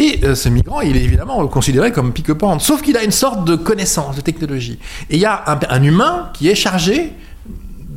Et 0.00 0.18
euh, 0.24 0.34
ce 0.34 0.48
migrant, 0.48 0.80
il 0.80 0.96
est 0.96 1.02
évidemment 1.02 1.46
considéré 1.46 1.92
comme 1.92 2.14
pique-pente, 2.14 2.62
sauf 2.62 2.80
qu'il 2.80 2.96
a 2.96 3.04
une 3.04 3.10
sorte 3.10 3.44
de 3.44 3.54
connaissance, 3.54 4.16
de 4.16 4.22
technologie. 4.22 4.78
Et 5.10 5.16
il 5.16 5.20
y 5.20 5.26
a 5.26 5.44
un 5.68 5.82
humain 5.82 6.30
qui 6.32 6.48
est 6.48 6.54
chargé 6.54 7.12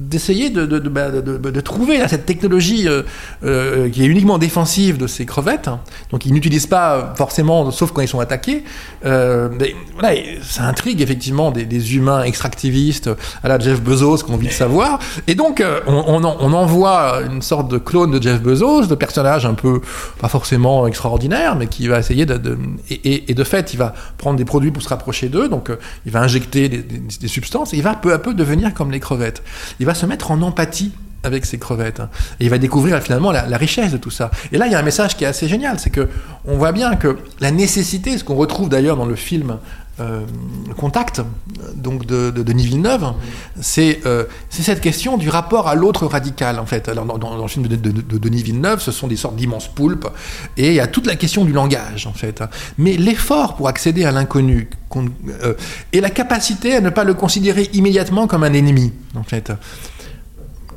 d'essayer 0.10 0.50
de, 0.50 0.66
de, 0.66 0.80
de, 0.80 0.90
bah, 0.90 1.10
de, 1.10 1.62
trouver 1.62 1.98
là, 1.98 2.08
cette 2.08 2.26
technologie 2.26 2.88
euh, 2.88 3.04
euh, 3.44 3.90
qui 3.90 4.04
est 4.04 4.06
uniquement 4.06 4.38
défensive 4.38 4.98
de 4.98 5.08
ces 5.08 5.26
crevettes. 5.26 5.70
Donc 6.12 6.26
ils 6.26 6.34
n'utilisent 6.34 6.68
pas 6.68 7.14
forcément, 7.16 7.72
sauf 7.72 7.92
quand 7.92 8.02
ils 8.02 8.08
sont 8.08 8.20
attaqués. 8.20 8.64
Euh, 9.06 9.50
mais, 9.60 9.76
voilà, 10.00 10.20
ça 10.42 10.64
intrigue 10.64 11.02
effectivement 11.02 11.52
des, 11.52 11.66
des, 11.66 11.96
humains 11.96 12.24
extractivistes 12.24 13.10
à 13.44 13.48
la 13.48 13.60
Jeff 13.60 13.82
Bezos 13.82 14.20
qu'on 14.20 14.34
envie 14.34 14.48
de 14.48 14.54
savoir. 14.54 15.00
Et 15.28 15.36
donc 15.36 15.62
euh, 15.62 15.82
on, 15.88 15.94
on, 15.94 16.24
on, 16.24 16.54
envoie 16.54 17.22
une 17.30 17.42
sorte 17.42 17.70
de 17.70 17.78
clone 17.78 18.12
de 18.12 18.22
Jeff 18.22 18.42
Bezos, 18.42 18.86
de 18.86 18.96
personnage 18.96 19.46
un 19.46 19.54
peu 19.54 19.82
pas 20.20 20.30
forcément 20.30 20.88
extraordinaire, 20.88 21.56
mais 21.56 21.68
qui 21.68 21.88
va 21.88 22.00
essayer 22.00 22.26
de, 22.26 22.58
et, 22.90 23.30
et, 23.32 23.34
de 23.34 23.44
fait 23.44 23.74
il 23.74 23.78
va 23.78 23.94
prendre 24.18 24.38
des 24.38 24.46
produits 24.46 24.72
pour 24.72 24.82
se 24.82 24.90
rapprocher 24.90 25.30
d'eux. 25.30 25.50
Donc 25.50 25.70
il 26.06 26.12
va 26.12 26.22
injecter 26.22 26.70
des, 26.70 26.82
des, 26.82 27.28
substances 27.28 27.74
et 27.74 27.78
il 27.78 27.84
va 27.84 27.96
peu 27.96 28.14
à 28.14 28.20
peu 28.20 28.34
devenir 28.34 28.74
comme 28.74 28.92
les 28.92 29.00
crevettes. 29.00 29.44
Il 29.80 29.86
va 29.86 29.94
mettre 30.06 30.32
en 30.32 30.42
empathie 30.42 30.92
avec 31.24 31.46
ses 31.46 31.58
crevettes. 31.58 32.02
Et 32.40 32.46
il 32.46 32.50
va 32.50 32.58
découvrir 32.58 33.02
finalement 33.02 33.32
la, 33.32 33.58
richesse 33.58 33.92
de 33.92 33.98
tout 33.98 34.12
ça. 34.12 34.30
Et 34.52 34.58
là, 34.58 34.68
il 34.68 34.72
y 34.72 34.76
a 34.76 34.80
un 34.80 34.84
message 34.84 35.16
qui 35.16 35.24
est 35.24 35.28
assez 35.28 35.48
génial, 35.48 35.80
c'est 35.80 35.90
que 35.90 36.10
on 36.46 36.58
voit 36.58 36.74
bien 36.74 36.96
que 36.96 37.18
la 37.40 37.52
nécessité, 37.52 38.18
ce 38.18 38.24
qu'on 38.24 38.36
retrouve 38.36 38.70
d'ailleurs 38.70 38.98
dans 38.98 39.06
le 39.06 39.16
film 39.16 39.58
euh, 40.00 40.22
Contact, 40.76 41.22
donc 41.76 42.06
de, 42.06 42.32
de 42.32 42.42
Denis 42.42 42.66
Villeneuve, 42.66 43.14
c'est 43.62 44.02
euh, 44.06 44.26
cette 44.50 44.82
question 44.82 45.18
du 45.18 45.30
rapport 45.30 45.68
à 45.70 45.76
l'autre 45.76 46.08
radical, 46.08 46.60
en 46.60 46.66
fait. 46.66 46.90
Alors, 46.90 47.06
dans, 47.06 47.38
le 47.38 47.48
film 47.48 47.68
de, 47.68 47.78
Denis 47.78 48.44
Villeneuve, 48.44 48.82
ce 48.82 48.92
sont 48.92 49.08
des 49.08 49.16
sortes 49.16 49.36
d'immenses 49.36 49.68
poulpes, 49.68 50.08
et 50.58 50.70
il 50.70 50.74
y 50.74 50.80
a 50.80 50.88
toute 50.88 51.06
la 51.06 51.16
question 51.16 51.46
du 51.46 51.54
langage, 51.54 52.08
en 52.08 52.14
fait. 52.14 52.44
Mais 52.78 52.98
l'effort 52.98 53.56
pour 53.56 53.68
accéder 53.68 54.04
à 54.04 54.12
l'inconnu, 54.12 54.68
euh, 54.96 55.54
et 55.94 56.02
la 56.02 56.10
capacité 56.10 56.76
à 56.76 56.82
ne 56.82 56.90
pas 56.90 57.04
le 57.04 57.14
considérer 57.14 57.70
immédiatement 57.74 58.28
comme 58.28 58.44
un 58.44 58.54
ennemi, 58.54 58.92
en 59.16 59.24
fait 59.24 59.54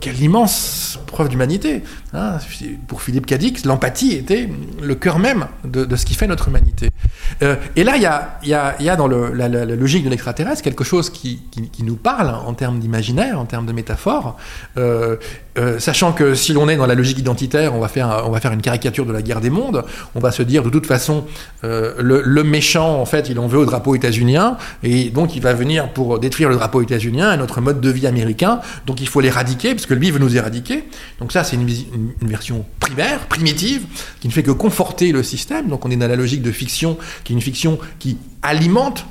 quelle 0.07 0.23
immense 0.23 1.01
preuve 1.09 1.29
d'humanité. 1.29 1.83
Hein. 2.17 2.39
Pour 2.87 3.03
Philippe 3.03 3.27
Cadix, 3.27 3.65
l'empathie 3.67 4.15
était 4.15 4.49
le 4.83 4.95
cœur 4.95 5.19
même 5.19 5.47
de, 5.65 5.95
ce 5.97 6.07
qui 6.07 6.15
fait 6.15 6.27
notre 6.27 6.49
humanité. 6.49 6.91
Euh, 7.43 7.57
et 7.77 7.85
là, 7.85 7.97
il 7.97 8.49
y 8.49 8.55
a, 8.89 8.97
dans 8.97 9.07
la, 9.07 9.49
logique 9.49 10.05
de 10.05 10.11
l'extraterrestre 10.11 10.63
quelque 10.63 10.85
chose 10.85 11.11
qui, 11.11 11.43
nous 11.81 11.97
parle 11.97 12.31
en 12.31 12.55
termes 12.55 12.79
d'imaginaire, 12.79 13.39
en 13.39 13.45
termes 13.45 13.67
de 13.67 13.73
métaphore, 13.73 14.37
euh, 14.77 15.17
euh, 15.59 15.79
sachant 15.79 16.13
que 16.13 16.35
si 16.35 16.53
l'on 16.53 16.69
est 16.69 16.77
dans 16.77 16.87
la 16.87 16.95
logique 16.95 17.19
identitaire, 17.19 17.75
on 17.75 17.81
va, 17.81 17.89
faire, 17.89 18.53
une 18.53 18.63
caricature 18.63 19.07
de 19.07 19.13
la 19.13 19.23
guerre 19.23 19.41
des 19.41 19.51
mondes, 19.51 19.85
on 20.15 20.21
va 20.21 20.33
se 20.33 20.43
dire 20.43 20.63
de 20.63 20.71
toute 20.71 20.87
façon, 20.87 21.25
le, 21.63 21.99
le, 21.99 22.45
méchant, 22.45 23.01
en 23.01 23.07
fait, 23.07 23.29
il 23.29 23.39
en 23.39 23.47
veut 23.47 23.59
au 23.59 23.67
drapeau 23.67 23.95
états-unien, 23.95 24.57
et 24.83 25.11
donc 25.11 25.37
il 25.37 25.43
va 25.43 25.53
venir 25.53 25.93
pour 25.93 26.19
détruire 26.19 26.49
le 26.49 26.57
drapeau 26.57 26.81
états-unien 26.83 27.33
et 27.33 27.37
notre 27.37 27.61
mode 27.61 27.81
de 27.81 27.91
vie 27.91 28.07
américain, 28.07 28.61
donc 28.87 29.01
il 29.01 29.09
faut 29.09 29.21
l'éradiquer, 29.21 29.75
parce 29.75 29.87
que 29.87 29.95
lui 29.95 30.11
veut 30.11 30.19
nous 30.19 30.37
éradiquer. 30.37 30.85
Donc 31.21 31.33
ça, 31.33 31.45
c'est 31.45 31.57
une, 31.57 31.69
une, 31.69 32.06
une, 32.21 32.29
version 32.29 32.65
primaire, 32.81 33.27
primitive, 33.27 33.87
qui 34.21 34.29
ne 34.29 34.33
fait 34.33 34.43
que 34.43 34.51
conforter 34.51 35.13
le 35.13 35.23
système, 35.23 35.69
donc 35.69 35.85
on 35.85 35.91
est 35.91 35.97
dans 35.97 36.09
la 36.09 36.17
logique 36.17 36.43
de 36.43 36.53
fiction, 36.53 36.97
qui 37.25 37.33
est 37.33 37.37
une 37.37 37.43
fiction 37.43 37.79
qui 37.99 38.19
alimente 38.43 39.07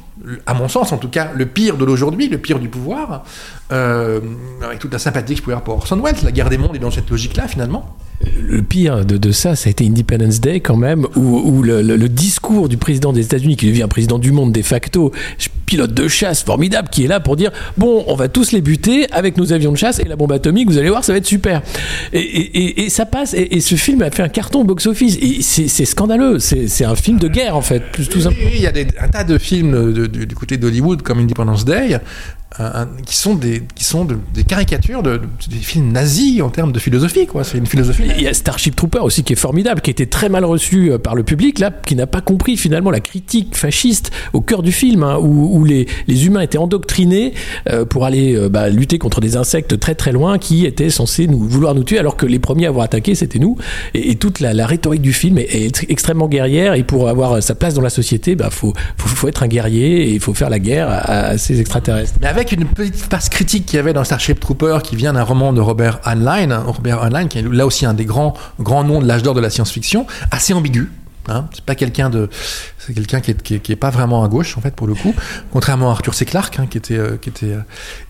à 0.45 0.53
mon 0.53 0.67
sens 0.67 0.91
en 0.91 0.97
tout 0.97 1.09
cas, 1.09 1.31
le 1.35 1.45
pire 1.45 1.77
de 1.77 1.85
l'aujourd'hui, 1.85 2.29
le 2.29 2.37
pire 2.37 2.59
du 2.59 2.69
pouvoir, 2.69 3.25
euh, 3.71 4.21
avec 4.63 4.79
toute 4.79 4.93
la 4.93 4.99
sympathie 4.99 5.33
que 5.33 5.39
je 5.39 5.43
pouvais 5.43 5.53
avoir 5.53 5.63
pour 5.63 5.75
Orson 5.75 5.99
Welles. 6.01 6.15
La 6.23 6.31
guerre 6.31 6.49
des 6.49 6.57
mondes 6.57 6.75
est 6.75 6.79
dans 6.79 6.91
cette 6.91 7.09
logique-là, 7.09 7.47
finalement. 7.47 7.97
Le 8.41 8.61
pire 8.61 9.05
de, 9.05 9.31
ça, 9.31 9.55
ça 9.55 9.67
a 9.67 9.71
été 9.71 9.85
Independence 9.85 10.39
Day 10.39 10.61
quand 10.61 10.77
même, 10.77 11.05
où, 11.15 11.61
le, 11.63 12.07
discours 12.07 12.69
du 12.69 12.77
président 12.77 13.11
des 13.11 13.25
États-Unis, 13.25 13.57
qui 13.57 13.67
devient 13.67 13.87
président 13.89 14.19
du 14.19 14.31
monde 14.31 14.53
de 14.53 14.61
facto, 14.61 15.11
pilote 15.65 15.93
de 15.93 16.07
chasse 16.07 16.43
formidable, 16.43 16.89
qui 16.89 17.05
est 17.05 17.07
là 17.07 17.19
pour 17.19 17.35
dire 17.35 17.51
bon, 17.77 18.03
on 18.07 18.15
va 18.15 18.27
tous 18.27 18.51
les 18.51 18.61
buter 18.61 19.07
avec 19.11 19.37
nos 19.37 19.53
avions 19.53 19.71
de 19.71 19.77
chasse 19.77 19.99
et 19.99 20.05
la 20.05 20.15
bombe 20.15 20.31
atomique, 20.31 20.69
vous 20.69 20.77
allez 20.77 20.89
voir, 20.89 21.03
ça 21.03 21.11
va 21.11 21.17
être 21.17 21.25
super. 21.25 21.61
Et, 22.13 22.19
et, 22.19 22.85
et 22.85 22.89
ça 22.89 23.05
passe, 23.05 23.33
et, 23.33 23.59
ce 23.59 23.75
film 23.75 24.01
a 24.01 24.11
fait 24.11 24.23
un 24.23 24.29
carton 24.29 24.63
box-office. 24.63 25.17
Et 25.21 25.41
c'est 25.41 25.85
scandaleux, 25.85 26.39
c'est 26.39 26.85
un 26.85 26.95
film 26.95 27.19
de 27.19 27.27
guerre 27.27 27.55
en 27.55 27.61
fait, 27.61 27.81
plus 27.91 28.07
tout 28.07 28.21
simplement. 28.21 28.49
Il 28.53 28.61
y 28.61 28.67
a 28.67 28.71
des, 28.71 28.87
un 28.99 29.07
tas 29.07 29.23
de 29.23 29.37
films 29.37 29.93
de, 29.93 30.07
de, 30.07 30.25
du 30.25 30.35
côté 30.35 30.57
d'Hollywood 30.57 31.01
comme 31.01 31.19
Independence 31.19 31.65
Day 31.65 31.99
un, 32.59 32.87
qui 33.05 33.15
sont 33.15 33.35
des, 33.35 33.63
qui 33.75 33.83
sont 33.83 34.05
de, 34.05 34.17
des 34.33 34.43
caricatures 34.43 35.03
de, 35.03 35.17
de, 35.17 35.27
des 35.49 35.57
films 35.57 35.91
nazis 35.91 36.41
en 36.41 36.49
termes 36.49 36.71
de 36.71 36.79
philosophie. 36.79 37.27
Quoi. 37.27 37.43
C'est 37.43 37.57
une 37.57 37.65
philosophie. 37.65 38.03
Il 38.15 38.21
y 38.21 38.27
a 38.27 38.33
Starship 38.33 38.75
Trooper 38.75 38.99
aussi 38.99 39.23
qui 39.23 39.33
est 39.33 39.37
formidable, 39.37 39.81
qui 39.81 39.89
a 39.89 39.93
été 39.93 40.07
très 40.07 40.29
mal 40.29 40.45
reçu 40.45 40.91
par 41.03 41.15
le 41.15 41.23
public, 41.23 41.59
là, 41.59 41.71
qui 41.71 41.95
n'a 41.95 42.07
pas 42.07 42.21
compris 42.21 42.57
finalement 42.57 42.91
la 42.91 42.99
critique 42.99 43.55
fasciste 43.55 44.11
au 44.33 44.41
cœur 44.41 44.63
du 44.63 44.71
film, 44.71 45.03
hein, 45.03 45.17
où, 45.19 45.57
où 45.57 45.63
les, 45.63 45.87
les, 46.07 46.25
humains 46.25 46.41
étaient 46.41 46.57
endoctrinés 46.57 47.33
euh, 47.69 47.85
pour 47.85 48.05
aller 48.05 48.35
euh, 48.35 48.49
bah, 48.49 48.69
lutter 48.69 48.97
contre 48.97 49.21
des 49.21 49.35
insectes 49.37 49.79
très 49.79 49.95
très 49.95 50.11
loin 50.11 50.37
qui 50.37 50.65
étaient 50.65 50.89
censés 50.89 51.27
nous, 51.27 51.39
vouloir 51.39 51.75
nous 51.75 51.83
tuer, 51.83 51.99
alors 51.99 52.15
que 52.15 52.25
les 52.25 52.39
premiers 52.39 52.65
à 52.65 52.69
avoir 52.69 52.85
attaqué, 52.85 53.15
c'était 53.15 53.39
nous. 53.39 53.57
Et, 53.93 54.11
et, 54.11 54.15
toute 54.15 54.39
la, 54.39 54.53
la, 54.53 54.65
rhétorique 54.65 55.01
du 55.01 55.13
film 55.13 55.37
est, 55.37 55.53
est, 55.53 55.85
extrêmement 55.89 56.27
guerrière, 56.27 56.73
et 56.73 56.83
pour 56.83 57.09
avoir 57.09 57.41
sa 57.43 57.55
place 57.55 57.73
dans 57.73 57.81
la 57.81 57.89
société, 57.89 58.35
bah, 58.35 58.49
faut, 58.49 58.73
faut, 58.97 59.07
faut, 59.07 59.27
être 59.27 59.43
un 59.43 59.47
guerrier 59.47 60.09
et 60.09 60.13
il 60.13 60.19
faut 60.19 60.33
faire 60.33 60.49
la 60.49 60.59
guerre 60.59 60.89
à, 60.89 61.27
à 61.27 61.37
ces 61.37 61.59
extraterrestres. 61.59 62.13
Mais 62.21 62.27
avec 62.27 62.44
une 62.51 62.65
petite 62.65 63.07
passe 63.07 63.29
critique 63.29 63.65
qu'il 63.65 63.77
y 63.77 63.79
avait 63.79 63.93
dans 63.93 64.03
Starship 64.03 64.39
Trooper 64.39 64.79
qui 64.83 64.95
vient 64.95 65.13
d'un 65.13 65.23
roman 65.23 65.53
de 65.53 65.61
Robert 65.61 65.99
Heinlein, 66.05 66.59
Robert 66.59 67.03
Heinlein 67.03 67.27
qui 67.27 67.39
est 67.39 67.41
là 67.41 67.65
aussi 67.65 67.85
un 67.85 67.93
des 67.93 68.05
grands, 68.05 68.33
grands 68.59 68.83
noms 68.83 69.01
de 69.01 69.07
l'âge 69.07 69.23
d'or 69.23 69.33
de 69.33 69.41
la 69.41 69.49
science-fiction, 69.49 70.05
assez 70.31 70.53
ambigu. 70.53 70.89
Hein, 71.27 71.47
c'est 71.53 71.65
pas 71.65 71.73
quelqu'un 71.73 72.11
de, 72.11 72.29
c'est 72.77 72.93
quelqu'un 72.93 73.19
qui 73.19 73.31
est, 73.31 73.59
qui, 73.59 73.71
est, 73.71 73.75
pas 73.75 73.89
vraiment 73.89 74.23
à 74.23 74.27
gauche 74.27 74.57
en 74.59 74.61
fait 74.61 74.75
pour 74.75 74.85
le 74.85 74.93
coup, 74.93 75.15
contrairement 75.51 75.89
à 75.89 75.93
Arthur 75.93 76.13
C. 76.13 76.23
Clarke 76.23 76.59
hein, 76.59 76.67
qui 76.69 76.77
était, 76.77 76.97
euh, 76.97 77.17
qui 77.17 77.29
était, 77.29 77.47
euh... 77.47 77.61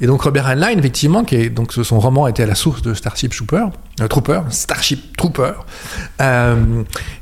et 0.01 0.07
donc 0.07 0.21
Robert 0.23 0.47
Heinlein 0.47 0.77
effectivement 0.77 1.23
qui 1.23 1.35
est 1.35 1.49
donc 1.49 1.71
son 1.71 1.99
roman 2.01 2.27
était 2.27 2.43
à 2.43 2.45
la 2.45 2.55
source 2.55 2.81
de 2.81 2.93
Starship 2.93 3.33
Trooper, 3.33 3.67
euh, 4.01 4.07
Trooper, 4.09 4.41
Starship 4.49 5.15
Trooper, 5.15 5.53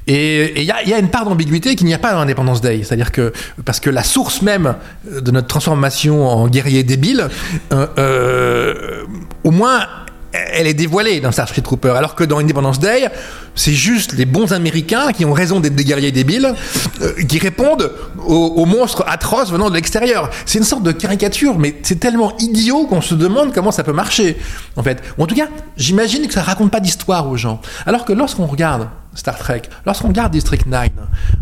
et 0.07 0.61
il 0.61 0.65
y 0.65 0.71
a, 0.71 0.83
y 0.83 0.93
a, 0.93 0.97
une 0.97 1.09
part 1.09 1.25
d'ambiguïté 1.25 1.75
qu'il 1.75 1.85
n'y 1.85 1.93
a 1.93 1.99
pas 1.99 2.13
dans 2.13 2.21
Independence 2.21 2.61
Day, 2.61 2.81
c'est-à-dire 2.83 3.11
que 3.11 3.31
parce 3.63 3.79
que 3.79 3.91
la 3.91 4.03
source 4.03 4.41
même 4.41 4.73
de 5.05 5.29
notre 5.29 5.47
transformation 5.47 6.27
en 6.27 6.47
guerrier 6.47 6.83
débile, 6.83 7.29
au 7.71 9.51
moins 9.51 9.85
elle 10.33 10.67
est 10.67 10.73
dévoilée 10.73 11.19
dans 11.19 11.31
Starship 11.31 11.63
Trooper, 11.63 11.93
alors 11.95 12.15
que 12.15 12.23
dans 12.23 12.39
Independence 12.39 12.79
Day, 12.79 13.09
c'est 13.55 13.73
juste 13.73 14.13
les 14.13 14.25
bons 14.25 14.51
Américains 14.51 15.11
qui 15.11 15.25
ont 15.25 15.33
raison 15.33 15.59
d'être 15.59 15.75
des 15.75 15.83
guerriers 15.83 16.11
débiles, 16.11 16.53
euh, 17.01 17.13
qui 17.23 17.37
répondent 17.39 17.91
aux, 18.25 18.33
aux, 18.33 18.65
monstres 18.65 19.03
atroces 19.07 19.51
venant 19.51 19.69
de 19.69 19.75
l'extérieur. 19.75 20.29
C'est 20.45 20.57
une 20.57 20.63
sorte 20.63 20.83
de 20.83 20.91
caricature, 20.91 21.59
mais 21.59 21.75
c'est 21.83 21.99
tellement 21.99 22.35
idiot 22.39 22.87
qu'on 22.87 23.01
se 23.01 23.13
demande 23.13 23.53
comment 23.53 23.71
ça 23.71 23.83
peut 23.83 23.93
marcher, 23.93 24.37
en 24.75 24.83
fait. 24.83 25.03
En 25.19 25.27
tout 25.27 25.35
cas, 25.35 25.47
j'imagine 25.77 26.27
que 26.27 26.33
ça 26.33 26.41
raconte 26.41 26.71
pas 26.71 26.79
d'histoire 26.79 27.29
aux 27.29 27.37
gens. 27.37 27.61
Alors 27.85 28.05
que 28.05 28.13
lorsqu'on 28.13 28.47
regarde 28.47 28.89
Star 29.13 29.37
Trek, 29.37 29.63
lorsqu'on 29.85 30.07
regarde 30.07 30.31
District 30.31 30.65
9, 30.65 30.89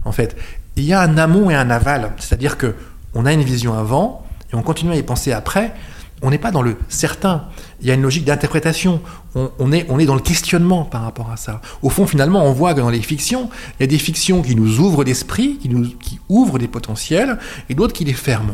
en 0.03 0.11
fait, 0.11 0.35
il 0.75 0.83
y 0.83 0.93
a 0.93 1.01
un 1.01 1.17
amont 1.17 1.49
et 1.49 1.55
un 1.55 1.69
aval. 1.69 2.11
C'est-à-dire 2.17 2.57
que 2.57 2.75
on 3.13 3.25
a 3.25 3.33
une 3.33 3.43
vision 3.43 3.77
avant, 3.77 4.25
et 4.51 4.55
on 4.55 4.61
continue 4.61 4.91
à 4.91 4.95
y 4.95 5.03
penser 5.03 5.31
après, 5.31 5.73
on 6.21 6.29
n'est 6.29 6.37
pas 6.37 6.51
dans 6.51 6.61
le 6.61 6.77
certain. 6.87 7.45
Il 7.81 7.87
y 7.87 7.91
a 7.91 7.95
une 7.95 8.01
logique 8.01 8.25
d'interprétation. 8.25 9.01
On, 9.35 9.71
est, 9.71 9.85
on 9.89 9.99
est 9.99 10.05
dans 10.05 10.15
le 10.15 10.21
questionnement 10.21 10.83
par 10.83 11.01
rapport 11.01 11.31
à 11.31 11.37
ça. 11.37 11.61
Au 11.81 11.89
fond, 11.89 12.05
finalement, 12.05 12.45
on 12.45 12.53
voit 12.53 12.73
que 12.73 12.79
dans 12.79 12.89
les 12.89 13.01
fictions, 13.01 13.49
il 13.79 13.83
y 13.83 13.85
a 13.85 13.87
des 13.87 13.97
fictions 13.97 14.41
qui 14.41 14.55
nous 14.55 14.79
ouvrent 14.79 15.03
l'esprit, 15.03 15.57
qui, 15.57 16.19
ouvrent 16.29 16.59
des 16.59 16.67
potentiels, 16.67 17.39
et 17.69 17.75
d'autres 17.75 17.93
qui 17.93 18.05
les 18.05 18.13
ferment. 18.13 18.53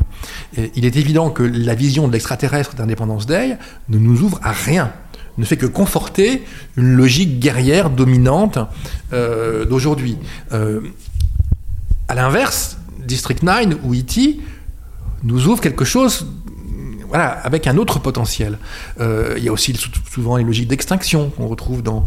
Il 0.75 0.85
est 0.85 0.95
évident 0.95 1.29
que 1.29 1.43
la 1.43 1.75
vision 1.75 2.07
de 2.07 2.13
l'extraterrestre 2.13 2.75
d'Independence 2.75 3.25
Day 3.25 3.57
ne 3.89 3.97
nous 3.97 4.21
ouvre 4.21 4.39
à 4.43 4.51
rien 4.51 4.91
ne 5.37 5.45
fait 5.45 5.57
que 5.57 5.65
conforter 5.65 6.43
une 6.77 6.93
logique 6.95 7.39
guerrière 7.39 7.89
dominante 7.89 8.57
euh, 9.13 9.65
d'aujourd'hui. 9.65 10.17
Euh, 10.51 10.81
à 12.07 12.15
l'inverse, 12.15 12.77
District 13.05 13.43
9 13.43 13.77
ou 13.83 13.93
E.T. 13.93 14.39
nous 15.23 15.47
ouvre 15.47 15.61
quelque 15.61 15.85
chose 15.85 16.27
voilà, 17.07 17.29
avec 17.29 17.67
un 17.67 17.77
autre 17.77 17.99
potentiel. 17.99 18.57
Euh, 18.99 19.35
il 19.37 19.43
y 19.43 19.49
a 19.49 19.51
aussi 19.51 19.73
souvent 20.11 20.37
les 20.37 20.43
logiques 20.43 20.67
d'extinction 20.67 21.29
qu'on 21.29 21.47
retrouve 21.47 21.81
dans, 21.81 22.05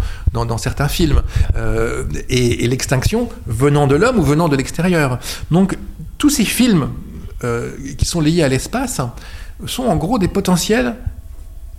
certains 0.58 0.88
films. 0.88 1.22
Euh, 1.56 2.04
et, 2.28 2.64
et 2.64 2.68
l'extinction 2.68 3.28
venant 3.46 3.86
de 3.86 3.96
l'homme 3.96 4.18
ou 4.18 4.22
venant 4.22 4.48
de 4.48 4.56
l'extérieur. 4.56 5.18
Donc, 5.50 5.76
tous 6.18 6.30
ces 6.30 6.44
films 6.44 6.90
euh, 7.42 7.70
qui 7.96 8.04
sont 8.04 8.20
liés 8.20 8.42
à 8.42 8.48
l'espace 8.48 9.00
sont 9.66 9.84
en 9.84 9.96
gros 9.96 10.18
des 10.18 10.28
potentiels 10.28 10.96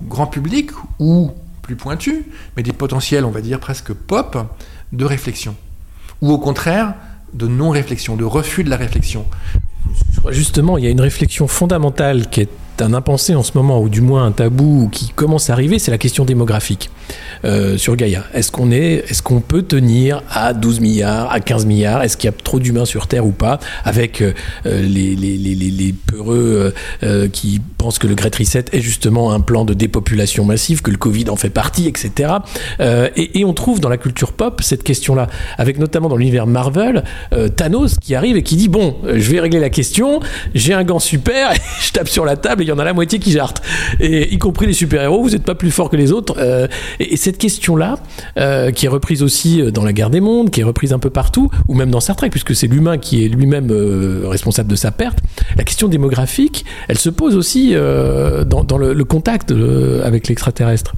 grand 0.07 0.25
public 0.25 0.71
ou 0.97 1.31
plus 1.61 1.75
pointus, 1.75 2.23
mais 2.57 2.63
des 2.63 2.73
potentiels, 2.73 3.25
on 3.25 3.29
va 3.29 3.41
dire, 3.41 3.59
presque 3.59 3.93
pop 3.93 4.37
de 4.91 5.05
réflexion. 5.05 5.55
Ou 6.21 6.31
au 6.31 6.39
contraire, 6.39 6.95
de 7.33 7.47
non-réflexion, 7.47 8.15
de 8.15 8.23
refus 8.23 8.63
de 8.63 8.69
la 8.69 8.77
réflexion. 8.77 9.25
Justement, 10.29 10.77
il 10.77 10.83
y 10.83 10.87
a 10.87 10.89
une 10.89 11.01
réflexion 11.01 11.47
fondamentale 11.47 12.29
qui 12.29 12.41
est 12.41 12.49
un 12.79 12.93
impensé 12.93 13.35
en 13.35 13.43
ce 13.43 13.51
moment, 13.55 13.81
ou 13.81 13.89
du 13.89 14.01
moins 14.01 14.25
un 14.25 14.31
tabou 14.31 14.89
qui 14.91 15.09
commence 15.09 15.49
à 15.49 15.53
arriver, 15.53 15.79
c'est 15.79 15.91
la 15.91 15.97
question 15.97 16.25
démographique 16.25 16.89
euh, 17.43 17.77
sur 17.77 17.95
Gaïa. 17.95 18.23
Est-ce 18.33 18.51
qu'on 18.51 18.71
est, 18.71 19.03
est-ce 19.09 19.21
peut 19.39 19.61
tenir 19.63 20.21
à 20.29 20.53
12 20.53 20.79
milliards, 20.79 21.31
à 21.31 21.39
15 21.39 21.65
milliards? 21.65 22.03
Est-ce 22.03 22.17
qu'il 22.17 22.29
y 22.29 22.33
a 22.33 22.35
trop 22.35 22.59
d'humains 22.59 22.85
sur 22.85 23.07
Terre 23.07 23.25
ou 23.25 23.31
pas? 23.31 23.59
Avec 23.83 24.21
euh, 24.21 24.33
les, 24.65 25.15
les, 25.15 25.37
les, 25.37 25.55
les, 25.55 25.93
peureux 25.93 26.73
euh, 27.03 27.27
qui 27.29 27.61
pensent 27.77 27.97
que 27.97 28.07
le 28.07 28.15
Great 28.15 28.35
Reset 28.35 28.65
est 28.71 28.81
justement 28.81 29.31
un 29.31 29.39
plan 29.39 29.65
de 29.65 29.73
dépopulation 29.73 30.45
massive, 30.45 30.81
que 30.81 30.91
le 30.91 30.97
Covid 30.97 31.29
en 31.29 31.35
fait 31.35 31.49
partie, 31.49 31.87
etc. 31.87 32.33
Et, 32.79 33.43
on 33.43 33.53
trouve 33.53 33.79
dans 33.79 33.89
la 33.89 33.97
culture 33.97 34.33
pop 34.33 34.61
cette 34.63 34.83
question-là, 34.83 35.27
avec 35.57 35.79
notamment 35.79 36.09
dans 36.09 36.15
l'univers 36.15 36.45
Marvel, 36.45 37.03
Thanos 37.55 37.97
qui 37.99 38.13
arrive 38.13 38.37
et 38.37 38.43
qui 38.43 38.55
dit 38.55 38.69
bon, 38.69 38.95
je 39.03 39.31
vais 39.31 39.39
régler 39.39 39.59
la 39.59 39.71
question, 39.71 40.19
j'ai 40.53 40.73
un 40.73 40.83
gant 40.83 40.99
super, 40.99 41.53
je 41.81 41.91
tape 41.91 42.07
sur 42.07 42.23
la 42.23 42.37
table 42.37 42.60
il 42.61 42.67
y 42.67 42.71
en 42.71 42.79
a 42.79 42.83
la 42.83 42.93
moitié 42.93 43.19
qui 43.19 43.31
jartent, 43.31 43.61
et 43.99 44.33
y 44.33 44.37
compris 44.37 44.67
les 44.67 44.73
super-héros, 44.73 45.21
vous 45.21 45.31
n'êtes 45.31 45.43
pas 45.43 45.55
plus 45.55 45.71
fort 45.71 45.89
que 45.89 45.97
les 45.97 46.11
autres. 46.11 46.35
Euh, 46.37 46.67
et, 46.99 47.13
et, 47.13 47.17
cette 47.17 47.37
question-là, 47.37 47.97
euh, 48.37 48.71
qui 48.71 48.85
est 48.85 48.89
reprise 48.89 49.23
aussi 49.23 49.71
dans 49.71 49.83
la 49.83 49.93
Guerre 49.93 50.09
des 50.09 50.21
Mondes, 50.21 50.49
qui 50.49 50.61
est 50.61 50.63
reprise 50.63 50.93
un 50.93 50.99
peu 50.99 51.09
partout, 51.09 51.49
ou 51.67 51.73
même 51.73 51.91
dans 51.91 51.99
Star 51.99 52.15
Trek, 52.15 52.29
puisque 52.29 52.55
c'est 52.55 52.67
l'humain 52.67 52.97
qui 52.97 53.25
est 53.25 53.27
lui-même 53.27 53.69
euh, 53.71 54.23
responsable 54.25 54.69
de 54.69 54.75
sa 54.75 54.91
perte, 54.91 55.19
la 55.57 55.63
question 55.63 55.87
démographique, 55.87 56.65
elle 56.87 56.97
se 56.97 57.09
pose 57.09 57.35
aussi 57.35 57.71
euh, 57.73 58.43
dans, 58.43 58.77
le, 58.77 59.03
contact 59.03 59.51
avec 60.03 60.27
l'extraterrestre. 60.27 60.93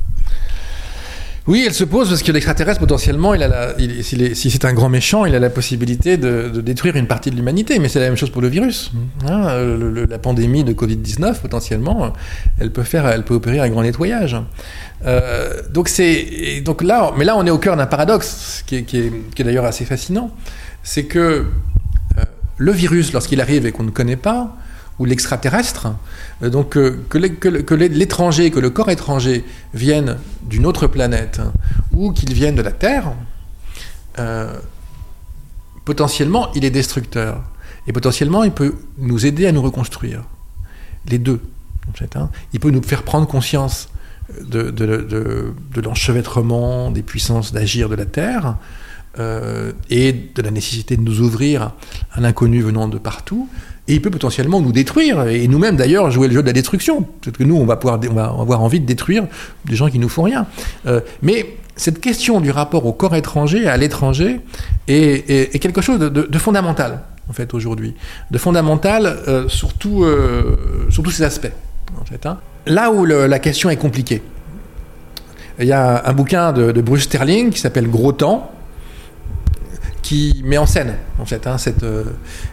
Oui, 1.46 1.64
elle 1.68 1.74
se 1.74 1.84
pose 1.84 2.08
parce 2.08 2.24
que 2.24 2.32
l'extraterrestre, 2.32 2.80
potentiellement, 2.80 3.34
il 3.34 3.44
a 3.44 3.50
la, 3.50 3.74
il, 3.78 4.04
si 4.04 4.50
c'est 4.50 4.64
un 4.64 4.74
grand 4.74 4.88
méchant, 4.88 5.26
il 5.26 5.36
a 5.36 5.40
la 5.40 5.50
possibilité 5.50 6.16
de, 6.16 6.50
de 6.54 6.62
détruire 6.62 6.96
une 6.96 7.08
partie 7.08 7.32
de 7.32 7.36
l'humanité. 7.36 7.80
Mais 7.80 7.90
c'est 7.90 8.00
la 8.00 8.06
même 8.06 8.16
chose 8.16 8.30
pour 8.30 8.42
le 8.42 8.48
virus. 8.48 8.92
Hein, 9.28 9.58
le, 9.58 10.06
la 10.06 10.20
pandémie 10.20 10.64
de 10.64 10.72
Covid-19, 10.72 11.42
potentiellement, 11.42 12.14
elle 12.60 12.72
peut, 12.72 12.84
faire, 12.84 13.06
elle 13.08 13.24
peut 13.24 13.34
opérer 13.34 13.60
un 13.60 13.70
grand 13.70 13.84
nettoyage. 13.84 14.38
Euh, 15.06 15.62
donc, 15.70 15.90
c'est, 15.90 16.62
donc 16.64 16.82
là, 16.82 17.12
mais 17.18 17.26
là, 17.26 17.36
on 17.36 17.46
est 17.46 17.52
au 17.52 17.58
cœur 17.58 17.76
d'un 17.76 17.88
paradoxe 17.88 18.64
qui 18.66 18.78
est, 18.78 18.84
qui 18.84 19.00
est, 19.00 19.12
qui 19.36 19.42
est 19.42 19.46
d'ailleurs 19.46 19.66
assez 19.66 19.84
fascinant. 19.84 20.32
C'est 20.82 21.04
que 21.04 21.20
euh, 21.20 21.46
le 22.56 22.72
virus, 22.72 23.12
lorsqu'il 23.12 23.42
arrive 23.42 23.66
et 23.66 23.74
qu'on 23.74 23.84
ne 23.84 23.92
connaît 23.92 24.16
pas, 24.16 24.56
ou 25.00 25.06
l'extraterrestre, 25.06 25.88
euh, 26.42 26.50
donc 26.50 26.78
euh, 26.78 27.04
que, 27.10 27.18
l'étranger, 27.18 28.52
que 28.52 28.60
le 28.60 28.70
corps 28.70 28.90
étranger 28.90 29.44
vienne 29.74 30.18
d'une 30.44 30.66
autre 30.66 30.88
planète 30.88 31.42
ou 31.92 32.12
qu'il 32.12 32.34
vienne 32.34 32.56
de 32.56 32.62
la 32.62 32.72
Terre, 32.72 33.14
euh, 34.20 34.54
potentiellement 35.86 36.52
il 36.54 36.66
est 36.66 36.72
destructeur. 36.72 37.44
Et 37.88 37.94
potentiellement 37.94 38.44
il 38.44 38.52
peut 38.52 38.76
nous 38.98 39.26
aider 39.26 39.48
à 39.48 39.52
nous 39.52 39.62
reconstruire. 39.62 40.24
Les 41.08 41.18
deux. 41.18 41.42
En 41.90 41.94
fait, 41.94 42.16
hein. 42.16 42.30
Il 42.54 42.62
peut 42.62 42.70
nous 42.70 42.82
faire 42.82 43.04
prendre 43.04 43.28
conscience 43.28 43.90
de 44.40 45.82
l'enchevêtrement 45.82 46.92
des 46.92 47.04
puissances 47.04 47.52
d'agir 47.52 47.90
de 47.90 47.96
la 47.96 48.06
Terre, 48.06 48.56
et 49.90 50.14
de 50.34 50.42
la 50.42 50.50
nécessité 50.50 50.98
de 50.98 51.02
nous 51.02 51.20
ouvrir 51.20 51.74
à 52.14 52.22
l'inconnu 52.22 52.62
venant 52.62 52.88
de 52.88 52.98
partout, 52.98 53.48
et 53.88 53.96
il 53.96 54.02
peut 54.02 54.10
potentiellement 54.10 54.62
nous 54.62 54.72
détruire, 54.72 55.28
et 55.28 55.48
nous-mêmes 55.48 55.76
d'ailleurs 55.76 56.10
jouer 56.10 56.28
le 56.28 56.34
jeu 56.34 56.42
de 56.42 56.48
la 56.48 56.54
destruction. 56.54 57.02
Peut-être 57.02 57.38
que 57.38 57.44
nous, 57.44 57.56
on 57.56 57.66
va, 57.66 57.76
pouvoir, 57.76 58.00
on 58.10 58.14
va 58.14 58.26
avoir 58.26 58.62
envie 58.62 58.80
de 58.80 58.86
détruire 58.86 59.28
des 59.66 59.76
gens 59.76 59.90
qui 59.90 60.00
nous 60.00 60.08
font 60.08 60.24
rien. 60.24 60.46
Euh, 60.86 61.02
mais 61.22 61.58
cette 61.76 62.00
question 62.00 62.40
du 62.40 62.50
rapport 62.50 62.86
au 62.86 62.94
corps 62.94 63.16
étranger, 63.16 63.68
à 63.68 63.76
l'étranger, 63.76 64.40
est, 64.88 65.60
quelque 65.60 65.82
chose 65.82 66.00
de, 66.00 66.38
fondamental, 66.38 67.02
en 67.30 67.34
fait, 67.34 67.54
aujourd'hui. 67.54 67.94
De 68.32 68.38
fondamental 68.38 69.06
euh, 69.28 69.50
sur, 69.50 69.70
euh, 69.86 70.88
tous 70.94 71.12
ces 71.12 71.24
aspects, 71.24 71.52
en 72.00 72.06
fait. 72.06 72.26
Hein. 72.26 72.40
Là 72.66 72.90
où 72.90 73.04
la 73.04 73.40
question 73.40 73.70
est 73.70 73.76
compliquée, 73.76 74.22
il 75.60 75.68
y 75.68 75.74
a 75.74 76.08
un 76.08 76.14
bouquin 76.14 76.54
de 76.54 76.82
Bruce 76.82 77.04
Sterling 77.04 77.52
qui 77.52 77.60
s'appelle 77.60 77.90
Gros 77.90 78.14
Temps, 78.14 78.50
qui 80.04 80.42
met 80.44 80.58
en 80.58 80.68
scène 80.68 80.98
en 81.18 81.26
fait 81.26 81.48
hein, 81.48 81.58
cette, 81.58 81.84
euh, 81.84 82.04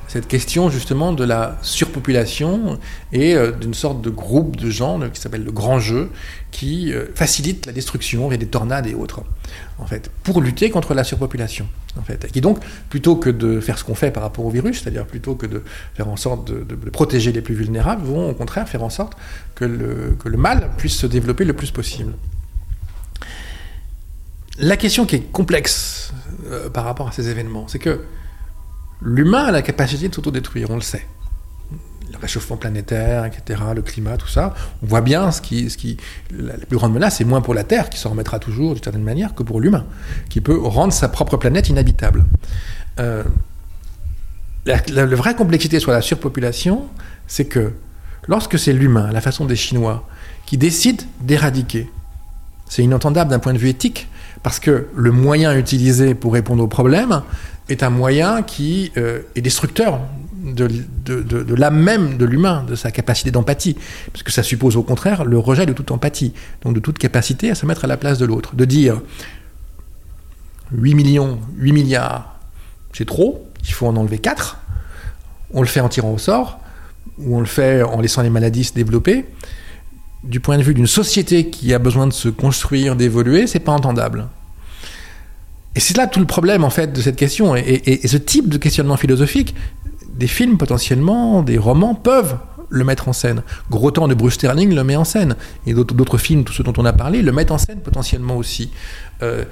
cette 0.06 0.28
question 0.28 0.70
justement 0.70 1.12
de 1.12 1.24
la 1.24 1.58
surpopulation 1.62 2.78
et 3.12 3.34
euh, 3.34 3.50
d'une 3.50 3.74
sorte 3.74 4.00
de 4.00 4.08
groupe 4.08 4.56
de 4.56 4.70
gens 4.70 5.00
qui 5.10 5.20
s'appelle 5.20 5.44
le 5.44 5.50
grand 5.50 5.80
jeu 5.80 6.10
qui 6.52 6.92
euh, 6.92 7.06
facilite 7.14 7.66
la 7.66 7.72
destruction 7.72 8.28
via 8.28 8.38
des 8.38 8.46
tornades 8.46 8.86
et 8.86 8.94
autres 8.94 9.22
en 9.78 9.86
fait 9.86 10.10
pour 10.22 10.40
lutter 10.40 10.70
contre 10.70 10.94
la 10.94 11.02
surpopulation 11.02 11.66
en 11.98 12.02
fait. 12.02 12.24
Et 12.24 12.28
qui 12.28 12.40
donc 12.40 12.60
plutôt 12.88 13.16
que 13.16 13.28
de 13.28 13.60
faire 13.60 13.78
ce 13.78 13.84
qu'on 13.84 13.96
fait 13.96 14.12
par 14.12 14.22
rapport 14.22 14.46
au 14.46 14.50
virus 14.50 14.82
c'est-à-dire 14.82 15.04
plutôt 15.04 15.34
que 15.34 15.46
de 15.46 15.64
faire 15.94 16.08
en 16.08 16.16
sorte 16.16 16.46
de, 16.46 16.62
de, 16.62 16.90
protéger 16.90 17.32
les 17.32 17.42
plus 17.42 17.54
vulnérables 17.54 18.04
vont 18.04 18.30
au 18.30 18.34
contraire 18.34 18.68
faire 18.68 18.84
en 18.84 18.90
sorte 18.90 19.14
que 19.56 19.64
le, 19.64 20.16
que 20.22 20.28
le 20.28 20.38
mal 20.38 20.70
puisse 20.76 20.96
se 20.96 21.06
développer 21.08 21.44
le 21.44 21.52
plus 21.52 21.72
possible. 21.72 22.12
La 24.58 24.76
question 24.76 25.06
qui 25.06 25.16
est 25.16 25.32
complexe 25.32 26.12
euh, 26.50 26.68
par 26.68 26.84
rapport 26.84 27.08
à 27.08 27.12
ces 27.12 27.28
événements, 27.28 27.66
c'est 27.68 27.78
que 27.78 28.04
l'humain 29.00 29.44
a 29.44 29.50
la 29.50 29.62
capacité 29.62 30.08
de 30.08 30.14
s'autodétruire, 30.14 30.70
on 30.70 30.74
le 30.74 30.80
sait. 30.80 31.06
Le 32.12 32.18
réchauffement 32.18 32.56
planétaire, 32.56 33.24
etc., 33.24 33.60
le 33.74 33.82
climat, 33.82 34.16
tout 34.16 34.28
ça, 34.28 34.54
on 34.82 34.86
voit 34.86 35.00
bien 35.00 35.30
ce 35.30 35.40
qui, 35.40 35.70
ce 35.70 35.76
qui, 35.76 35.96
la, 36.30 36.54
plus 36.54 36.76
grande 36.76 36.92
menace, 36.92 37.18
c'est 37.18 37.24
moins 37.24 37.40
pour 37.40 37.54
la 37.54 37.62
Terre, 37.62 37.88
qui 37.88 37.98
s'en 37.98 38.10
remettra 38.10 38.38
toujours 38.38 38.74
d'une 38.74 38.82
certaine 38.82 39.04
manière, 39.04 39.34
que 39.34 39.42
pour 39.42 39.60
l'humain, 39.60 39.86
qui 40.28 40.40
peut 40.40 40.58
rendre 40.58 40.92
sa 40.92 41.08
propre 41.08 41.36
planète 41.36 41.68
inhabitable. 41.68 42.24
Euh, 42.98 43.22
la, 44.66 44.78
la, 44.88 45.06
vraie 45.06 45.36
complexité 45.36 45.78
sur 45.78 45.92
la 45.92 46.02
surpopulation, 46.02 46.86
c'est 47.26 47.46
que 47.46 47.72
lorsque 48.26 48.58
c'est 48.58 48.72
l'humain, 48.72 49.10
la 49.12 49.20
façon 49.20 49.44
des 49.44 49.56
Chinois, 49.56 50.06
qui 50.46 50.58
décide 50.58 51.02
d'éradiquer, 51.20 51.88
c'est 52.68 52.82
inentendable 52.82 53.30
d'un 53.30 53.38
point 53.38 53.52
de 53.52 53.58
vue 53.58 53.68
éthique, 53.68 54.08
parce 54.42 54.60
que 54.60 54.86
le 54.94 55.10
moyen 55.10 55.56
utilisé 55.56 56.14
pour 56.14 56.32
répondre 56.32 56.62
au 56.62 56.66
problème 56.66 57.22
est 57.68 57.82
un 57.82 57.90
moyen 57.90 58.42
qui 58.42 58.92
euh, 58.96 59.22
est 59.36 59.42
destructeur 59.42 60.00
de, 60.42 60.68
de, 61.04 61.54
l'âme 61.54 61.78
même 61.78 62.16
de 62.16 62.24
l'humain, 62.24 62.64
de 62.66 62.74
sa 62.74 62.90
capacité 62.90 63.30
d'empathie. 63.30 63.76
Parce 64.12 64.22
que 64.22 64.32
ça 64.32 64.42
suppose 64.42 64.76
au 64.76 64.82
contraire 64.82 65.24
le 65.24 65.38
rejet 65.38 65.66
de 65.66 65.72
toute 65.72 65.90
empathie, 65.90 66.32
donc 66.62 66.74
de 66.74 66.80
toute 66.80 66.98
capacité 66.98 67.50
à 67.50 67.54
se 67.54 67.66
mettre 67.66 67.84
à 67.84 67.88
la 67.88 67.96
place 67.96 68.18
de 68.18 68.24
l'autre. 68.24 68.56
De 68.56 68.64
dire 68.64 69.00
8 70.72 70.94
millions, 70.94 71.38
8 71.58 71.72
milliards, 71.72 72.36
c'est 72.92 73.06
trop, 73.06 73.46
il 73.64 73.72
faut 73.72 73.86
en 73.86 73.96
enlever 73.96 74.18
4, 74.18 74.58
on 75.52 75.60
le 75.60 75.68
fait 75.68 75.80
en 75.80 75.88
tirant 75.88 76.12
au 76.12 76.18
sort, 76.18 76.60
ou 77.18 77.36
on 77.36 77.40
le 77.40 77.46
fait 77.46 77.82
en 77.82 78.00
laissant 78.00 78.22
les 78.22 78.30
maladies 78.30 78.64
se 78.64 78.72
développer 78.72 79.26
du 80.24 80.40
point 80.40 80.58
de 80.58 80.62
vue 80.62 80.74
d'une 80.74 80.86
société 80.86 81.48
qui 81.48 81.72
a 81.72 81.78
besoin 81.78 82.06
de 82.06 82.12
se 82.12 82.28
construire, 82.28 82.96
d'évoluer, 82.96 83.46
c'est 83.46 83.60
pas 83.60 83.72
entendable. 83.72 84.26
Et 85.74 85.80
c'est 85.80 85.96
là 85.96 86.06
tout 86.06 86.20
le 86.20 86.26
problème 86.26 86.64
en 86.64 86.70
fait 86.70 86.92
de 86.92 87.00
cette 87.00 87.16
question. 87.16 87.56
Et, 87.56 88.06
ce 88.06 88.16
type 88.16 88.48
de 88.48 88.58
questionnement 88.58 88.96
philosophique, 88.96 89.54
des 90.14 90.26
films 90.26 90.58
potentiellement, 90.58 91.42
des 91.42 91.58
romans 91.58 91.94
peuvent 91.94 92.36
le 92.68 92.84
mettre 92.84 93.08
en 93.08 93.12
scène. 93.12 93.42
Gros 93.70 93.90
temps 93.90 94.08
de 94.08 94.14
Bruce 94.14 94.34
Sterling 94.34 94.74
le 94.74 94.84
met 94.84 94.96
en 94.96 95.04
scène. 95.04 95.36
Et 95.66 95.74
d'autres 95.74 96.18
films, 96.18 96.44
tous 96.44 96.52
ceux 96.52 96.64
dont 96.64 96.74
on 96.76 96.84
a 96.84 96.92
parlé, 96.92 97.22
le 97.22 97.32
mettent 97.32 97.50
en 97.50 97.58
scène 97.58 97.80
potentiellement 97.80 98.36
aussi. 98.36 98.70
Euh, 99.22 99.44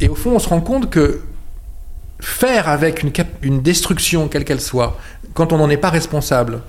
et 0.00 0.08
au 0.08 0.14
fond, 0.14 0.32
on 0.32 0.38
se 0.38 0.48
rend 0.48 0.60
compte 0.60 0.90
que 0.90 1.20
faire 2.20 2.68
avec 2.68 3.02
une, 3.02 3.12
une 3.42 3.62
destruction, 3.62 4.28
quelle 4.28 4.44
qu'elle 4.44 4.60
soit, 4.60 4.98
quand 5.34 5.52
on 5.52 5.58
n'en 5.58 5.70
est 5.70 5.76
pas 5.76 5.90
responsable, 5.90 6.62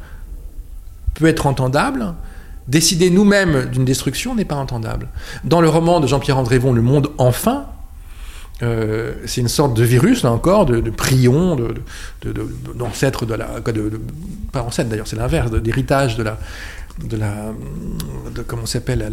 peut 1.15 1.27
être 1.27 1.47
entendable, 1.47 2.13
Décider 2.67 3.09
nous-mêmes 3.09 3.65
d'une 3.71 3.85
destruction 3.85 4.35
n'est 4.35 4.45
pas 4.45 4.55
entendable. 4.55 5.07
Dans 5.43 5.61
le 5.61 5.69
roman 5.69 5.99
de 5.99 6.07
Jean-Pierre 6.07 6.37
Andrévon, 6.37 6.73
Le 6.73 6.81
Monde 6.81 7.11
Enfin, 7.17 7.67
euh, 8.63 9.13
c'est 9.25 9.41
une 9.41 9.47
sorte 9.47 9.73
de 9.75 9.83
virus, 9.83 10.23
là 10.23 10.31
encore, 10.31 10.65
de, 10.65 10.89
prion, 10.89 11.57
d'ancêtre 12.75 13.25
de, 13.25 13.35
la. 13.35 13.47
Pas 14.51 14.63
ancêtre 14.63 14.89
d'ailleurs, 14.89 15.07
c'est 15.07 15.15
l'inverse, 15.15 15.51
d'héritage 15.51 16.17
de 16.17 16.23
la. 16.23 16.39
De 17.03 17.15
la. 17.15 17.53
Comment 18.47 18.65
s'appelle 18.65 19.07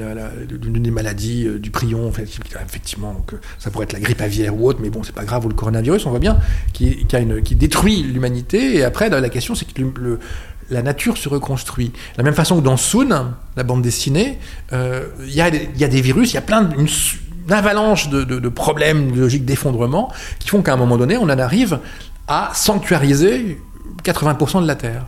D'une 0.48 0.82
des 0.82 0.90
maladies 0.90 1.46
euh, 1.46 1.59
du 1.59 1.70
prion, 1.70 2.09
en 2.09 2.12
fait, 2.12 2.22
effectivement, 2.22 3.22
que 3.26 3.36
ça 3.59 3.70
pourrait 3.70 3.84
être 3.84 3.92
la 3.92 4.00
grippe 4.00 4.22
aviaire 4.22 4.59
ou 4.59 4.66
autre, 4.66 4.78
mais 4.80 4.88
bon, 4.88 5.02
c'est 5.02 5.14
pas 5.14 5.24
grave, 5.24 5.44
ou 5.44 5.50
le 5.50 5.55
coronavirus, 5.55 6.07
on 6.07 6.11
voit 6.11 6.18
bien, 6.18 6.38
qui, 6.72 7.07
qui 7.44 7.55
détruit 7.55 8.02
l'humanité. 8.02 8.76
Et 8.76 8.84
après, 8.84 9.11
la 9.11 9.28
question, 9.28 9.55
c'est 9.55 9.70
que 9.70 9.82
le, 9.82 10.18
la 10.71 10.83
nature 10.83 11.17
se 11.17 11.29
reconstruit. 11.29 11.89
De 11.89 12.19
la 12.19 12.25
même 12.25 12.35
façon 12.35 12.57
que 12.57 12.65
dans 12.65 12.77
Soon, 12.77 13.35
la 13.57 13.62
bande 13.62 13.83
dessinée, 13.83 14.39
euh, 14.73 15.07
il 15.27 15.35
y, 15.35 15.41
a 15.41 15.51
des 15.51 16.01
virus, 16.01 16.33
il 16.33 16.35
y 16.35 16.39
a 16.39 16.43
plein 16.43 16.62
d'une 16.62 16.89
avalanche 17.51 18.09
de, 18.09 18.49
problèmes, 18.49 19.12
de 19.12 19.21
logiques 19.21 19.45
d'effondrement, 19.45 20.12
qui 20.39 20.49
font 20.49 20.62
qu'à 20.62 20.73
un 20.73 20.77
moment 20.77 20.97
donné, 20.97 21.17
on 21.17 21.25
en 21.25 21.39
arrive 21.39 21.79
à 22.27 22.51
sanctuariser 22.55 23.61
80% 24.03 24.62
de 24.62 24.67
la 24.67 24.77
Terre 24.77 25.07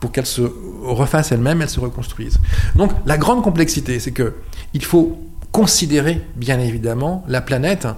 pour 0.00 0.12
qu'elle 0.12 0.26
se 0.26 0.42
refasse 0.82 1.32
elle-même, 1.32 1.62
elle 1.62 1.70
se 1.70 1.80
reconstruise. 1.80 2.38
Donc 2.74 2.92
la 3.06 3.16
grande 3.16 3.42
complexité, 3.42 3.98
c'est 3.98 4.12
que 4.12 4.34
il 4.74 4.84
faut 4.84 5.18
considérer 5.52 6.20
bien 6.34 6.60
évidemment 6.60 7.24
la 7.28 7.40
planète 7.40 7.88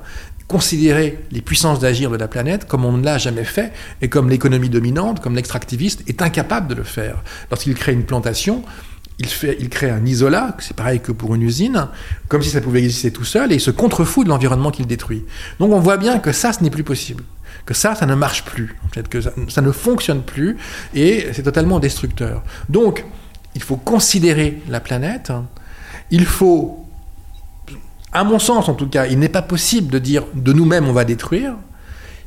considérer 0.48 1.18
les 1.30 1.42
puissances 1.42 1.78
d'agir 1.78 2.10
de 2.10 2.16
la 2.16 2.26
planète 2.26 2.66
comme 2.66 2.84
on 2.84 2.92
ne 2.92 3.04
l'a 3.04 3.18
jamais 3.18 3.44
fait 3.44 3.70
et 4.00 4.08
comme 4.08 4.30
l'économie 4.30 4.70
dominante, 4.70 5.20
comme 5.20 5.36
l'extractiviste 5.36 6.02
est 6.08 6.22
incapable 6.22 6.68
de 6.68 6.74
le 6.74 6.84
faire. 6.84 7.22
Lorsqu'il 7.50 7.74
crée 7.74 7.92
une 7.92 8.04
plantation, 8.04 8.64
il, 9.18 9.68
crée 9.68 9.90
un 9.90 10.04
isolat, 10.06 10.56
c'est 10.60 10.76
pareil 10.76 11.00
que 11.00 11.12
pour 11.12 11.34
une 11.34 11.42
usine, 11.42 11.88
comme 12.28 12.42
si 12.42 12.50
ça 12.50 12.60
pouvait 12.60 12.78
exister 12.78 13.10
tout 13.10 13.24
seul, 13.24 13.52
et 13.52 13.56
il 13.56 13.60
se 13.60 13.70
contrefout 13.70 14.24
de 14.24 14.30
l'environnement 14.30 14.70
qu'il 14.70 14.86
détruit. 14.86 15.24
Donc 15.58 15.72
on 15.72 15.80
voit 15.80 15.96
bien 15.96 16.18
que 16.18 16.32
ça, 16.32 16.52
ce 16.52 16.62
n'est 16.62 16.70
plus 16.70 16.84
possible. 16.84 17.24
Que 17.66 17.74
ça, 17.74 17.94
ça 17.94 18.06
ne 18.06 18.14
marche 18.14 18.44
plus. 18.44 18.78
En 18.86 18.88
fait, 18.88 19.08
que 19.08 19.20
ça, 19.20 19.32
ça 19.48 19.60
ne 19.60 19.72
fonctionne 19.72 20.22
plus, 20.22 20.56
et 20.94 21.26
c'est 21.32 21.42
totalement 21.42 21.80
destructeur. 21.80 22.42
Donc, 22.68 23.04
il 23.54 23.62
faut 23.62 23.76
considérer 23.76 24.62
la 24.68 24.80
planète, 24.80 25.32
il 26.10 26.24
faut 26.24 26.87
à 28.12 28.24
mon 28.24 28.38
sens 28.38 28.68
en 28.68 28.74
tout 28.74 28.88
cas, 28.88 29.06
il 29.06 29.18
n'est 29.18 29.28
pas 29.28 29.42
possible 29.42 29.90
de 29.90 29.98
dire 29.98 30.24
de 30.34 30.52
nous-mêmes 30.52 30.88
on 30.88 30.92
va 30.92 31.04
détruire, 31.04 31.54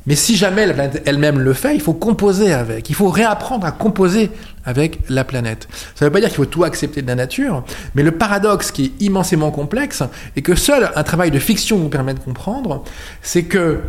mais 0.06 0.16
si 0.16 0.36
jamais 0.36 0.66
la 0.66 0.74
planète 0.74 1.02
elle-même 1.06 1.38
le 1.38 1.52
fait, 1.52 1.74
il 1.74 1.80
faut 1.80 1.92
composer 1.92 2.52
avec, 2.52 2.90
il 2.90 2.94
faut 2.94 3.08
réapprendre 3.08 3.66
à 3.66 3.70
composer 3.70 4.30
avec 4.64 4.98
la 5.08 5.24
planète. 5.24 5.68
Ça 5.94 6.04
ne 6.04 6.08
veut 6.08 6.12
pas 6.12 6.20
dire 6.20 6.28
qu'il 6.28 6.36
faut 6.36 6.46
tout 6.46 6.64
accepter 6.64 7.02
de 7.02 7.06
la 7.06 7.14
nature, 7.14 7.64
mais 7.94 8.02
le 8.02 8.12
paradoxe 8.12 8.72
qui 8.72 8.84
est 8.86 9.04
immensément 9.04 9.50
complexe 9.50 10.02
et 10.34 10.42
que 10.42 10.54
seul 10.54 10.90
un 10.96 11.02
travail 11.04 11.30
de 11.30 11.38
fiction 11.38 11.78
nous 11.78 11.88
permet 11.88 12.14
de 12.14 12.20
comprendre, 12.20 12.82
c'est 13.22 13.44
que 13.44 13.80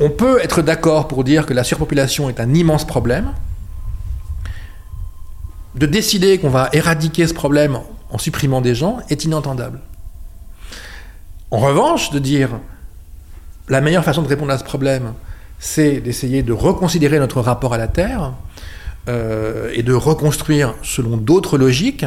on 0.00 0.10
peut 0.10 0.40
être 0.42 0.62
d'accord 0.62 1.06
pour 1.06 1.22
dire 1.22 1.46
que 1.46 1.54
la 1.54 1.64
surpopulation 1.64 2.28
est 2.28 2.40
un 2.40 2.54
immense 2.54 2.86
problème, 2.86 3.32
de 5.74 5.86
décider 5.86 6.38
qu'on 6.38 6.50
va 6.50 6.68
éradiquer 6.72 7.26
ce 7.26 7.34
problème 7.34 7.78
en 8.10 8.18
supprimant 8.18 8.60
des 8.60 8.74
gens 8.74 8.98
est 9.10 9.24
inentendable. 9.24 9.80
En 11.52 11.58
revanche, 11.58 12.10
de 12.10 12.18
dire 12.18 12.48
la 13.68 13.82
meilleure 13.82 14.04
façon 14.04 14.22
de 14.22 14.26
répondre 14.26 14.50
à 14.50 14.58
ce 14.58 14.64
problème, 14.64 15.12
c'est 15.58 16.00
d'essayer 16.00 16.42
de 16.42 16.54
reconsidérer 16.54 17.18
notre 17.18 17.42
rapport 17.42 17.74
à 17.74 17.78
la 17.78 17.88
Terre 17.88 18.32
euh, 19.10 19.70
et 19.74 19.82
de 19.82 19.92
reconstruire 19.92 20.74
selon 20.82 21.16
d'autres 21.18 21.58
logiques. 21.58 22.06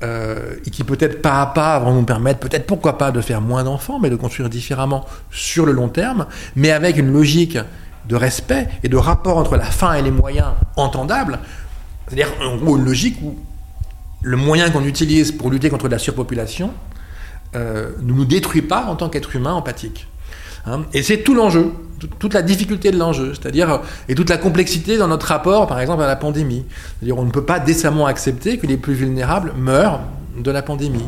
Euh, 0.00 0.54
qui 0.70 0.84
peut-être 0.84 1.20
pas 1.22 1.42
à 1.42 1.46
pas 1.46 1.80
vont 1.80 1.92
nous 1.92 2.04
permettre, 2.04 2.38
peut-être 2.38 2.66
pourquoi 2.66 2.98
pas, 2.98 3.10
de 3.10 3.20
faire 3.20 3.40
moins 3.40 3.64
d'enfants, 3.64 3.98
mais 3.98 4.10
de 4.10 4.14
construire 4.14 4.48
différemment 4.48 5.04
sur 5.32 5.66
le 5.66 5.72
long 5.72 5.88
terme, 5.88 6.26
mais 6.54 6.70
avec 6.70 6.98
une 6.98 7.12
logique 7.12 7.58
de 8.08 8.14
respect 8.14 8.68
et 8.84 8.88
de 8.88 8.96
rapport 8.96 9.38
entre 9.38 9.56
la 9.56 9.64
fin 9.64 9.94
et 9.94 10.02
les 10.02 10.12
moyens 10.12 10.50
entendables. 10.76 11.40
C'est-à-dire, 12.06 12.32
en 12.40 12.54
gros, 12.58 12.76
une 12.76 12.84
logique 12.84 13.18
où 13.24 13.36
le 14.22 14.36
moyen 14.36 14.70
qu'on 14.70 14.84
utilise 14.84 15.32
pour 15.32 15.50
lutter 15.50 15.68
contre 15.68 15.88
la 15.88 15.98
surpopulation 15.98 16.72
euh, 17.54 17.90
ne 18.00 18.12
nous 18.12 18.24
détruit 18.24 18.62
pas 18.62 18.84
en 18.86 18.96
tant 18.96 19.08
qu'être 19.08 19.34
humain 19.34 19.52
empathique. 19.52 20.08
Hein. 20.66 20.82
et 20.92 21.02
c'est 21.02 21.18
tout 21.18 21.34
l'enjeu, 21.34 21.72
toute 22.18 22.34
la 22.34 22.42
difficulté 22.42 22.90
de 22.90 22.98
l'enjeu, 22.98 23.32
c'est-à-dire 23.32 23.80
et 24.08 24.14
toute 24.14 24.28
la 24.28 24.36
complexité 24.36 24.98
dans 24.98 25.08
notre 25.08 25.26
rapport, 25.26 25.66
par 25.66 25.80
exemple, 25.80 26.02
à 26.02 26.06
la 26.06 26.16
pandémie. 26.16 26.64
C'est-à-dire 26.98 27.16
on 27.16 27.24
ne 27.24 27.30
peut 27.30 27.44
pas 27.44 27.58
décemment 27.58 28.06
accepter 28.06 28.58
que 28.58 28.66
les 28.66 28.76
plus 28.76 28.94
vulnérables 28.94 29.52
meurent 29.56 30.00
de 30.36 30.50
la 30.50 30.62
pandémie. 30.62 31.06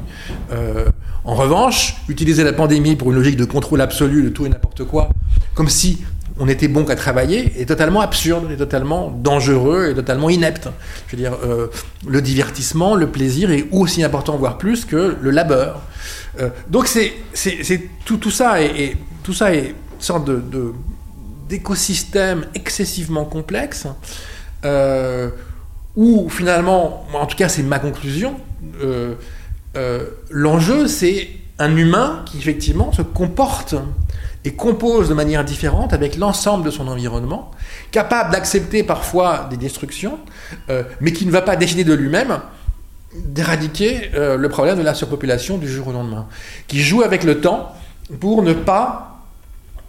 Euh, 0.53 0.87
en 1.25 1.35
revanche, 1.35 1.97
utiliser 2.09 2.45
la 2.45 2.53
pandémie 2.53 2.97
pour 2.97 3.11
une 3.11 3.17
logique 3.17 3.37
de 3.37 3.45
contrôle 3.45 3.81
absolu 3.81 4.23
de 4.23 4.29
tout 4.31 4.47
et 4.47 4.49
n'importe 4.49 4.85
quoi, 4.85 5.11
comme 5.55 5.69
si 5.69 6.01
on 6.41 6.49
était 6.49 6.69
bon 6.69 6.85
qu'à 6.85 6.97
travailler 6.97 7.53
est 7.61 7.67
totalement 7.67 8.01
absurde, 8.01 8.51
est 8.51 8.57
totalement 8.57 9.11
dangereux 9.11 9.91
et 9.91 9.95
totalement 9.95 10.31
inepte. 10.31 10.69
Je 11.07 11.17
veux 11.17 11.23
dire, 11.23 11.37
euh, 11.45 11.67
le 12.09 12.23
divertissement, 12.23 12.97
le 12.97 13.09
plaisir 13.09 13.51
est 13.51 13.67
aussi 13.71 14.03
important, 14.03 14.37
voire 14.39 14.57
plus, 14.57 14.87
que 14.87 15.17
le 15.21 15.31
labeur. 15.31 15.83
Euh, 16.41 16.49
donc 16.69 16.89
c'est 16.89 17.13
tout, 18.07 18.17
tout 18.17 18.31
ça 18.31 18.63
et 18.63 18.97
tout 19.23 19.35
ça 19.35 19.55
est 19.55 19.69
une 19.69 20.01
sorte 20.01 20.25
de, 20.25 20.43
d'écosystème 21.47 22.47
excessivement 22.55 23.27
complexe 23.27 23.87
euh, 24.65 25.29
où 25.95 26.31
finalement, 26.31 27.07
en 27.13 27.27
tout 27.27 27.37
cas 27.37 27.51
c'est 27.51 27.63
ma 27.63 27.79
conclusion, 27.79 28.37
l'enjeu 30.31 30.89
c'est 30.89 31.29
un 31.59 31.77
humain 31.77 32.23
qui 32.25 32.39
effectivement 32.39 32.93
se 32.93 33.03
comporte 33.03 33.75
et 34.45 34.53
compose 34.53 35.09
de 35.09 35.15
manière 35.15 35.45
différente 35.45 35.93
avec 35.93 36.17
l'ensemble 36.17 36.65
de 36.65 36.71
son 36.71 36.89
environnement, 36.89 37.51
capable 37.91 38.33
d'accepter 38.33 38.83
parfois 38.83 39.47
des 39.51 39.57
destructions, 39.57 40.19
euh, 40.71 40.83
mais 41.01 41.13
qui 41.13 41.27
ne 41.27 41.31
va 41.31 41.43
pas 41.43 41.57
décider 41.57 41.85
de 41.85 41.93
lui-même 41.93 42.41
d'éradiquer 43.15 44.11
euh, 44.15 44.37
le 44.37 44.49
problème 44.49 44.79
de 44.79 44.83
la 44.83 44.95
surpopulation 44.95 45.59
du 45.59 45.69
jour 45.69 45.89
au 45.89 45.93
lendemain, 45.93 46.27
qui 46.69 46.81
joue 46.81 47.03
avec 47.03 47.25
le 47.25 47.41
temps 47.41 47.75
pour 48.21 48.43
ne 48.43 48.53
pas, 48.53 49.21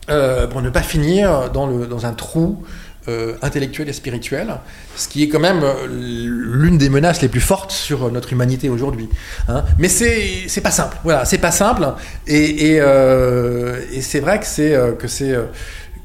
euh, 0.10 0.48
pour 0.48 0.62
ne 0.62 0.70
pas 0.70 0.82
finir 0.82 1.50
dans, 1.52 1.68
le, 1.68 1.88
dans 1.88 2.06
un 2.06 2.14
trou 2.14 2.64
euh, 3.08 3.34
intellectuelle 3.42 3.90
et 3.90 3.94
spirituelle, 3.94 4.58
ce 4.96 5.08
qui 5.08 5.24
est 5.24 5.28
quand 5.28 5.40
même 5.40 5.64
euh, 5.64 5.88
l'une 5.90 6.78
des 6.78 6.88
menaces 6.88 7.24
les 7.24 7.30
plus 7.30 7.42
fortes 7.42 7.72
sur 7.72 8.12
notre 8.12 8.32
humanité 8.32 8.70
aujourd'hui. 8.70 9.10
Hein. 9.48 9.64
Mais 9.80 9.90
c'est 9.90 10.44
c'est 10.48 10.62
pas 10.62 10.70
simple. 10.70 10.98
Voilà, 11.04 11.26
c'est 11.26 11.40
pas 11.40 11.50
simple. 11.50 11.94
Et, 12.28 12.74
et, 12.74 12.80
euh, 12.80 13.80
c'est 14.02 14.20
vrai 14.20 14.40
que 14.40 14.46
c'est 14.46 14.78
que 15.00 15.08
c'est 15.08 15.36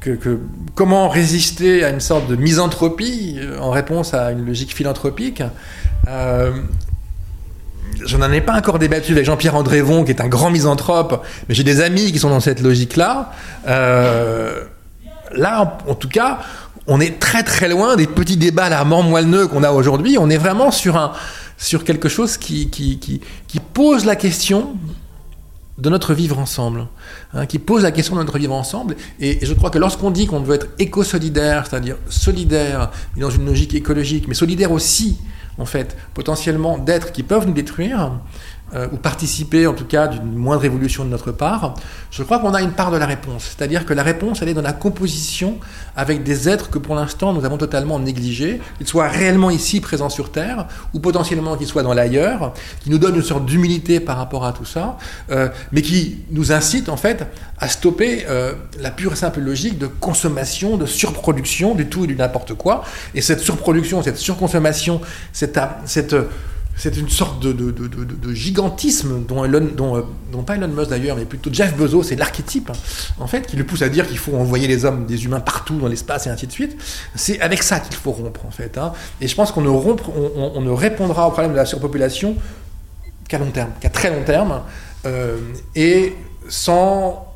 que, 0.00 0.38
comment 0.74 1.10
résister 1.10 1.84
à 1.84 1.90
une 1.90 2.00
sorte 2.00 2.28
de 2.28 2.36
misanthropie 2.36 3.40
en 3.60 3.68
réponse 3.68 4.14
à 4.14 4.32
une 4.32 4.46
logique 4.46 4.74
philanthropique. 4.74 5.42
je 6.06 6.62
n'en 8.16 8.32
ai 8.32 8.40
pas 8.40 8.54
encore 8.54 8.78
débattu 8.78 9.12
avec 9.12 9.26
Jean-Pierre 9.26 9.56
Andrévon, 9.56 10.02
qui 10.02 10.12
est 10.12 10.22
un 10.22 10.28
grand 10.28 10.50
misanthrope, 10.50 11.22
mais 11.46 11.54
j'ai 11.54 11.62
des 11.62 11.82
amis 11.82 12.10
qui 12.10 12.18
sont 12.18 12.30
dans 12.30 12.40
cette 12.40 12.62
logique-là. 12.62 13.32
là, 13.66 14.62
en, 15.86 15.94
tout 15.94 16.08
cas, 16.08 16.38
on 16.86 17.00
est 17.00 17.18
très 17.18 17.42
très 17.42 17.68
loin 17.68 17.96
des 17.96 18.06
petits 18.06 18.36
débats 18.36 18.84
mort 18.84 19.02
moelleux 19.02 19.46
qu'on 19.46 19.62
a 19.62 19.70
aujourd'hui. 19.72 20.16
On 20.18 20.30
est 20.30 20.36
vraiment 20.36 20.70
sur, 20.70 20.96
un, 20.96 21.12
sur 21.56 21.84
quelque 21.84 22.08
chose 22.08 22.36
qui, 22.36 22.68
qui, 22.68 23.20
pose 23.74 24.04
la 24.04 24.16
question 24.16 24.76
de 25.78 25.90
notre 25.90 26.14
vivre 26.14 26.38
ensemble, 26.38 26.86
hein, 27.34 27.44
qui 27.44 27.58
pose 27.58 27.82
la 27.82 27.90
question 27.90 28.14
de 28.14 28.20
notre 28.20 28.38
vivre 28.38 28.54
ensemble. 28.54 28.96
Et, 29.20 29.44
je 29.44 29.52
crois 29.52 29.70
que 29.70 29.78
lorsqu'on 29.78 30.10
dit 30.10 30.26
qu'on 30.26 30.40
veut 30.40 30.54
être 30.54 30.68
éco-solidaire, 30.78 31.66
c'est-à-dire 31.68 31.96
solidaire, 32.08 32.90
dans 33.16 33.30
une 33.30 33.44
logique 33.44 33.74
écologique, 33.74 34.26
mais 34.28 34.34
solidaire 34.34 34.72
aussi, 34.72 35.18
en 35.58 35.66
fait, 35.66 35.96
potentiellement 36.14 36.78
d'êtres 36.78 37.12
qui 37.12 37.22
peuvent 37.22 37.46
nous 37.46 37.52
détruire, 37.52 38.12
euh, 38.74 38.88
ou 38.92 38.96
participer 38.96 39.68
en 39.68 39.74
tout 39.74 39.84
cas 39.84 40.08
d'une 40.08 40.34
moindre 40.34 40.64
évolution 40.64 41.04
de 41.04 41.08
notre 41.08 41.30
part, 41.30 41.74
je 42.10 42.24
crois 42.24 42.40
qu'on 42.40 42.52
a 42.52 42.62
une 42.62 42.72
part 42.72 42.90
de 42.90 42.96
la 42.96 43.06
réponse. 43.06 43.54
C'est-à-dire 43.56 43.86
que 43.86 43.94
la 43.94 44.02
réponse, 44.02 44.42
elle 44.42 44.48
est 44.48 44.54
dans 44.54 44.62
la 44.62 44.72
composition 44.72 45.58
avec 45.94 46.24
des 46.24 46.48
êtres 46.48 46.68
que 46.68 46.78
pour 46.78 46.96
l'instant 46.96 47.32
nous 47.32 47.44
avons 47.44 47.58
totalement 47.58 48.00
négligés, 48.00 48.60
qu'ils 48.78 48.88
soient 48.88 49.06
réellement 49.06 49.50
ici 49.50 49.80
présents 49.80 50.08
sur 50.08 50.32
Terre, 50.32 50.66
ou 50.94 50.98
potentiellement 50.98 51.56
qu'ils 51.56 51.68
soient 51.68 51.84
dans 51.84 51.94
l'ailleurs, 51.94 52.54
qui 52.80 52.90
nous 52.90 52.98
donnent 52.98 53.14
une 53.14 53.22
sorte 53.22 53.46
d'humilité 53.46 54.00
par 54.00 54.16
rapport 54.16 54.44
à 54.44 54.52
tout 54.52 54.64
ça, 54.64 54.98
euh, 55.30 55.48
mais 55.70 55.82
qui 55.82 56.24
nous 56.32 56.50
incitent 56.50 56.88
en 56.88 56.96
fait 56.96 57.24
à 57.58 57.68
stopper 57.68 58.24
euh, 58.28 58.54
la 58.80 58.90
pure 58.90 59.12
et 59.12 59.16
simple 59.16 59.40
logique 59.40 59.78
de 59.78 59.86
consommation, 59.86 60.76
de 60.76 60.86
surproduction, 60.86 61.76
du 61.76 61.86
tout 61.86 62.02
et 62.02 62.08
du 62.08 62.16
n'importe 62.16 62.54
quoi. 62.54 62.84
Et 63.14 63.20
cette 63.20 63.40
surproduction, 63.40 64.02
cette 64.02 64.18
surconsommation, 64.18 65.00
cette 65.32 65.56
c'est 66.76 66.96
une 66.96 67.08
sorte 67.08 67.40
de, 67.40 68.34
gigantisme 68.34 69.24
euh, 69.30 69.60
dont, 69.74 70.42
pas 70.42 70.56
Elon 70.56 70.68
Musk 70.68 70.90
d'ailleurs, 70.90 71.16
mais 71.16 71.24
plutôt 71.24 71.50
Jeff 71.52 71.74
Bezos, 71.74 72.04
c'est 72.04 72.16
l'archétype, 72.16 72.70
en 73.18 73.26
fait, 73.26 73.46
qui 73.46 73.56
le 73.56 73.64
pousse 73.64 73.82
à 73.82 73.88
dire 73.88 74.06
qu'il 74.06 74.18
faut 74.18 74.36
envoyer 74.36 74.68
les 74.68 74.84
hommes, 74.84 75.06
des 75.06 75.24
humains 75.24 75.40
partout 75.40 75.78
dans 75.78 75.88
l'espace 75.88 76.26
et 76.26 76.30
ainsi 76.30 76.46
de 76.46 76.52
suite. 76.52 76.76
C'est 77.14 77.40
avec 77.40 77.62
ça 77.62 77.80
qu'il 77.80 77.96
faut 77.96 78.12
rompre, 78.12 78.44
en 78.44 78.50
fait. 78.50 78.76
Hein. 78.76 78.92
Et 79.20 79.26
je 79.26 79.34
pense 79.34 79.52
qu'on 79.52 79.62
ne, 79.62 79.68
on, 79.68 79.96
on, 80.54 80.60
ne 80.60 80.70
répondra 80.70 81.26
au 81.26 81.30
problème 81.30 81.52
de 81.52 81.56
la 81.56 81.66
surpopulation 81.66 82.36
qu'à 83.28 83.38
long 83.38 83.50
terme, 83.50 83.70
qu'à 83.80 83.90
très 83.90 84.10
long 84.10 84.22
terme, 84.22 84.60
euh, 85.06 85.38
et 85.74 86.14
sans, 86.48 87.26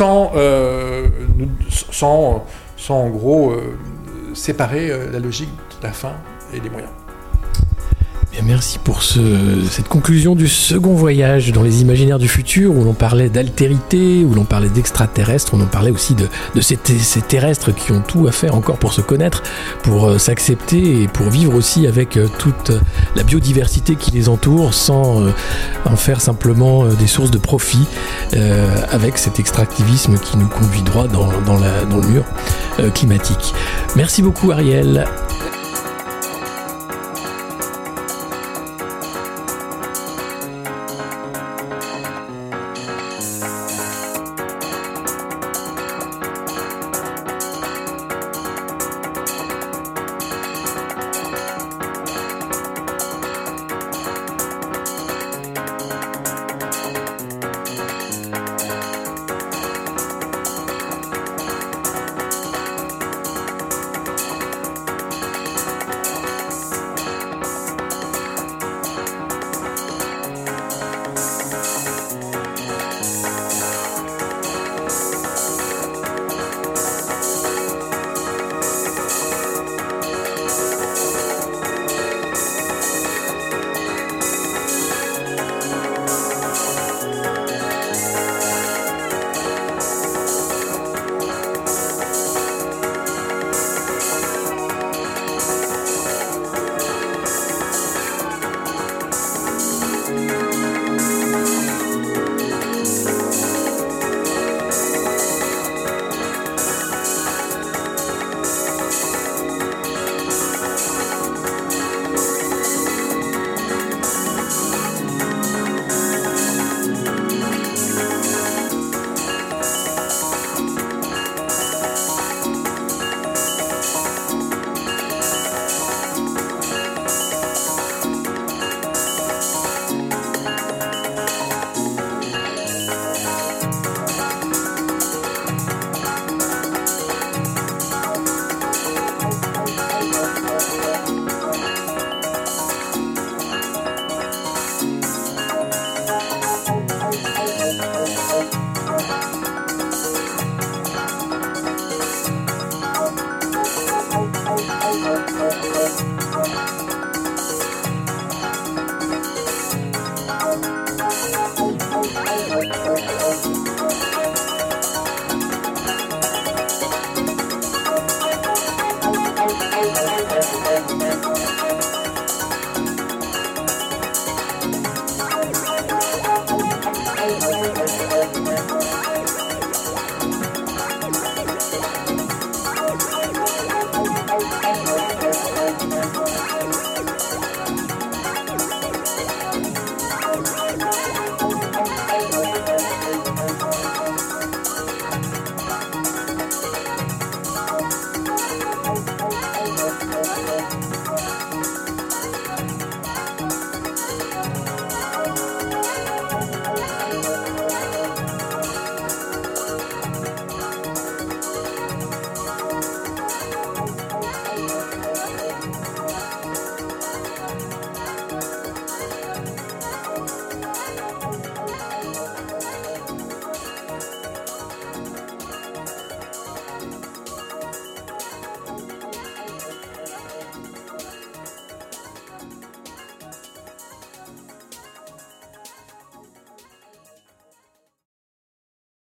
euh, 0.00 1.08
sans, 1.90 2.44
sans, 2.76 2.94
en 2.94 3.08
gros, 3.08 3.56
séparer 4.34 4.88
la 5.10 5.18
logique 5.18 5.48
de 5.80 5.86
la 5.86 5.92
fin 5.92 6.12
et 6.52 6.60
des 6.60 6.70
moyens 6.70 6.97
merci 8.44 8.78
pour 8.78 9.02
cette 9.02 9.88
conclusion 9.88 10.34
du 10.34 10.48
second 10.48 10.94
voyage 10.94 11.52
dans 11.52 11.62
les 11.62 11.82
imaginaires 11.82 12.18
du 12.18 12.28
futur 12.28 12.74
où 12.74 12.84
l'on 12.84 12.92
parlait 12.92 13.28
d'altérité, 13.28 14.24
où 14.24 14.34
l'on 14.34 14.44
parlait 14.44 14.68
d'extraterrestres, 14.68 15.54
où 15.54 15.56
l'on 15.56 15.66
parlait 15.66 15.90
aussi 15.90 16.14
de, 16.14 16.28
ces, 16.60 16.76
terrestres 16.76 17.74
qui 17.74 17.92
ont 17.92 18.00
tout 18.00 18.26
à 18.26 18.32
faire 18.32 18.54
encore 18.54 18.78
pour 18.78 18.92
se 18.92 19.00
connaître, 19.00 19.42
pour 19.82 20.08
euh, 20.08 20.18
s'accepter 20.18 21.02
et 21.02 21.08
pour 21.08 21.30
vivre 21.30 21.54
aussi 21.54 21.86
avec 21.86 22.16
euh, 22.16 22.28
toute 22.38 22.72
la 23.16 23.22
biodiversité 23.22 23.96
qui 23.96 24.10
les 24.10 24.28
entoure 24.28 24.74
sans 24.74 25.22
euh, 25.22 25.30
en 25.84 25.96
faire 25.96 26.20
simplement 26.20 26.86
des 26.86 27.06
sources 27.06 27.30
de 27.30 27.38
profit 27.38 27.86
avec 28.90 29.18
cet 29.18 29.40
extractivisme 29.40 30.18
qui 30.18 30.36
nous 30.36 30.48
conduit 30.48 30.82
droit 30.82 31.06
dans, 31.08 31.26
le 31.26 32.06
mur 32.08 32.24
climatique. 32.94 33.54
Merci 33.96 34.22
beaucoup 34.22 34.52
Ariel. 34.52 35.06